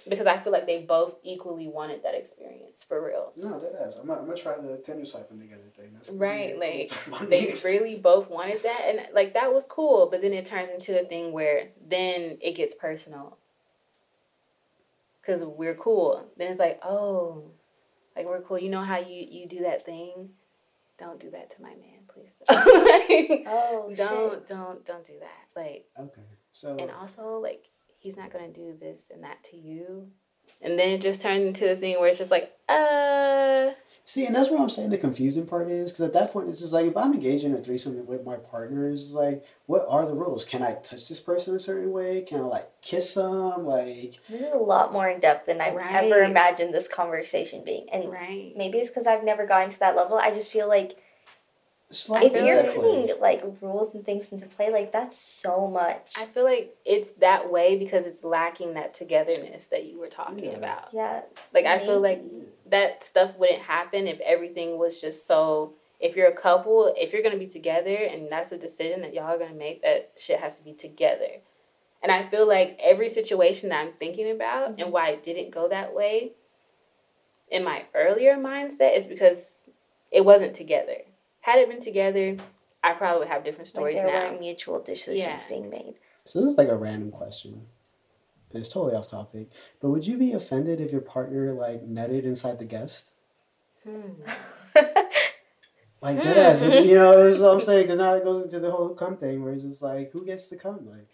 because 0.07 0.27
I 0.27 0.37
feel 0.37 0.51
like 0.53 0.65
they 0.65 0.81
both 0.83 1.15
equally 1.23 1.67
wanted 1.67 2.03
that 2.03 2.15
experience 2.15 2.83
for 2.83 3.03
real. 3.05 3.31
No, 3.37 3.59
that 3.59 3.73
is. 3.87 3.95
I'm, 3.95 4.07
gonna- 4.07 4.19
I'm 4.19 4.25
gonna 4.25 4.37
try 4.37 4.57
the 4.57 4.77
Tinder 4.77 5.05
swiping 5.05 5.39
together 5.39 5.63
thing. 5.75 5.91
That's 5.93 6.09
Right, 6.09 6.57
like, 7.09 7.29
They 7.29 7.53
really 7.63 7.99
both 8.03 8.29
wanted 8.29 8.61
that, 8.63 8.81
and 8.87 9.13
like 9.13 9.33
that 9.33 9.53
was 9.53 9.65
cool. 9.67 10.07
But 10.11 10.21
then 10.21 10.33
it 10.33 10.45
turns 10.45 10.69
into 10.69 10.99
a 10.99 11.05
thing 11.05 11.31
where 11.31 11.69
then 11.87 12.37
it 12.41 12.55
gets 12.55 12.75
personal. 12.75 13.37
Cause 15.25 15.43
we're 15.43 15.75
cool. 15.75 16.25
Then 16.37 16.49
it's 16.49 16.59
like, 16.59 16.79
oh, 16.83 17.43
like 18.15 18.25
we're 18.25 18.41
cool. 18.41 18.57
You 18.57 18.69
know 18.69 18.81
how 18.83 18.97
you 18.97 19.25
you 19.29 19.47
do 19.47 19.59
that 19.61 19.81
thing? 19.83 20.29
Don't 20.97 21.19
do 21.19 21.29
that 21.31 21.49
to 21.51 21.61
my 21.61 21.69
man, 21.69 21.98
please. 22.19 22.35
Like, 22.49 23.43
Oh, 23.47 23.91
don't 23.95 24.33
shit. 24.33 24.47
don't 24.47 24.85
don't 24.85 25.05
do 25.05 25.13
that. 25.19 25.59
Like, 25.59 25.85
Okay, 25.99 26.21
so 26.51 26.77
and 26.77 26.91
also 26.91 27.39
like 27.39 27.65
he's 27.99 28.17
not 28.17 28.31
gonna 28.31 28.49
do 28.51 28.75
this 28.79 29.11
and 29.13 29.23
that 29.23 29.43
to 29.45 29.57
you. 29.57 30.09
And 30.61 30.79
then 30.79 30.89
it 30.89 31.01
just 31.01 31.21
turned 31.21 31.43
into 31.45 31.71
a 31.71 31.75
thing 31.75 31.99
where 31.99 32.09
it's 32.09 32.17
just 32.17 32.31
like, 32.31 32.51
uh, 32.67 33.69
see, 34.03 34.25
and 34.25 34.35
that's 34.35 34.49
what 34.49 34.59
I'm 34.59 34.67
saying. 34.67 34.89
The 34.89 34.97
confusing 34.97 35.45
part 35.45 35.69
is 35.69 35.91
because 35.91 36.05
at 36.05 36.13
that 36.13 36.31
point, 36.33 36.49
it's 36.49 36.59
just 36.59 36.73
like 36.73 36.87
if 36.87 36.97
I'm 36.97 37.13
engaging 37.13 37.51
in 37.51 37.57
a 37.57 37.61
threesome 37.61 38.03
with 38.07 38.25
my 38.25 38.35
partner, 38.37 38.89
it's 38.89 39.13
like, 39.13 39.45
what 39.67 39.85
are 39.87 40.07
the 40.07 40.15
rules? 40.15 40.45
Can 40.45 40.63
I 40.63 40.73
touch 40.73 41.07
this 41.07 41.19
person 41.19 41.55
a 41.55 41.59
certain 41.59 41.91
way? 41.91 42.23
Can 42.23 42.39
I 42.39 42.45
like 42.45 42.81
kiss 42.81 43.13
them? 43.13 43.67
Like, 43.67 44.17
This 44.27 44.41
is 44.41 44.51
a 44.53 44.57
lot 44.57 44.91
more 44.91 45.07
in 45.07 45.19
depth 45.19 45.45
than 45.45 45.61
I've 45.61 45.77
ever 45.77 46.21
Right. 46.21 46.29
imagined 46.31 46.73
this 46.73 46.87
conversation 46.87 47.63
being. 47.63 47.87
And 47.93 48.11
right. 48.11 48.51
maybe 48.57 48.79
it's 48.79 48.89
because 48.89 49.05
I've 49.05 49.23
never 49.23 49.45
gotten 49.45 49.69
to 49.69 49.79
that 49.81 49.95
level. 49.95 50.17
I 50.17 50.31
just 50.31 50.51
feel 50.51 50.67
like 50.67 50.87
it's 50.87 50.93
a 50.93 50.97
lot 50.97 50.97
I 50.97 51.77
of 51.77 51.78
if 51.91 52.33
you're 52.33 52.57
at 52.57 52.75
putting 52.75 53.19
like 53.19 53.43
rules 53.61 53.95
and 53.95 54.05
things 54.05 54.31
into 54.31 54.45
play, 54.45 54.71
like 54.71 54.91
that's 54.91 55.17
so 55.17 55.67
much. 55.67 56.11
I 56.17 56.25
feel 56.25 56.43
like 56.43 56.75
it's 56.85 57.13
that 57.13 57.51
way 57.51 57.77
because 57.77 58.05
it's 58.05 58.23
lacking 58.23 58.75
that 58.75 58.93
togetherness 58.93 59.67
that 59.67 59.85
you 59.85 59.99
were 59.99 60.07
talking 60.07 60.45
Yeah. 60.45 60.57
about. 60.57 60.89
yeah. 60.93 61.21
Like 61.53 61.65
I 61.65 61.79
feel 61.79 61.99
like 61.99 62.23
that 62.67 63.03
stuff 63.03 63.35
wouldn't 63.37 63.63
happen 63.63 64.07
if 64.07 64.19
everything 64.19 64.77
was 64.77 65.01
just 65.01 65.25
so 65.25 65.73
if 65.99 66.15
you're 66.15 66.29
a 66.29 66.35
couple, 66.35 66.93
if 66.95 67.11
you're 67.11 67.23
gonna 67.23 67.37
be 67.37 67.47
together 67.47 67.95
and 67.95 68.29
that's 68.29 68.51
a 68.51 68.57
decision 68.57 69.01
that 69.01 69.13
y'all 69.13 69.25
are 69.25 69.39
gonna 69.39 69.53
make, 69.53 69.81
that 69.81 70.11
shit 70.17 70.39
has 70.39 70.59
to 70.59 70.63
be 70.63 70.73
together. 70.73 71.41
And 72.01 72.11
I 72.11 72.21
feel 72.21 72.47
like 72.47 72.79
every 72.81 73.09
situation 73.09 73.69
that 73.69 73.81
I'm 73.81 73.93
thinking 73.93 74.31
about 74.31 74.69
and 74.69 74.77
mm-hmm. 74.77 74.91
why 74.91 75.09
it 75.09 75.23
didn't 75.23 75.49
go 75.49 75.67
that 75.69 75.93
way 75.93 76.33
in 77.51 77.63
my 77.63 77.85
earlier 77.93 78.35
mindset 78.37 78.95
is 78.95 79.05
because 79.05 79.65
it 80.11 80.23
wasn't 80.23 80.53
together. 80.53 80.97
Had 81.49 81.57
it 81.57 81.67
been 81.67 81.79
together, 81.81 82.37
I 82.83 82.93
probably 82.93 83.21
would 83.21 83.27
have 83.29 83.43
different 83.43 83.65
Like 83.65 83.69
stories 83.69 83.95
there 84.03 84.13
now. 84.13 84.29
weren't 84.29 84.39
mutual 84.39 84.79
decisions 84.83 85.17
Yeah. 85.17 85.49
being 85.49 85.67
made. 85.67 85.95
So 86.23 86.41
this 86.41 86.49
is 86.49 86.57
like 86.59 86.67
a 86.67 86.77
random 86.77 87.09
question. 87.09 87.65
It's 88.51 88.67
totally 88.67 88.93
off 88.95 89.07
topic, 89.07 89.47
but 89.81 89.89
would 89.89 90.05
you 90.05 90.19
be 90.19 90.33
offended 90.33 90.79
if 90.79 90.91
your 90.91 91.01
partner 91.01 91.51
like 91.51 91.83
nutted 91.83 92.21
inside 92.23 92.59
the 92.59 92.65
guest? 92.65 93.13
Hmm. 93.83 94.21
Like 96.01 96.21
dead 96.21 96.37
ass, 96.37 96.61
you 96.61 96.93
know, 96.93 97.27
that's 97.27 97.41
what 97.41 97.51
I'm 97.51 97.59
saying. 97.59 97.81
Because 97.85 97.97
now 97.97 98.13
it 98.13 98.23
goes 98.23 98.43
into 98.43 98.59
the 98.59 98.69
whole 98.69 98.93
cum 98.93 99.17
thing, 99.17 99.43
where 99.43 99.51
it's 99.51 99.63
just 99.63 99.81
like, 99.81 100.11
who 100.11 100.23
gets 100.23 100.49
to 100.49 100.55
come? 100.55 100.87
Like, 100.87 101.09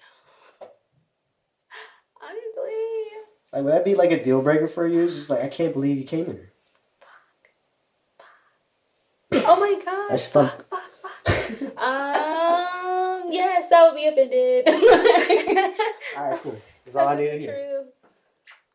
Honestly. 2.22 2.74
like 3.54 3.64
would 3.64 3.72
that 3.74 3.86
be 3.86 3.96
like 3.96 4.12
a 4.12 4.22
deal 4.22 4.42
breaker 4.42 4.68
for 4.68 4.86
you? 4.86 5.06
It's 5.06 5.16
just 5.16 5.30
like 5.30 5.44
I 5.44 5.48
can't 5.48 5.72
believe 5.72 5.98
you 5.98 6.04
came 6.04 6.26
in 6.26 6.34
here. 6.34 6.52
Oh 9.48 9.60
my 9.60 9.84
god. 9.84 9.95
I 10.10 10.16
stunk. 10.18 10.52
Fuck, 10.52 10.92
fuck, 11.02 11.26
fuck. 11.26 11.78
um, 11.78 13.24
yes, 13.30 13.72
I 13.72 13.84
would 13.90 13.96
be 13.96 14.06
offended. 14.08 14.68
All 16.18 16.30
right, 16.30 16.40
cool. 16.42 16.52
That's 16.86 16.96
all 16.96 17.08
I 17.08 17.16
need 17.16 17.32
to 17.32 17.40
hear. 17.40 17.86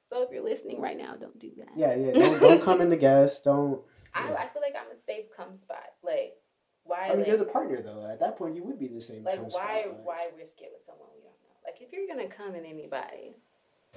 So 0.09 0.23
if 0.25 0.31
you're 0.33 0.43
listening 0.45 0.81
right 0.81 0.99
now, 0.99 1.15
don't 1.15 1.39
do 1.39 1.51
that. 1.59 1.69
Yeah, 1.77 1.95
yeah. 1.95 2.13
Don't 2.13 2.41
don't 2.41 2.63
come 2.63 2.81
in 2.81 2.91
the 2.91 2.97
guest. 2.97 3.45
Don't. 3.45 3.81
I, 4.13 4.29
Yeah. 4.29 4.35
I 4.41 4.47
feel 4.49 4.61
like 4.63 4.75
I'm 4.75 4.91
a 4.91 4.97
safe 4.97 5.27
come 5.37 5.57
spot. 5.57 5.85
Like, 6.03 6.33
why? 6.83 7.07
I 7.07 7.09
mean, 7.11 7.19
like, 7.21 7.29
you're 7.29 7.37
the 7.37 7.45
partner 7.45 7.81
though. 7.81 8.05
At 8.11 8.19
that 8.21 8.37
point, 8.37 8.57
you 8.57 8.65
would 8.65 8.79
be 8.81 8.89
the 8.89 9.01
same. 9.01 9.23
like 9.23 9.41
why? 9.41 9.49
spot, 9.49 9.63
like- 9.69 10.05
Why 10.05 10.29
risk 10.37 10.61
it 10.63 10.71
with 10.73 10.81
someone 10.83 11.07
we 11.15 11.21
don't 11.23 11.31
know? 11.31 11.55
Like, 11.65 11.81
if 11.81 11.93
you're 11.93 12.09
gonna 12.09 12.29
come 12.29 12.57
in 12.57 12.65
anybody, 12.65 13.37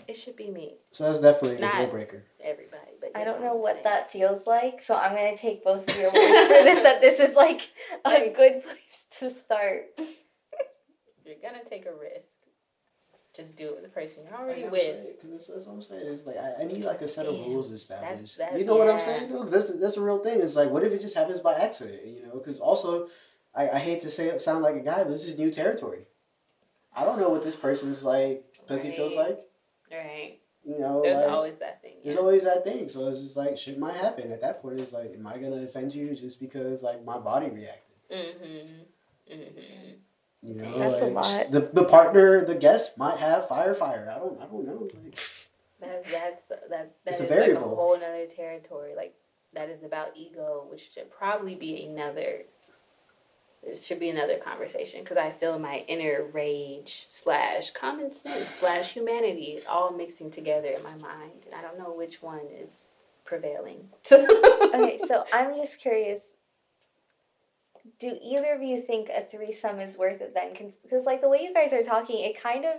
it 0.08 0.16
should 0.16 0.36
be 0.36 0.50
me. 0.50 0.76
So 0.92 1.06
that's 1.06 1.20
definitely 1.20 1.58
a 1.58 1.62
Not- 1.62 1.76
deal 1.76 1.88
breaker. 1.88 2.24
Everybody, 2.44 2.92
but 3.00 3.12
I 3.16 3.24
don't 3.24 3.42
know 3.42 3.56
what 3.56 3.74
saying. 3.76 3.84
that 3.86 4.12
feels 4.12 4.46
like, 4.48 4.82
so 4.82 4.96
I'm 4.98 5.16
gonna 5.16 5.36
take 5.38 5.64
both 5.64 5.90
of 5.90 5.96
your 5.98 6.12
words 6.12 6.48
for 6.48 6.64
this. 6.64 6.82
That 6.82 7.00
this 7.02 7.20
is 7.20 7.36
like 7.36 7.62
a 8.06 8.30
good 8.36 8.64
place 8.64 9.08
to 9.20 9.30
start. 9.30 9.86
If 9.98 10.08
you're 11.26 11.36
gonna 11.42 11.64
take 11.64 11.86
a 11.86 11.94
risk, 11.94 12.28
just 13.34 13.56
do 13.56 13.68
it 13.70 13.76
with 13.76 13.84
the 13.84 13.90
person 13.90 14.24
you're 14.28 14.36
I 14.38 14.42
already 14.42 14.62
know, 14.64 14.70
with. 14.72 15.08
Because 15.16 15.30
that's, 15.32 15.48
that's 15.48 15.66
what 15.66 15.74
I'm 15.74 15.82
saying. 15.82 16.02
It's 16.06 16.26
like 16.28 16.38
I, 16.38 16.64
I 16.64 16.66
need 16.66 16.84
like 16.84 17.02
a 17.02 17.08
set 17.08 17.26
of 17.26 17.34
rules 17.36 17.72
established. 17.72 18.38
that- 18.40 18.58
you 18.60 18.66
know 18.66 18.76
what 18.76 18.90
I'm 18.90 19.00
saying, 19.00 19.32
though? 19.32 19.40
'Cause 19.42 19.52
that's 19.52 19.78
that's 19.80 19.98
a 19.98 20.02
real 20.02 20.20
thing. 20.20 20.42
It's 20.42 20.56
like, 20.56 20.70
what 20.70 20.84
if 20.84 20.92
it 20.92 21.00
just 21.00 21.16
happens 21.16 21.40
by 21.40 21.54
accident? 21.54 22.06
You 22.06 22.24
know? 22.26 22.34
Because 22.34 22.60
also, 22.60 23.08
I, 23.56 23.70
I 23.70 23.80
hate 23.80 24.02
to 24.02 24.10
say 24.10 24.28
it, 24.28 24.42
sound 24.42 24.64
like 24.64 24.76
a 24.76 24.82
guy, 24.82 24.98
but 25.04 25.10
this 25.12 25.28
is 25.28 25.38
new 25.40 25.50
territory. 25.50 26.06
I 26.96 27.06
don't 27.06 27.20
know 27.20 27.30
what 27.30 27.42
this 27.42 27.56
person's 27.56 28.04
like. 28.04 28.44
Pussy 28.68 28.92
feels 28.92 29.16
like. 29.16 29.40
Right? 29.94 30.40
You 30.66 30.80
know, 30.80 31.02
There's 31.04 31.18
like, 31.18 31.30
always 31.30 31.60
that 31.60 31.82
thing. 31.82 31.96
there's 32.06 32.16
always 32.16 32.44
that 32.46 32.64
thing. 32.64 32.88
So 32.88 33.10
it's 33.10 33.22
just 33.22 33.36
like 33.36 33.58
shit 33.58 33.78
might 33.78 33.96
happen. 33.96 34.32
At 34.32 34.42
that 34.42 34.62
point, 34.62 34.80
it's 34.80 34.94
like, 34.94 35.14
am 35.14 35.28
I 35.28 35.38
gonna 35.38 35.58
offend 35.58 35.94
you 35.94 36.16
just 36.16 36.40
because 36.40 36.84
like 36.84 37.04
my 37.04 37.18
body 37.20 37.50
reacted? 37.50 37.96
Mm-hmm. 38.10 39.34
Mm-hmm. 39.34 39.90
You 40.42 40.56
know, 40.56 40.80
That's 40.80 41.02
a 41.02 41.06
lot. 41.06 41.48
The 41.52 41.60
the 41.62 41.84
partner, 41.84 42.44
the 42.46 42.56
guest 42.56 42.98
might 42.98 43.18
have 43.18 43.48
fire, 43.48 43.74
fire. 43.74 44.10
I 44.14 44.20
don't, 44.20 44.42
I 44.42 44.46
don't 44.46 44.66
know. 44.66 44.88
Like, 45.04 45.18
That's 45.80 46.12
that's 46.12 46.48
that 46.48 46.70
that 46.70 46.92
It's 47.06 47.20
is 47.20 47.30
a 47.32 47.36
like 47.36 47.50
a 47.52 47.60
whole 47.60 47.98
nother 48.00 48.26
territory. 48.28 48.94
Like 48.96 49.16
that 49.54 49.70
is 49.70 49.84
about 49.84 50.16
ego, 50.16 50.66
which 50.70 50.92
should 50.94 51.12
probably 51.12 51.56
be 51.56 51.86
another. 51.86 52.44
It 53.66 53.78
should 53.78 54.00
be 54.00 54.10
another 54.10 54.38
conversation 54.38 55.02
because 55.02 55.18
I 55.18 55.32
feel 55.32 55.58
my 55.58 55.86
inner 55.88 56.26
rage 56.34 57.06
slash 57.10 57.72
common 57.72 58.12
sense 58.12 58.46
slash 58.46 58.92
humanity 58.92 59.60
all 59.70 59.92
mixing 59.92 60.30
together 60.30 60.68
in 60.68 60.84
my 60.84 60.96
mind, 60.96 61.46
and 61.46 61.56
I 61.56 61.62
don't 61.62 61.78
know 61.80 61.94
which 61.94 62.22
one 62.22 62.42
is 62.62 62.96
prevailing. 63.26 63.90
Okay, 64.74 64.98
so 64.98 65.24
I'm 65.32 65.56
just 65.56 65.80
curious. 65.80 66.34
Do 68.00 68.18
either 68.22 68.54
of 68.54 68.62
you 68.64 68.80
think 68.82 69.10
a 69.10 69.22
threesome 69.22 69.80
is 69.80 69.98
worth 69.98 70.20
it 70.22 70.34
then? 70.34 70.50
Because 70.52 71.06
like 71.06 71.22
the 71.22 71.30
way 71.30 71.42
you 71.44 71.54
guys 71.54 71.72
are 71.74 71.84
talking, 71.84 72.20
it 72.24 72.40
kind 72.42 72.66
of. 72.66 72.76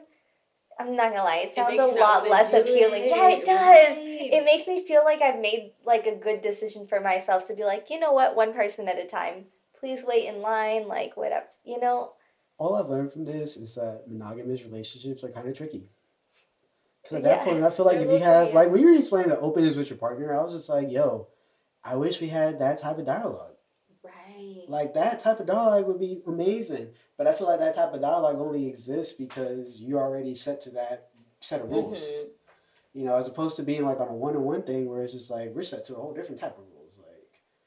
I'm 0.78 0.96
not 0.96 1.12
gonna 1.12 1.22
lie, 1.22 1.36
it 1.44 1.50
sounds 1.50 1.78
makes 1.78 1.84
a 1.84 1.86
lot 1.86 2.28
less 2.28 2.52
appealing. 2.52 3.04
it, 3.04 3.10
Yeah, 3.10 3.28
it 3.28 3.44
does. 3.44 3.96
right. 3.96 4.28
It 4.32 4.44
makes 4.44 4.66
me 4.66 4.84
feel 4.84 5.04
like 5.04 5.22
I've 5.22 5.38
made 5.38 5.70
like 5.84 6.06
a 6.08 6.16
good 6.16 6.40
decision 6.42 6.84
for 6.84 7.00
myself 7.00 7.46
to 7.46 7.54
be 7.54 7.62
like, 7.62 7.90
you 7.90 8.00
know 8.00 8.12
what, 8.12 8.34
one 8.34 8.52
person 8.52 8.88
at 8.88 8.98
a 8.98 9.06
time. 9.06 9.44
Please 9.84 10.02
wait 10.06 10.28
in 10.28 10.40
line, 10.40 10.88
like 10.88 11.14
whatever. 11.14 11.44
You 11.62 11.78
know, 11.78 12.12
all 12.56 12.74
I've 12.74 12.88
learned 12.88 13.12
from 13.12 13.26
this 13.26 13.58
is 13.58 13.74
that 13.74 14.04
monogamous 14.08 14.64
relationships 14.64 15.22
are 15.22 15.28
kind 15.28 15.46
of 15.46 15.54
tricky. 15.54 15.88
Because 17.02 17.18
at 17.18 17.24
that 17.24 17.42
point, 17.44 17.62
I 17.62 17.68
feel 17.68 17.84
like 17.84 17.98
They're 17.98 18.08
if 18.08 18.12
you 18.20 18.24
have, 18.24 18.54
like, 18.54 18.70
when 18.70 18.80
you 18.80 18.86
were 18.88 18.98
explaining 18.98 19.28
the 19.28 19.38
openness 19.38 19.76
with 19.76 19.90
your 19.90 19.98
partner, 19.98 20.32
I 20.32 20.42
was 20.42 20.54
just 20.54 20.70
like, 20.70 20.90
yo, 20.90 21.28
I 21.84 21.96
wish 21.96 22.18
we 22.18 22.28
had 22.28 22.60
that 22.60 22.80
type 22.80 22.96
of 22.96 23.04
dialogue. 23.04 23.56
right. 24.02 24.62
Like, 24.68 24.94
that 24.94 25.20
type 25.20 25.38
of 25.40 25.46
dialogue 25.46 25.86
would 25.86 26.00
be 26.00 26.22
amazing. 26.26 26.88
But 27.18 27.26
I 27.26 27.32
feel 27.32 27.46
like 27.46 27.60
that 27.60 27.74
type 27.74 27.92
of 27.92 28.00
dialogue 28.00 28.36
only 28.38 28.66
exists 28.68 29.12
because 29.12 29.82
you're 29.82 30.00
already 30.00 30.34
set 30.34 30.60
to 30.60 30.70
that 30.70 31.10
set 31.40 31.60
of 31.60 31.68
rules. 31.68 32.08
Mhm. 32.08 32.28
You 32.94 33.04
know, 33.04 33.16
as 33.16 33.28
opposed 33.28 33.56
to 33.56 33.62
being 33.62 33.84
like 33.84 34.00
on 34.00 34.08
a 34.08 34.14
one 34.14 34.34
on 34.34 34.44
one 34.44 34.62
thing 34.62 34.88
where 34.88 35.02
it's 35.02 35.12
just 35.12 35.30
like, 35.30 35.50
we're 35.54 35.60
set 35.60 35.84
to 35.84 35.96
a 35.96 36.00
whole 36.00 36.14
different 36.14 36.40
type 36.40 36.56
of 36.56 36.64
rules. 36.64 36.73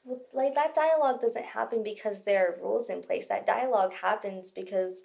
Like, 0.08 0.18
Well, 0.32 0.44
like 0.44 0.54
that 0.54 0.74
dialogue 0.74 1.20
doesn't 1.20 1.44
happen 1.46 1.82
because 1.82 2.22
there 2.24 2.46
are 2.48 2.62
rules 2.62 2.90
in 2.90 3.02
place. 3.02 3.26
That 3.26 3.46
dialogue 3.46 3.92
happens 3.94 4.50
because 4.50 5.04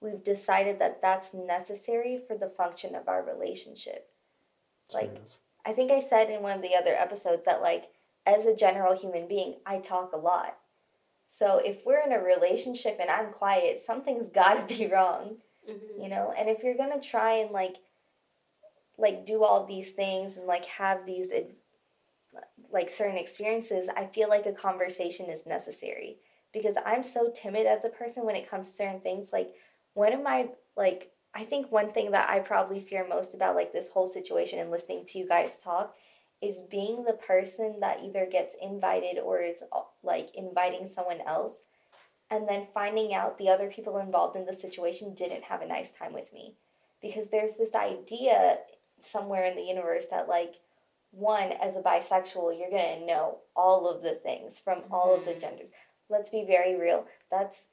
we've 0.00 0.22
decided 0.22 0.78
that 0.78 1.00
that's 1.02 1.34
necessary 1.34 2.18
for 2.18 2.36
the 2.36 2.48
function 2.48 2.94
of 2.94 3.08
our 3.08 3.22
relationship. 3.22 4.10
Like- 4.92 5.10
enough. 5.16 5.38
I 5.64 5.72
think 5.74 5.90
I 5.90 6.00
said 6.00 6.30
in 6.30 6.42
one 6.42 6.52
of 6.56 6.62
the 6.62 6.74
other 6.74 6.94
episodes 6.94 7.44
that 7.44 7.60
like 7.60 7.90
as 8.24 8.46
a 8.46 8.56
general 8.56 8.96
human 8.96 9.26
being, 9.28 9.56
I 9.66 9.78
talk 9.78 10.12
a 10.12 10.16
lot. 10.16 10.56
So 11.26 11.58
if 11.58 11.84
we're 11.84 12.00
in 12.00 12.12
a 12.12 12.18
relationship 12.22 12.96
and 13.00 13.10
I'm 13.10 13.32
quiet, 13.32 13.78
something's 13.78 14.28
got 14.40 14.66
to 14.68 14.74
be 14.78 14.86
wrong, 14.86 15.38
Mhm. 15.68 16.02
you 16.02 16.08
know? 16.08 16.32
And 16.36 16.48
if 16.48 16.62
you're 16.62 16.76
going 16.76 16.98
to 16.98 17.06
try 17.06 17.34
and 17.34 17.50
like 17.50 17.76
like 18.96 19.24
do 19.26 19.44
all 19.44 19.60
of 19.62 19.68
these 19.68 19.92
things 19.92 20.36
and 20.36 20.46
like 20.46 20.64
have 20.64 21.06
these 21.06 21.32
ad- 21.32 21.54
like 22.72 22.90
certain 22.90 23.16
experiences, 23.16 23.88
I 23.88 24.06
feel 24.06 24.28
like 24.28 24.46
a 24.46 24.52
conversation 24.52 25.26
is 25.26 25.46
necessary. 25.46 26.16
Because 26.52 26.78
I'm 26.84 27.02
so 27.02 27.30
timid 27.34 27.66
as 27.66 27.84
a 27.84 27.90
person 27.90 28.24
when 28.24 28.36
it 28.36 28.48
comes 28.48 28.68
to 28.68 28.74
certain 28.74 29.00
things 29.00 29.30
like 29.32 29.54
one 29.94 30.12
of 30.12 30.22
my 30.22 30.48
like 30.76 31.10
I 31.34 31.44
think 31.44 31.70
one 31.70 31.92
thing 31.92 32.10
that 32.12 32.30
I 32.30 32.40
probably 32.40 32.80
fear 32.80 33.06
most 33.06 33.34
about 33.34 33.54
like 33.54 33.72
this 33.72 33.90
whole 33.90 34.06
situation 34.06 34.58
and 34.58 34.70
listening 34.70 35.04
to 35.06 35.18
you 35.18 35.28
guys 35.28 35.62
talk 35.62 35.94
is 36.40 36.62
being 36.70 37.04
the 37.04 37.12
person 37.12 37.80
that 37.80 38.00
either 38.02 38.26
gets 38.26 38.56
invited 38.62 39.18
or 39.18 39.40
is 39.40 39.62
uh, 39.72 39.80
like 40.02 40.30
inviting 40.34 40.86
someone 40.86 41.20
else 41.26 41.64
and 42.30 42.48
then 42.48 42.66
finding 42.72 43.14
out 43.14 43.38
the 43.38 43.48
other 43.48 43.68
people 43.68 43.98
involved 43.98 44.36
in 44.36 44.46
the 44.46 44.52
situation 44.52 45.14
didn't 45.14 45.44
have 45.44 45.62
a 45.62 45.66
nice 45.66 45.92
time 45.92 46.12
with 46.12 46.32
me. 46.32 46.54
Because 47.00 47.30
there's 47.30 47.56
this 47.56 47.74
idea 47.74 48.58
somewhere 49.00 49.44
in 49.44 49.56
the 49.56 49.62
universe 49.62 50.06
that 50.08 50.28
like 50.28 50.54
one 51.10 51.52
as 51.52 51.76
a 51.76 51.82
bisexual 51.82 52.58
you're 52.58 52.70
going 52.70 53.00
to 53.00 53.06
know 53.06 53.38
all 53.56 53.88
of 53.88 54.02
the 54.02 54.14
things 54.14 54.60
from 54.60 54.82
all 54.90 55.14
of 55.14 55.24
the 55.24 55.32
Mhm. 55.32 55.40
genders. 55.40 55.72
Let's 56.08 56.30
be 56.30 56.44
very 56.44 56.74
real 56.76 57.06
that's 57.30 57.68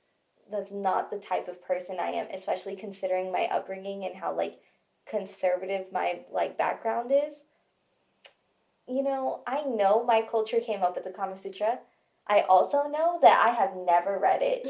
that's 0.51 0.71
not 0.71 1.09
the 1.09 1.17
type 1.19 1.47
of 1.47 1.61
person 1.63 1.99
i 1.99 2.09
am 2.11 2.27
especially 2.31 2.75
considering 2.75 3.31
my 3.31 3.45
upbringing 3.47 4.05
and 4.05 4.15
how 4.15 4.31
like 4.33 4.59
conservative 5.07 5.91
my 5.91 6.19
like 6.31 6.55
background 6.57 7.11
is. 7.11 7.45
You 8.87 9.01
know 9.03 9.41
i 9.47 9.61
know 9.63 10.03
my 10.03 10.21
culture 10.21 10.59
came 10.59 10.83
up 10.83 10.95
with 10.95 11.03
the 11.05 11.11
kama 11.11 11.35
sutra. 11.35 11.79
I 12.27 12.41
also 12.41 12.87
know 12.87 13.19
that 13.21 13.43
i 13.45 13.51
have 13.53 13.75
never 13.75 14.17
read 14.19 14.41
it 14.43 14.61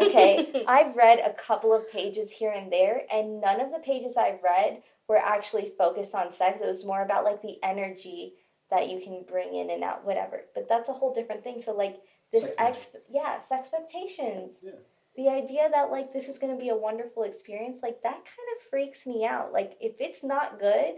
okay? 0.00 0.64
I've 0.68 0.96
read 0.96 1.20
a 1.20 1.32
couple 1.32 1.72
of 1.74 1.90
pages 1.92 2.30
here 2.30 2.50
and 2.52 2.72
there 2.72 3.02
and 3.12 3.40
none 3.40 3.60
of 3.60 3.70
the 3.72 3.78
pages 3.80 4.16
i've 4.16 4.42
read 4.42 4.82
were 5.08 5.18
actually 5.18 5.72
focused 5.76 6.14
on 6.14 6.30
sex. 6.30 6.60
It 6.60 6.66
was 6.66 6.84
more 6.84 7.02
about 7.02 7.24
like 7.24 7.42
the 7.42 7.62
energy 7.62 8.34
that 8.70 8.88
you 8.88 9.00
can 9.00 9.24
bring 9.28 9.54
in 9.54 9.70
and 9.70 9.84
out 9.84 10.04
whatever. 10.04 10.44
But 10.54 10.68
that's 10.68 10.88
a 10.88 10.94
whole 10.94 11.12
different 11.12 11.44
thing. 11.44 11.60
So 11.60 11.74
like 11.74 11.96
this 12.32 12.54
ex 12.58 12.96
yeah 13.10 13.38
expectations. 13.52 14.60
Yeah. 14.62 14.72
the 15.16 15.28
idea 15.28 15.68
that 15.72 15.90
like 15.90 16.12
this 16.12 16.28
is 16.28 16.38
going 16.38 16.56
to 16.56 16.60
be 16.60 16.70
a 16.70 16.76
wonderful 16.76 17.22
experience 17.22 17.82
like 17.82 18.02
that 18.02 18.12
kind 18.14 18.48
of 18.56 18.62
freaks 18.70 19.06
me 19.06 19.24
out. 19.24 19.52
Like 19.52 19.76
if 19.80 20.00
it's 20.00 20.24
not 20.24 20.58
good 20.58 20.96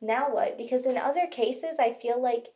now 0.00 0.32
what? 0.32 0.56
Because 0.56 0.86
in 0.86 0.96
other 0.96 1.26
cases 1.26 1.78
i 1.80 1.92
feel 1.92 2.22
like 2.22 2.48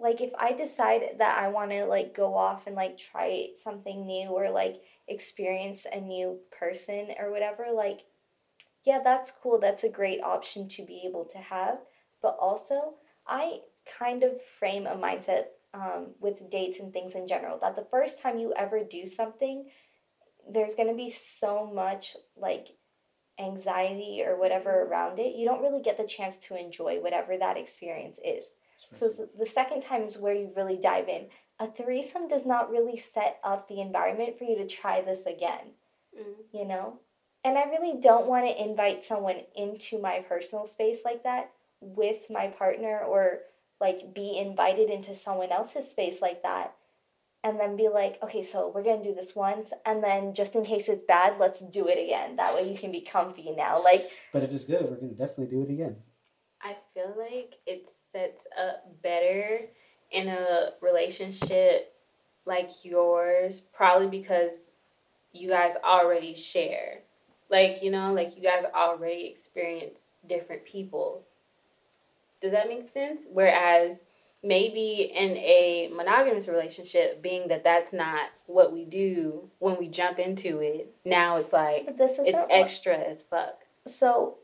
like 0.00 0.20
if 0.20 0.32
i 0.38 0.52
decide 0.52 1.02
that 1.18 1.38
i 1.38 1.48
want 1.48 1.70
to 1.70 1.84
like 1.84 2.14
go 2.14 2.36
off 2.36 2.66
and 2.66 2.76
like 2.76 2.96
try 2.96 3.48
something 3.54 4.06
new 4.06 4.28
or 4.28 4.50
like 4.50 4.80
experience 5.08 5.86
a 5.92 6.00
new 6.00 6.38
person 6.56 7.08
or 7.18 7.32
whatever 7.32 7.66
like 7.74 8.02
yeah 8.88 9.00
that's 9.04 9.30
cool. 9.30 9.58
That's 9.60 9.84
a 9.84 9.96
great 10.00 10.22
option 10.22 10.66
to 10.68 10.82
be 10.84 11.02
able 11.06 11.26
to 11.26 11.38
have. 11.38 11.78
But 12.22 12.36
also 12.40 12.94
i 13.30 13.60
kind 13.98 14.22
of 14.22 14.40
frame 14.42 14.86
a 14.86 14.96
mindset 14.96 15.44
um, 15.74 16.02
with 16.18 16.48
dates 16.50 16.80
and 16.80 16.92
things 16.92 17.14
in 17.14 17.26
general 17.28 17.58
that 17.60 17.76
the 17.76 17.86
first 17.90 18.22
time 18.22 18.38
you 18.38 18.52
ever 18.56 18.80
do 18.82 19.06
something 19.06 19.66
there's 20.50 20.74
going 20.74 20.88
to 20.88 20.94
be 20.94 21.10
so 21.10 21.70
much 21.82 22.16
like 22.36 22.68
anxiety 23.38 24.22
or 24.26 24.38
whatever 24.38 24.82
around 24.82 25.18
it. 25.18 25.36
You 25.36 25.46
don't 25.46 25.62
really 25.62 25.82
get 25.82 25.98
the 25.98 26.06
chance 26.16 26.38
to 26.46 26.58
enjoy 26.58 27.00
whatever 27.00 27.36
that 27.36 27.58
experience 27.58 28.18
is. 28.24 28.56
So 28.76 29.08
the 29.38 29.46
second 29.46 29.82
time 29.82 30.02
is 30.02 30.18
where 30.18 30.34
you 30.34 30.50
really 30.56 30.78
dive 30.78 31.08
in. 31.08 31.26
A 31.60 31.66
threesome 31.66 32.28
does 32.28 32.46
not 32.46 32.70
really 32.70 32.96
set 32.96 33.38
up 33.44 33.68
the 33.68 33.80
environment 33.80 34.38
for 34.38 34.44
you 34.44 34.56
to 34.56 34.66
try 34.66 35.02
this 35.02 35.26
again 35.26 35.66
Mm. 36.16 36.34
you 36.52 36.64
know 36.64 37.00
and 37.44 37.58
i 37.58 37.64
really 37.64 37.98
don't 38.00 38.26
want 38.26 38.46
to 38.46 38.62
invite 38.62 39.04
someone 39.04 39.40
into 39.56 40.00
my 40.00 40.20
personal 40.28 40.66
space 40.66 41.02
like 41.04 41.22
that 41.24 41.50
with 41.80 42.26
my 42.30 42.48
partner 42.48 43.00
or 43.00 43.40
like 43.80 44.14
be 44.14 44.36
invited 44.38 44.90
into 44.90 45.14
someone 45.14 45.50
else's 45.50 45.88
space 45.90 46.20
like 46.20 46.42
that 46.42 46.74
and 47.44 47.58
then 47.60 47.76
be 47.76 47.88
like 47.88 48.18
okay 48.22 48.42
so 48.42 48.70
we're 48.74 48.82
gonna 48.82 49.02
do 49.02 49.14
this 49.14 49.36
once 49.36 49.72
and 49.86 50.02
then 50.02 50.34
just 50.34 50.56
in 50.56 50.64
case 50.64 50.88
it's 50.88 51.04
bad 51.04 51.38
let's 51.38 51.60
do 51.60 51.86
it 51.86 51.98
again 51.98 52.34
that 52.36 52.54
way 52.54 52.68
you 52.68 52.76
can 52.76 52.90
be 52.90 53.00
comfy 53.00 53.54
now 53.56 53.82
like 53.82 54.10
But 54.32 54.42
if 54.42 54.52
it's 54.52 54.64
good, 54.64 54.82
we're 54.82 54.96
gonna 54.96 55.12
definitely 55.12 55.46
do 55.46 55.62
it 55.62 55.70
again. 55.70 55.96
I 56.60 56.76
feel 56.92 57.14
like 57.16 57.54
it 57.66 57.88
sets 58.12 58.46
up 58.60 59.00
better 59.02 59.60
in 60.10 60.28
a 60.28 60.70
relationship 60.80 61.94
like 62.44 62.70
yours, 62.82 63.60
probably 63.60 64.08
because 64.08 64.72
you 65.32 65.48
guys 65.48 65.74
already 65.84 66.34
share. 66.34 67.02
Like, 67.50 67.80
you 67.82 67.90
know, 67.90 68.12
like 68.12 68.36
you 68.36 68.42
guys 68.42 68.64
already 68.74 69.26
experience 69.26 70.12
different 70.26 70.64
people. 70.64 71.24
Does 72.40 72.52
that 72.52 72.68
make 72.68 72.82
sense? 72.82 73.26
Whereas 73.30 74.04
maybe 74.42 75.10
in 75.14 75.36
a 75.38 75.90
monogamous 75.94 76.46
relationship, 76.46 77.20
being 77.22 77.48
that 77.48 77.64
that's 77.64 77.92
not 77.92 78.28
what 78.46 78.72
we 78.72 78.84
do 78.84 79.50
when 79.58 79.78
we 79.78 79.88
jump 79.88 80.18
into 80.18 80.60
it, 80.60 80.94
now 81.04 81.36
it's 81.36 81.52
like 81.52 81.86
but 81.86 81.96
this 81.96 82.18
is 82.18 82.28
it's 82.28 82.44
extra 82.50 82.96
as 82.96 83.22
fuck. 83.22 83.62
so 83.86 84.36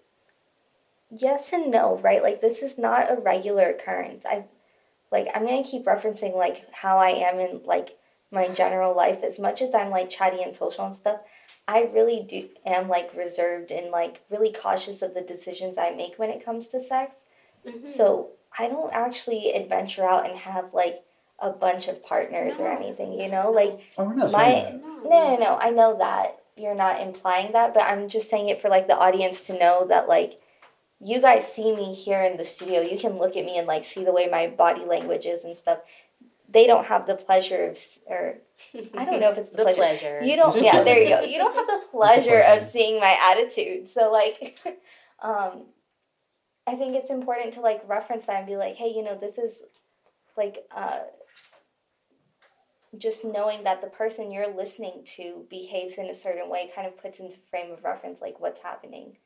yes 1.10 1.52
and 1.52 1.70
no 1.70 1.96
right 1.98 2.22
like 2.22 2.40
this 2.40 2.62
is 2.62 2.78
not 2.78 3.10
a 3.10 3.20
regular 3.20 3.70
occurrence 3.70 4.24
i 4.26 4.44
like 5.12 5.28
i'm 5.34 5.44
gonna 5.46 5.62
keep 5.62 5.84
referencing 5.84 6.34
like 6.34 6.64
how 6.72 6.98
i 6.98 7.10
am 7.10 7.38
in 7.38 7.60
like 7.64 7.96
my 8.30 8.48
general 8.48 8.96
life 8.96 9.22
as 9.22 9.38
much 9.38 9.62
as 9.62 9.74
i'm 9.74 9.90
like 9.90 10.08
chatty 10.08 10.42
and 10.42 10.54
social 10.54 10.84
and 10.84 10.94
stuff 10.94 11.20
i 11.68 11.82
really 11.92 12.20
do 12.28 12.48
am 12.66 12.88
like 12.88 13.14
reserved 13.16 13.70
and 13.70 13.90
like 13.90 14.20
really 14.30 14.52
cautious 14.52 15.02
of 15.02 15.14
the 15.14 15.20
decisions 15.22 15.78
i 15.78 15.90
make 15.90 16.14
when 16.18 16.30
it 16.30 16.44
comes 16.44 16.68
to 16.68 16.80
sex 16.80 17.26
Mhm. 17.66 17.86
so 17.88 18.30
i 18.58 18.68
don't 18.68 18.92
actually 18.92 19.52
adventure 19.52 20.06
out 20.06 20.28
and 20.28 20.38
have 20.38 20.74
like 20.74 21.02
a 21.40 21.50
bunch 21.50 21.88
of 21.88 22.02
partners 22.04 22.60
or 22.60 22.68
anything 22.70 23.12
you 23.18 23.28
know 23.28 23.50
like 23.50 23.80
Oh, 23.98 24.04
we're 24.04 24.14
not 24.14 24.32
My- 24.32 24.38
saying 24.44 24.80
that. 24.82 25.08
no, 25.10 25.36
no, 25.36 25.36
no. 25.36 25.56
I 25.56 25.70
know 25.70 25.96
that 25.98 26.38
you're 26.56 26.74
not 26.76 27.00
implying 27.00 27.50
that, 27.52 27.74
but 27.74 27.82
I'm 27.82 28.08
just 28.08 28.30
saying 28.30 28.48
it 28.48 28.60
for 28.60 28.68
like 28.68 28.86
the 28.86 28.96
audience 28.96 29.46
to 29.48 29.58
know 29.58 29.84
that 29.86 30.08
like 30.08 30.40
you 31.00 31.20
guys 31.20 31.52
see 31.52 31.74
me 31.74 31.92
here 31.92 32.22
in 32.22 32.36
the 32.36 32.44
studio. 32.44 32.80
You 32.80 32.96
can 32.98 33.18
look 33.18 33.36
at 33.36 33.44
me 33.44 33.58
and 33.58 33.66
like 33.66 33.84
see 33.84 34.04
the 34.04 34.12
way 34.12 34.28
my 34.28 34.46
body 34.46 34.84
language 34.84 35.26
is 35.26 35.44
and 35.44 35.56
stuff. 35.56 35.78
They 36.54 36.66
don't 36.66 36.86
have 36.86 37.06
the 37.06 37.16
pleasure 37.16 37.66
of, 37.66 37.78
or 38.06 38.38
I 38.96 39.04
don't 39.04 39.20
know 39.20 39.30
if 39.30 39.38
it's 39.38 39.50
the, 39.58 39.62
pleasure. 39.62 39.76
pleasure. 39.76 40.20
You 40.24 40.36
don't. 40.36 40.62
Yeah, 40.62 40.82
there 40.82 41.02
you 41.02 41.08
go. 41.10 41.20
You 41.22 41.38
don't 41.38 41.54
have 41.54 41.66
the 41.74 41.86
pleasure 41.90 42.38
of 42.38 42.44
pleasure. 42.44 42.60
seeing 42.62 43.00
my 43.00 43.18
attitude. 43.30 43.86
So 43.86 44.10
like, 44.10 44.58
um, 45.22 45.66
I 46.66 46.76
think 46.76 46.96
it's 46.96 47.10
important 47.10 47.52
to 47.54 47.60
like 47.60 47.86
reference 47.86 48.24
that 48.26 48.38
and 48.38 48.46
be 48.46 48.56
like, 48.56 48.76
hey, 48.76 48.88
you 48.88 49.02
know, 49.02 49.16
this 49.16 49.36
is 49.36 49.64
like 50.36 50.64
uh, 50.74 51.00
just 52.98 53.24
knowing 53.24 53.64
that 53.64 53.80
the 53.80 53.88
person 53.88 54.30
you're 54.30 54.54
listening 54.54 55.02
to 55.04 55.44
behaves 55.50 55.98
in 55.98 56.06
a 56.06 56.14
certain 56.14 56.48
way 56.48 56.70
kind 56.74 56.86
of 56.86 56.96
puts 57.00 57.20
into 57.20 57.38
frame 57.50 57.72
of 57.72 57.84
reference 57.84 58.20
like 58.20 58.40
what's 58.40 58.60
happening 58.60 59.16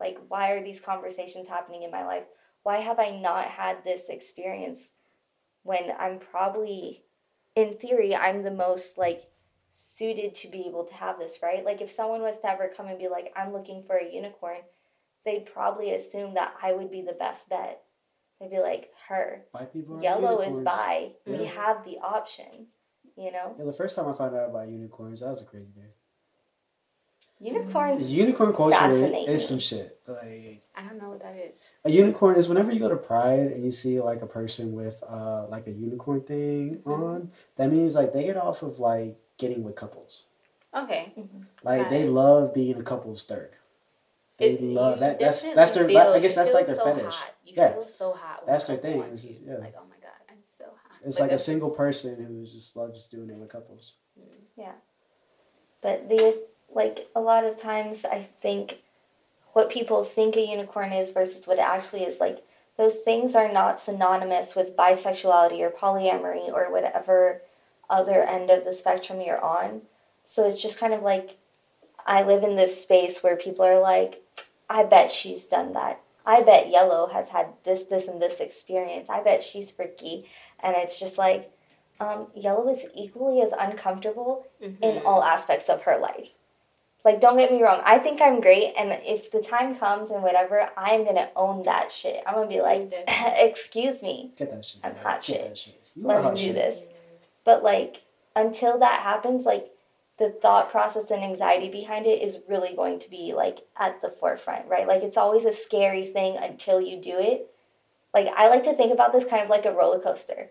like 0.00 0.18
why 0.28 0.50
are 0.50 0.62
these 0.62 0.80
conversations 0.80 1.48
happening 1.48 1.82
in 1.82 1.90
my 1.90 2.04
life 2.04 2.24
why 2.62 2.78
have 2.78 2.98
i 2.98 3.10
not 3.10 3.46
had 3.46 3.84
this 3.84 4.08
experience 4.08 4.94
when 5.62 5.92
i'm 5.98 6.18
probably 6.18 7.02
in 7.54 7.74
theory 7.74 8.14
i'm 8.14 8.42
the 8.42 8.50
most 8.50 8.98
like 8.98 9.24
suited 9.74 10.34
to 10.34 10.48
be 10.48 10.66
able 10.68 10.84
to 10.84 10.94
have 10.94 11.18
this 11.18 11.38
right? 11.42 11.64
Like 11.64 11.80
if 11.80 11.90
someone 11.90 12.20
was 12.20 12.38
to 12.40 12.50
ever 12.50 12.70
come 12.76 12.88
and 12.88 12.98
be 12.98 13.08
like 13.08 13.32
i'm 13.36 13.52
looking 13.52 13.82
for 13.82 13.96
a 13.96 14.12
unicorn 14.12 14.58
they'd 15.24 15.46
probably 15.46 15.94
assume 15.94 16.34
that 16.34 16.54
i 16.62 16.72
would 16.72 16.90
be 16.90 17.02
the 17.02 17.14
best 17.18 17.48
bet. 17.48 17.82
They'd 18.40 18.50
be 18.50 18.58
like 18.58 18.90
her 19.08 19.44
yellow 20.00 20.40
is 20.40 20.56
unicorns. 20.56 20.60
bi. 20.64 21.12
We 21.26 21.44
have 21.44 21.84
the 21.84 21.98
option 22.02 22.66
you 23.16 23.32
know? 23.32 23.54
Yeah, 23.58 23.64
the 23.64 23.72
first 23.72 23.96
time 23.96 24.08
I 24.08 24.12
found 24.12 24.36
out 24.36 24.50
about 24.50 24.68
unicorns, 24.68 25.20
that 25.20 25.30
was 25.30 25.42
a 25.42 25.44
crazy 25.44 25.72
day. 25.72 25.90
Unicorns 27.42 28.10
Unicorn 28.12 28.52
culture 28.54 28.86
is 29.28 29.46
some 29.46 29.58
shit. 29.58 29.98
Like 30.06 30.62
I 30.74 30.82
don't 30.86 30.98
know 31.00 31.10
what 31.10 31.20
that 31.22 31.36
is. 31.36 31.70
a 31.84 31.90
unicorn 31.90 32.36
is 32.36 32.48
whenever 32.48 32.72
you 32.72 32.78
go 32.80 32.88
to 32.88 32.96
Pride 32.96 33.50
and 33.52 33.64
you 33.64 33.72
see 33.72 34.00
like 34.00 34.22
a 34.22 34.26
person 34.26 34.72
with 34.72 35.02
uh 35.08 35.46
like 35.48 35.66
a 35.66 35.72
unicorn 35.72 36.22
thing 36.22 36.76
Mm-hmm. 36.78 37.02
on, 37.02 37.30
that 37.56 37.70
means 37.70 37.94
like 37.94 38.12
they 38.12 38.24
get 38.24 38.36
off 38.36 38.62
of 38.62 38.78
like 38.78 39.16
getting 39.38 39.62
with 39.64 39.74
couples. 39.76 40.26
Okay. 40.74 41.12
Like 41.62 41.90
they 41.90 42.04
Right. 42.04 42.12
love 42.12 42.54
being 42.54 42.78
a 42.78 42.82
couple's 42.82 43.24
third. 43.24 43.50
They 44.38 44.52
It- 44.52 44.62
love 44.62 45.00
that. 45.00 45.18
That's 45.20 45.52
that's 45.54 45.72
their. 45.72 45.86
feel- 45.86 45.98
I 45.98 46.18
guess 46.20 46.34
that's 46.34 46.52
like 46.54 46.66
their 46.66 46.76
so 46.76 46.84
fetish. 46.84 47.14
Hot. 47.14 47.34
You 47.44 47.52
Yeah. 47.56 47.72
feel 47.72 47.82
so 47.82 48.12
hot. 48.12 48.46
That's 48.46 48.64
their 48.64 48.76
thing. 48.78 48.98
wants 49.00 49.24
is- 49.24 49.40
yeah. 49.40 49.56
Like, 49.58 49.74
oh 49.78 49.84
my 49.90 49.96
god, 50.00 50.18
I'm 50.30 50.38
so 50.44 50.64
hot. 50.64 50.96
It's 51.04 51.18
But 51.18 51.24
like 51.24 51.32
a 51.32 51.38
single 51.38 51.70
person 51.70 52.24
who 52.24 52.46
just 52.46 52.76
loves 52.76 53.06
doing 53.06 53.28
it 53.30 53.36
with 53.36 53.50
couples. 53.50 53.94
Yeah. 54.56 54.72
But 55.82 56.08
the 56.08 56.42
like 56.74 57.08
a 57.14 57.20
lot 57.20 57.44
of 57.44 57.56
times 57.56 58.04
i 58.04 58.18
think 58.18 58.80
what 59.52 59.70
people 59.70 60.02
think 60.02 60.36
a 60.36 60.46
unicorn 60.46 60.92
is 60.92 61.10
versus 61.10 61.46
what 61.46 61.58
it 61.58 61.62
actually 61.62 62.02
is 62.02 62.20
like 62.20 62.42
those 62.78 62.98
things 62.98 63.36
are 63.36 63.52
not 63.52 63.78
synonymous 63.78 64.56
with 64.56 64.76
bisexuality 64.76 65.60
or 65.60 65.70
polyamory 65.70 66.48
or 66.52 66.72
whatever 66.72 67.42
other 67.92 68.22
end 68.22 68.50
of 68.50 68.64
the 68.64 68.72
spectrum 68.72 69.20
you're 69.20 69.42
on. 69.42 69.82
So 70.24 70.46
it's 70.48 70.62
just 70.62 70.80
kind 70.80 70.94
of 70.94 71.02
like 71.02 71.36
I 72.06 72.22
live 72.22 72.42
in 72.42 72.56
this 72.56 72.80
space 72.82 73.22
where 73.22 73.36
people 73.36 73.64
are 73.64 73.78
like, 73.78 74.22
I 74.68 74.84
bet 74.84 75.10
she's 75.10 75.46
done 75.46 75.74
that. 75.74 76.00
I 76.24 76.42
bet 76.42 76.70
Yellow 76.70 77.08
has 77.12 77.30
had 77.30 77.48
this, 77.64 77.84
this, 77.84 78.08
and 78.08 78.22
this 78.22 78.40
experience. 78.40 79.10
I 79.10 79.22
bet 79.22 79.42
she's 79.42 79.70
freaky. 79.70 80.26
And 80.60 80.74
it's 80.76 80.98
just 80.98 81.18
like, 81.18 81.52
um, 82.00 82.28
Yellow 82.34 82.68
is 82.68 82.86
equally 82.94 83.42
as 83.42 83.52
uncomfortable 83.52 84.46
mm-hmm. 84.62 84.82
in 84.82 85.02
all 85.04 85.22
aspects 85.22 85.68
of 85.68 85.82
her 85.82 85.98
life. 85.98 86.30
Like, 87.04 87.20
don't 87.20 87.36
get 87.36 87.50
me 87.50 87.62
wrong, 87.62 87.80
I 87.84 87.98
think 87.98 88.20
I'm 88.22 88.40
great, 88.40 88.74
and 88.78 88.92
if 89.04 89.32
the 89.32 89.40
time 89.40 89.74
comes 89.74 90.12
and 90.12 90.22
whatever, 90.22 90.70
I'm 90.76 91.04
gonna 91.04 91.30
own 91.34 91.62
that 91.64 91.90
shit. 91.90 92.22
I'm 92.26 92.34
gonna 92.34 92.48
be 92.48 92.60
like, 92.60 92.92
excuse 93.08 94.02
me. 94.02 94.32
Get 94.36 94.52
that 94.52 94.64
shit. 94.64 94.80
I'm 94.84 94.94
hot 94.96 95.22
shit. 95.22 95.56
shit. 95.58 95.92
Let's 95.96 96.30
do 96.30 96.36
shit. 96.36 96.54
this. 96.54 96.88
But, 97.44 97.64
like, 97.64 98.02
until 98.36 98.78
that 98.78 99.02
happens, 99.02 99.44
like, 99.44 99.72
the 100.22 100.30
thought 100.30 100.70
process 100.70 101.10
and 101.10 101.22
anxiety 101.22 101.68
behind 101.68 102.06
it 102.06 102.22
is 102.22 102.40
really 102.48 102.76
going 102.76 102.98
to 103.00 103.10
be 103.10 103.32
like 103.34 103.66
at 103.76 104.00
the 104.00 104.10
forefront, 104.10 104.68
right? 104.68 104.86
Like 104.86 105.02
it's 105.02 105.16
always 105.16 105.44
a 105.44 105.52
scary 105.52 106.04
thing 106.04 106.36
until 106.36 106.80
you 106.80 107.00
do 107.00 107.18
it. 107.18 107.50
Like 108.14 108.28
I 108.36 108.48
like 108.48 108.62
to 108.64 108.72
think 108.72 108.92
about 108.92 109.12
this 109.12 109.24
kind 109.24 109.42
of 109.42 109.50
like 109.50 109.66
a 109.66 109.72
roller 109.72 109.98
coaster, 109.98 110.50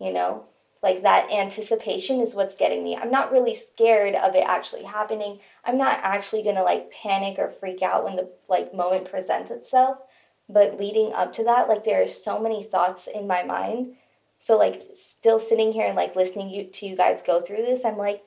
you 0.00 0.12
know? 0.12 0.44
Like 0.84 1.02
that 1.02 1.32
anticipation 1.32 2.20
is 2.20 2.34
what's 2.34 2.56
getting 2.56 2.84
me. 2.84 2.94
I'm 2.94 3.10
not 3.10 3.32
really 3.32 3.54
scared 3.54 4.14
of 4.14 4.34
it 4.34 4.44
actually 4.46 4.84
happening. 4.84 5.40
I'm 5.64 5.78
not 5.78 5.98
actually 6.02 6.42
going 6.42 6.56
to 6.56 6.62
like 6.62 6.92
panic 6.92 7.38
or 7.38 7.48
freak 7.48 7.80
out 7.80 8.04
when 8.04 8.16
the 8.16 8.28
like 8.50 8.74
moment 8.74 9.10
presents 9.10 9.50
itself, 9.50 10.02
but 10.46 10.78
leading 10.78 11.14
up 11.14 11.32
to 11.32 11.44
that, 11.44 11.70
like 11.70 11.84
there 11.84 12.02
are 12.02 12.06
so 12.06 12.38
many 12.38 12.62
thoughts 12.62 13.06
in 13.06 13.26
my 13.26 13.42
mind. 13.42 13.94
So 14.40 14.58
like 14.58 14.82
still 14.92 15.40
sitting 15.40 15.72
here 15.72 15.86
and 15.86 15.96
like 15.96 16.16
listening 16.16 16.50
you, 16.50 16.64
to 16.64 16.86
you 16.86 16.96
guys 16.96 17.22
go 17.22 17.40
through 17.40 17.62
this, 17.62 17.86
I'm 17.86 17.96
like 17.96 18.22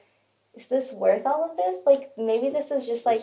is 0.55 0.69
this 0.69 0.91
worth 0.91 1.27
all 1.27 1.47
of 1.47 1.55
this? 1.55 1.83
Like 1.85 2.09
maybe 2.17 2.49
this 2.49 2.71
is 2.71 2.87
just 2.87 3.05
like 3.05 3.19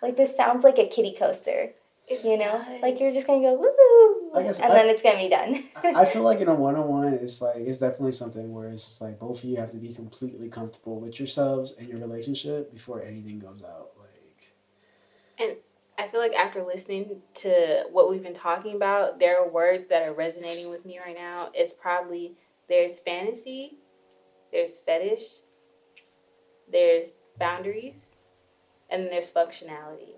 like 0.00 0.16
this 0.16 0.36
sounds 0.36 0.62
like 0.62 0.78
a 0.78 0.86
kiddie 0.86 1.16
coaster. 1.18 1.72
It 2.08 2.24
you 2.24 2.38
know, 2.38 2.62
does. 2.64 2.82
like 2.82 3.00
you're 3.00 3.10
just 3.10 3.26
gonna 3.26 3.40
go 3.40 3.54
woo, 3.54 4.30
and 4.38 4.48
I, 4.48 4.68
then 4.68 4.88
it's 4.88 5.02
gonna 5.02 5.18
be 5.18 5.28
done. 5.28 5.60
I 5.96 6.04
feel 6.04 6.22
like 6.22 6.40
in 6.40 6.46
a 6.46 6.54
one 6.54 6.76
on 6.76 6.86
one, 6.86 7.14
it's 7.14 7.42
like 7.42 7.56
it's 7.56 7.78
definitely 7.78 8.12
something 8.12 8.52
where 8.52 8.68
it's 8.68 8.84
just 8.84 9.02
like 9.02 9.18
both 9.18 9.42
of 9.42 9.50
you 9.50 9.56
have 9.56 9.70
to 9.72 9.78
be 9.78 9.92
completely 9.92 10.48
comfortable 10.48 11.00
with 11.00 11.18
yourselves 11.18 11.74
and 11.78 11.88
your 11.88 11.98
relationship 11.98 12.72
before 12.72 13.02
anything 13.02 13.40
goes 13.40 13.62
out. 13.64 13.90
Like, 13.98 14.52
and 15.38 15.56
I 15.98 16.06
feel 16.06 16.20
like 16.20 16.34
after 16.34 16.62
listening 16.64 17.22
to 17.36 17.84
what 17.90 18.08
we've 18.08 18.22
been 18.22 18.34
talking 18.34 18.76
about, 18.76 19.18
there 19.18 19.42
are 19.42 19.48
words 19.48 19.88
that 19.88 20.06
are 20.06 20.12
resonating 20.14 20.70
with 20.70 20.84
me 20.86 21.00
right 21.04 21.16
now. 21.16 21.50
It's 21.54 21.72
probably 21.72 22.34
there's 22.68 23.00
fantasy, 23.00 23.78
there's 24.52 24.78
fetish, 24.78 25.40
there's 26.70 27.14
boundaries, 27.38 28.14
and 28.90 29.02
then 29.02 29.10
there's 29.10 29.30
functionality. 29.30 30.14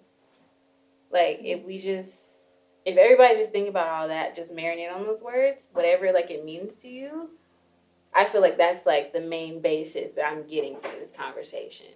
Like 1.11 1.41
if 1.43 1.65
we 1.65 1.79
just 1.79 2.43
if 2.85 2.97
everybody 2.97 3.37
just 3.37 3.53
think 3.53 3.69
about 3.69 3.89
all 3.89 4.09
that, 4.09 4.35
just 4.35 4.55
marinate 4.55 4.95
on 4.95 5.05
those 5.05 5.21
words, 5.21 5.69
whatever 5.73 6.13
like 6.13 6.31
it 6.31 6.45
means 6.45 6.77
to 6.79 6.89
you, 6.89 7.31
I 8.15 8.25
feel 8.25 8.41
like 8.41 8.57
that's 8.57 8.87
like 8.87 9.13
the 9.13 9.21
main 9.21 9.61
basis 9.61 10.13
that 10.15 10.25
I'm 10.25 10.47
getting 10.47 10.79
from 10.81 10.93
this 10.99 11.13
conversation. 11.13 11.89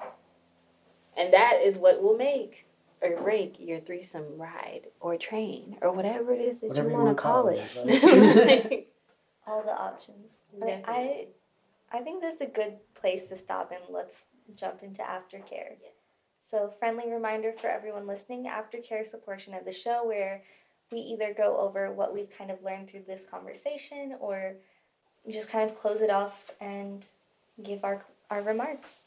And 1.16 1.32
that 1.32 1.60
is 1.62 1.76
what 1.76 2.02
will 2.02 2.16
make 2.16 2.66
or 3.02 3.16
break 3.22 3.56
your 3.58 3.80
threesome 3.80 4.38
ride 4.38 4.82
or 5.00 5.16
train 5.16 5.76
or 5.82 5.92
whatever 5.92 6.32
it 6.32 6.40
is 6.40 6.60
that 6.60 6.68
whatever 6.68 6.90
you 6.90 6.96
want 6.96 7.16
to 7.16 7.22
call, 7.22 7.42
call 7.42 7.48
it. 7.48 7.76
it. 7.86 8.88
All 9.46 9.62
the 9.62 9.72
options. 9.72 10.40
I 10.62 11.26
I 11.90 12.00
think 12.00 12.22
this 12.22 12.36
is 12.36 12.40
a 12.42 12.46
good 12.46 12.76
place 12.94 13.28
to 13.28 13.36
stop 13.36 13.70
and 13.72 13.82
let's 13.90 14.26
jump 14.54 14.82
into 14.82 15.02
aftercare. 15.02 15.76
Yes. 15.82 15.91
So, 16.44 16.68
friendly 16.80 17.08
reminder 17.08 17.52
for 17.52 17.68
everyone 17.68 18.08
listening 18.08 18.46
aftercare 18.46 19.00
is 19.00 19.14
a 19.14 19.18
portion 19.18 19.54
of 19.54 19.64
the 19.64 19.70
show 19.70 20.04
where 20.04 20.42
we 20.90 20.98
either 20.98 21.32
go 21.32 21.56
over 21.56 21.92
what 21.92 22.12
we've 22.12 22.36
kind 22.36 22.50
of 22.50 22.60
learned 22.64 22.90
through 22.90 23.04
this 23.06 23.24
conversation 23.24 24.16
or 24.18 24.56
just 25.30 25.48
kind 25.48 25.70
of 25.70 25.76
close 25.76 26.00
it 26.00 26.10
off 26.10 26.50
and 26.60 27.06
give 27.62 27.84
our, 27.84 28.00
our 28.28 28.42
remarks. 28.42 29.06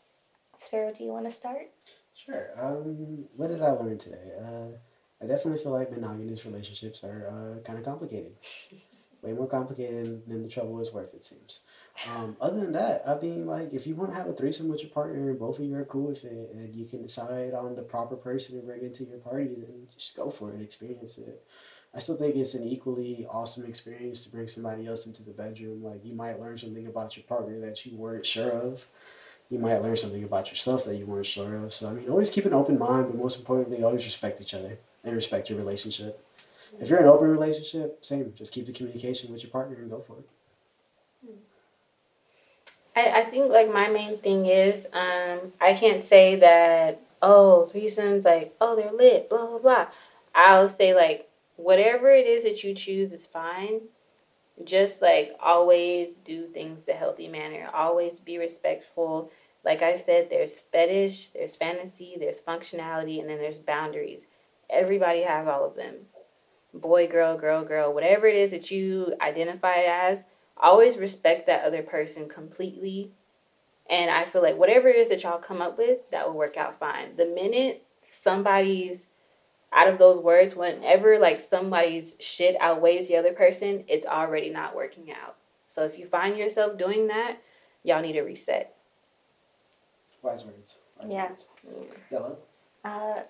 Sparrow, 0.57 0.93
do 0.93 1.03
you 1.03 1.11
want 1.11 1.25
to 1.25 1.29
start? 1.29 1.67
Sure. 2.15 2.51
Um, 2.55 3.25
what 3.35 3.47
did 3.47 3.61
I 3.61 3.71
learn 3.71 3.97
today? 3.97 4.31
Uh, 4.41 4.67
I 5.21 5.27
definitely 5.27 5.61
feel 5.61 5.73
like 5.73 5.91
monogamous 5.91 6.45
relationships 6.45 7.03
are 7.03 7.27
uh, 7.27 7.61
kind 7.63 7.77
of 7.77 7.83
complicated. 7.83 8.37
way 9.25 9.33
more 9.33 9.47
complicated 9.47 10.21
than 10.27 10.43
the 10.43 10.49
trouble 10.49 10.79
is 10.79 10.93
worth, 10.93 11.13
it 11.13 11.23
seems. 11.23 11.61
Um, 12.13 12.37
other 12.39 12.59
than 12.59 12.73
that, 12.73 13.01
I 13.07 13.19
mean, 13.19 13.47
like, 13.47 13.73
if 13.73 13.87
you 13.87 13.95
want 13.95 14.11
to 14.11 14.17
have 14.17 14.27
a 14.27 14.33
threesome 14.33 14.69
with 14.69 14.83
your 14.83 14.91
partner 14.91 15.29
and 15.29 15.39
both 15.39 15.59
of 15.59 15.65
you 15.65 15.75
are 15.75 15.85
cool 15.85 16.07
with 16.07 16.23
it 16.23 16.51
and 16.53 16.75
you 16.75 16.85
can 16.85 17.01
decide 17.01 17.53
on 17.53 17.75
the 17.75 17.81
proper 17.81 18.15
person 18.15 18.59
to 18.59 18.65
bring 18.65 18.83
into 18.83 19.03
your 19.03 19.17
party, 19.17 19.55
then 19.55 19.87
just 19.91 20.15
go 20.15 20.29
for 20.29 20.49
it, 20.49 20.55
and 20.55 20.63
experience 20.63 21.17
it. 21.17 21.43
I 21.93 21.99
still 21.99 22.17
think 22.17 22.35
it's 22.35 22.55
an 22.55 22.63
equally 22.63 23.25
awesome 23.29 23.65
experience 23.65 24.23
to 24.25 24.31
bring 24.31 24.47
somebody 24.47 24.85
else 24.85 25.07
into 25.07 25.23
the 25.23 25.31
bedroom. 25.31 25.83
Like, 25.83 26.03
you 26.03 26.13
might 26.13 26.39
learn 26.39 26.57
something 26.57 26.87
about 26.87 27.17
your 27.17 27.23
partner 27.23 27.59
that 27.61 27.85
you 27.85 27.97
weren't 27.97 28.25
sure 28.25 28.51
of. 28.51 28.85
You 29.49 29.59
might 29.59 29.81
learn 29.81 29.95
something 29.95 30.23
about 30.23 30.49
yourself 30.49 30.85
that 30.85 30.95
you 30.95 31.05
weren't 31.05 31.25
sure 31.25 31.55
of. 31.55 31.73
So, 31.73 31.87
I 31.87 31.93
mean, 31.93 32.09
always 32.09 32.29
keep 32.29 32.45
an 32.45 32.53
open 32.53 32.77
mind, 32.77 33.07
but 33.07 33.15
most 33.15 33.37
importantly, 33.37 33.83
always 33.83 34.05
respect 34.05 34.41
each 34.41 34.53
other 34.53 34.77
and 35.03 35.15
respect 35.15 35.49
your 35.49 35.57
relationship 35.59 36.19
if 36.79 36.89
you're 36.89 36.99
in 36.99 37.05
an 37.05 37.11
open 37.11 37.29
relationship, 37.29 38.03
same. 38.03 38.33
Just 38.35 38.53
keep 38.53 38.65
the 38.65 38.73
communication 38.73 39.31
with 39.31 39.43
your 39.43 39.51
partner 39.51 39.77
and 39.77 39.89
go 39.89 39.99
for 39.99 40.19
it. 40.19 40.29
I, 42.95 43.21
I 43.21 43.23
think 43.23 43.51
like 43.51 43.71
my 43.71 43.89
main 43.89 44.15
thing 44.15 44.45
is 44.45 44.87
um, 44.93 45.53
I 45.59 45.73
can't 45.73 46.01
say 46.01 46.35
that 46.37 47.01
oh 47.21 47.69
threesomes 47.73 48.25
like 48.25 48.55
oh 48.61 48.75
they're 48.75 48.91
lit 48.91 49.29
blah 49.29 49.47
blah 49.47 49.59
blah. 49.59 49.85
I'll 50.33 50.67
say 50.67 50.93
like 50.93 51.29
whatever 51.57 52.09
it 52.09 52.25
is 52.25 52.43
that 52.43 52.63
you 52.63 52.73
choose 52.73 53.13
is 53.13 53.27
fine. 53.27 53.81
Just 54.63 55.01
like 55.01 55.35
always 55.41 56.15
do 56.15 56.47
things 56.47 56.85
the 56.85 56.93
healthy 56.93 57.27
manner. 57.27 57.69
Always 57.73 58.19
be 58.19 58.37
respectful. 58.37 59.31
Like 59.65 59.81
I 59.81 59.97
said, 59.97 60.29
there's 60.29 60.61
fetish, 60.61 61.29
there's 61.29 61.55
fantasy, 61.55 62.15
there's 62.19 62.39
functionality, 62.39 63.19
and 63.19 63.27
then 63.27 63.39
there's 63.39 63.57
boundaries. 63.57 64.27
Everybody 64.69 65.23
has 65.23 65.47
all 65.47 65.65
of 65.65 65.75
them 65.75 65.95
boy, 66.75 67.07
girl, 67.07 67.37
girl, 67.37 67.63
girl, 67.63 67.93
whatever 67.93 68.27
it 68.27 68.35
is 68.35 68.51
that 68.51 68.71
you 68.71 69.15
identify 69.21 69.83
as, 69.87 70.23
always 70.57 70.97
respect 70.97 71.47
that 71.47 71.63
other 71.63 71.81
person 71.81 72.27
completely. 72.29 73.11
And 73.89 74.09
I 74.09 74.25
feel 74.25 74.41
like 74.41 74.57
whatever 74.57 74.87
it 74.87 74.95
is 74.95 75.09
that 75.09 75.23
y'all 75.23 75.37
come 75.37 75.61
up 75.61 75.77
with, 75.77 76.09
that 76.11 76.27
will 76.27 76.35
work 76.35 76.57
out 76.57 76.79
fine. 76.79 77.15
The 77.17 77.25
minute 77.25 77.85
somebody's 78.09 79.09
out 79.71 79.87
of 79.87 79.97
those 79.97 80.23
words, 80.23 80.55
whenever 80.55 81.19
like 81.19 81.41
somebody's 81.41 82.17
shit 82.19 82.55
outweighs 82.59 83.07
the 83.07 83.17
other 83.17 83.33
person, 83.33 83.83
it's 83.87 84.05
already 84.05 84.49
not 84.49 84.75
working 84.75 85.11
out. 85.11 85.35
So 85.67 85.83
if 85.83 85.99
you 85.99 86.07
find 86.07 86.37
yourself 86.37 86.77
doing 86.77 87.07
that, 87.07 87.37
y'all 87.83 88.01
need 88.01 88.13
to 88.13 88.21
reset. 88.21 88.75
Wise 90.21 90.45
words. 90.45 90.77
Wise 90.99 91.11
yeah. 91.11 91.27
Words. 91.27 91.47
Yellow. 92.09 92.37
Uh, 92.83 93.21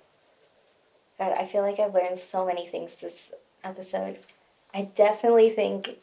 God, 1.18 1.34
I 1.38 1.46
feel 1.46 1.62
like 1.62 1.80
I've 1.80 1.94
learned 1.94 2.18
so 2.18 2.46
many 2.46 2.66
things 2.66 3.02
this 3.02 3.34
episode. 3.64 4.18
I 4.74 4.90
definitely 4.96 5.50
think 5.50 5.98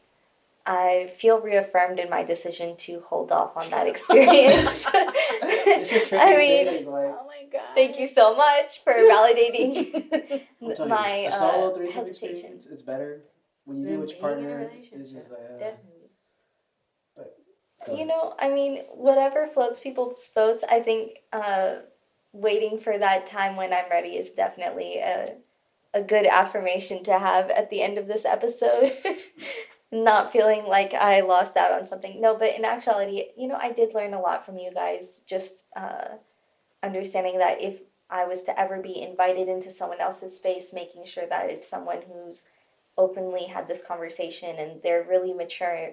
I 0.65 1.11
feel 1.15 1.41
reaffirmed 1.41 1.99
in 1.99 2.09
my 2.09 2.23
decision 2.23 2.77
to 2.77 3.01
hold 3.01 3.33
off 3.33 3.57
on 3.57 3.69
that 3.71 3.87
experience. 3.87 4.87
I 4.93 6.37
mean, 6.39 6.67
thing, 6.67 6.87
like, 6.87 7.07
oh 7.07 7.27
my 7.27 7.45
god! 7.53 7.75
Thank 7.75 7.99
you 7.99 8.07
so 8.07 8.37
much 8.37 8.83
for 8.83 8.93
validating 8.93 10.47
my 10.89 11.23
you, 11.23 11.29
a 11.29 11.33
solo 11.33 11.71
uh, 11.71 11.75
threesome 11.75 12.07
experience 12.07 12.67
is 12.67 12.83
better 12.83 13.23
when 13.65 13.81
you 13.81 13.87
do 13.89 13.99
with 13.99 14.11
your 14.11 14.21
partner. 14.21 14.71
It's 14.93 15.11
just 15.11 15.31
like, 15.31 15.41
uh, 15.41 17.23
but, 17.85 17.99
you 17.99 18.07
know, 18.07 18.35
I 18.39 18.51
mean, 18.51 18.79
whatever 18.95 19.47
floats 19.49 19.81
people's 19.81 20.31
boats. 20.35 20.65
I 20.71 20.81
think 20.81 21.19
uh, 21.33 21.77
waiting 22.33 22.78
for 22.78 22.97
that 22.99 23.26
time 23.26 23.57
when 23.57 23.72
I'm 23.72 23.91
ready 23.91 24.16
is 24.16 24.33
definitely 24.33 24.99
a 24.99 25.35
a 25.95 26.03
good 26.03 26.26
affirmation 26.26 27.03
to 27.05 27.18
have 27.18 27.51
at 27.51 27.70
the 27.70 27.83
end 27.83 27.99
of 27.99 28.07
this 28.07 28.24
episode. 28.24 28.93
Not 29.93 30.33
feeling 30.33 30.64
like 30.64 30.95
I 30.95 31.20
lost 31.20 31.57
out 31.57 31.72
on 31.72 31.87
something. 31.87 32.18
No, 32.18 32.35
but 32.35 32.57
in 32.57 32.64
actuality, 32.64 33.24
you 33.37 33.47
know, 33.47 33.59
I 33.61 33.72
did 33.72 33.95
learn 33.95 34.14
a 34.14 34.20
lot 34.20 34.45
from 34.45 34.57
you 34.57 34.72
guys. 34.72 35.22
Just 35.26 35.66
uh, 35.76 36.16
understanding 36.83 37.39
that 37.39 37.61
if 37.61 37.83
I 38.09 38.24
was 38.24 38.43
to 38.45 38.59
ever 38.59 38.80
be 38.80 39.03
invited 39.03 39.49
into 39.49 39.68
someone 39.68 40.01
else's 40.01 40.35
space, 40.35 40.72
making 40.72 41.05
sure 41.05 41.26
that 41.28 41.51
it's 41.51 41.68
someone 41.68 42.01
who's 42.09 42.47
openly 42.97 43.45
had 43.45 43.68
this 43.68 43.85
conversation 43.85 44.57
and 44.57 44.83
they're 44.83 45.07
really 45.07 45.35
mature, 45.35 45.93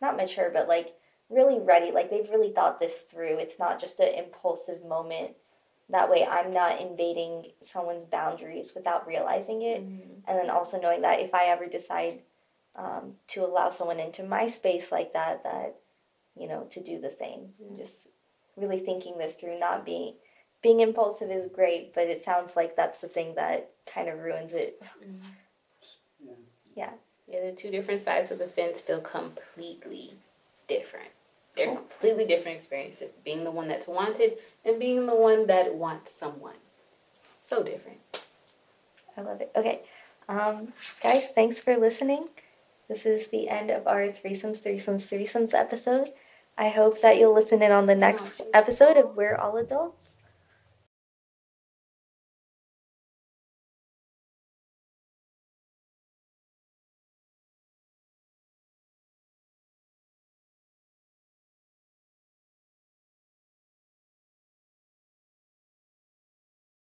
not 0.00 0.16
mature, 0.16 0.50
but 0.50 0.66
like 0.66 0.94
really 1.28 1.60
ready. 1.60 1.90
Like 1.90 2.08
they've 2.08 2.30
really 2.30 2.52
thought 2.52 2.80
this 2.80 3.02
through. 3.02 3.38
It's 3.38 3.58
not 3.58 3.78
just 3.78 4.00
an 4.00 4.14
impulsive 4.14 4.86
moment 4.86 5.32
that 5.94 6.10
way 6.10 6.26
i'm 6.26 6.52
not 6.52 6.80
invading 6.80 7.46
someone's 7.60 8.04
boundaries 8.04 8.72
without 8.74 9.06
realizing 9.06 9.62
it 9.62 9.82
mm-hmm. 9.82 10.10
and 10.28 10.38
then 10.38 10.50
also 10.50 10.78
knowing 10.78 11.00
that 11.00 11.20
if 11.20 11.34
i 11.34 11.46
ever 11.46 11.66
decide 11.66 12.20
um, 12.76 13.14
to 13.28 13.44
allow 13.44 13.70
someone 13.70 14.00
into 14.00 14.24
my 14.24 14.46
space 14.46 14.90
like 14.90 15.12
that 15.12 15.44
that 15.44 15.76
you 16.36 16.48
know, 16.48 16.66
to 16.70 16.82
do 16.82 17.00
the 17.00 17.10
same. 17.10 17.50
Just 17.76 18.10
really 18.56 18.78
thinking 18.78 19.18
this 19.18 19.34
through, 19.34 19.58
not 19.58 19.84
being 19.84 20.14
being 20.62 20.80
impulsive 20.80 21.30
is 21.30 21.46
great, 21.48 21.94
but 21.94 22.04
it 22.04 22.20
sounds 22.20 22.56
like 22.56 22.74
that's 22.74 23.00
the 23.00 23.08
thing 23.08 23.34
that 23.34 23.70
kind 23.92 24.08
of 24.08 24.18
ruins 24.18 24.52
it. 24.52 24.80
Yeah. 26.20 26.32
Yeah. 26.74 26.90
Yeah, 27.26 27.46
the 27.46 27.52
two 27.52 27.70
different 27.70 28.02
sides 28.02 28.30
of 28.30 28.38
the 28.38 28.46
fence 28.46 28.80
feel 28.80 29.00
completely 29.00 30.12
different. 30.68 31.08
They're 31.56 31.74
completely 31.74 32.26
different 32.26 32.56
experiences. 32.56 33.10
Being 33.24 33.44
the 33.44 33.50
one 33.50 33.68
that's 33.68 33.86
wanted 33.86 34.38
and 34.64 34.78
being 34.78 35.06
the 35.06 35.14
one 35.14 35.46
that 35.46 35.74
wants 35.74 36.10
someone. 36.10 36.56
So 37.42 37.62
different. 37.62 37.98
I 39.16 39.20
love 39.20 39.40
it. 39.40 39.52
Okay. 39.54 39.80
Um, 40.28 40.72
guys, 41.02 41.30
thanks 41.30 41.60
for 41.60 41.76
listening. 41.76 42.24
This 42.88 43.06
is 43.06 43.28
the 43.28 43.48
end 43.48 43.70
of 43.70 43.86
our 43.86 44.02
threesomes, 44.08 44.62
threesomes, 44.66 45.06
threesomes 45.08 45.54
episode. 45.54 46.12
I 46.56 46.68
hope 46.68 47.00
that 47.00 47.18
you'll 47.18 47.34
listen 47.34 47.62
in 47.62 47.72
on 47.72 47.86
the 47.86 47.94
next 47.94 48.40
episode 48.52 48.96
of 48.96 49.16
We're 49.16 49.36
All 49.36 49.56
Adults. 49.56 50.16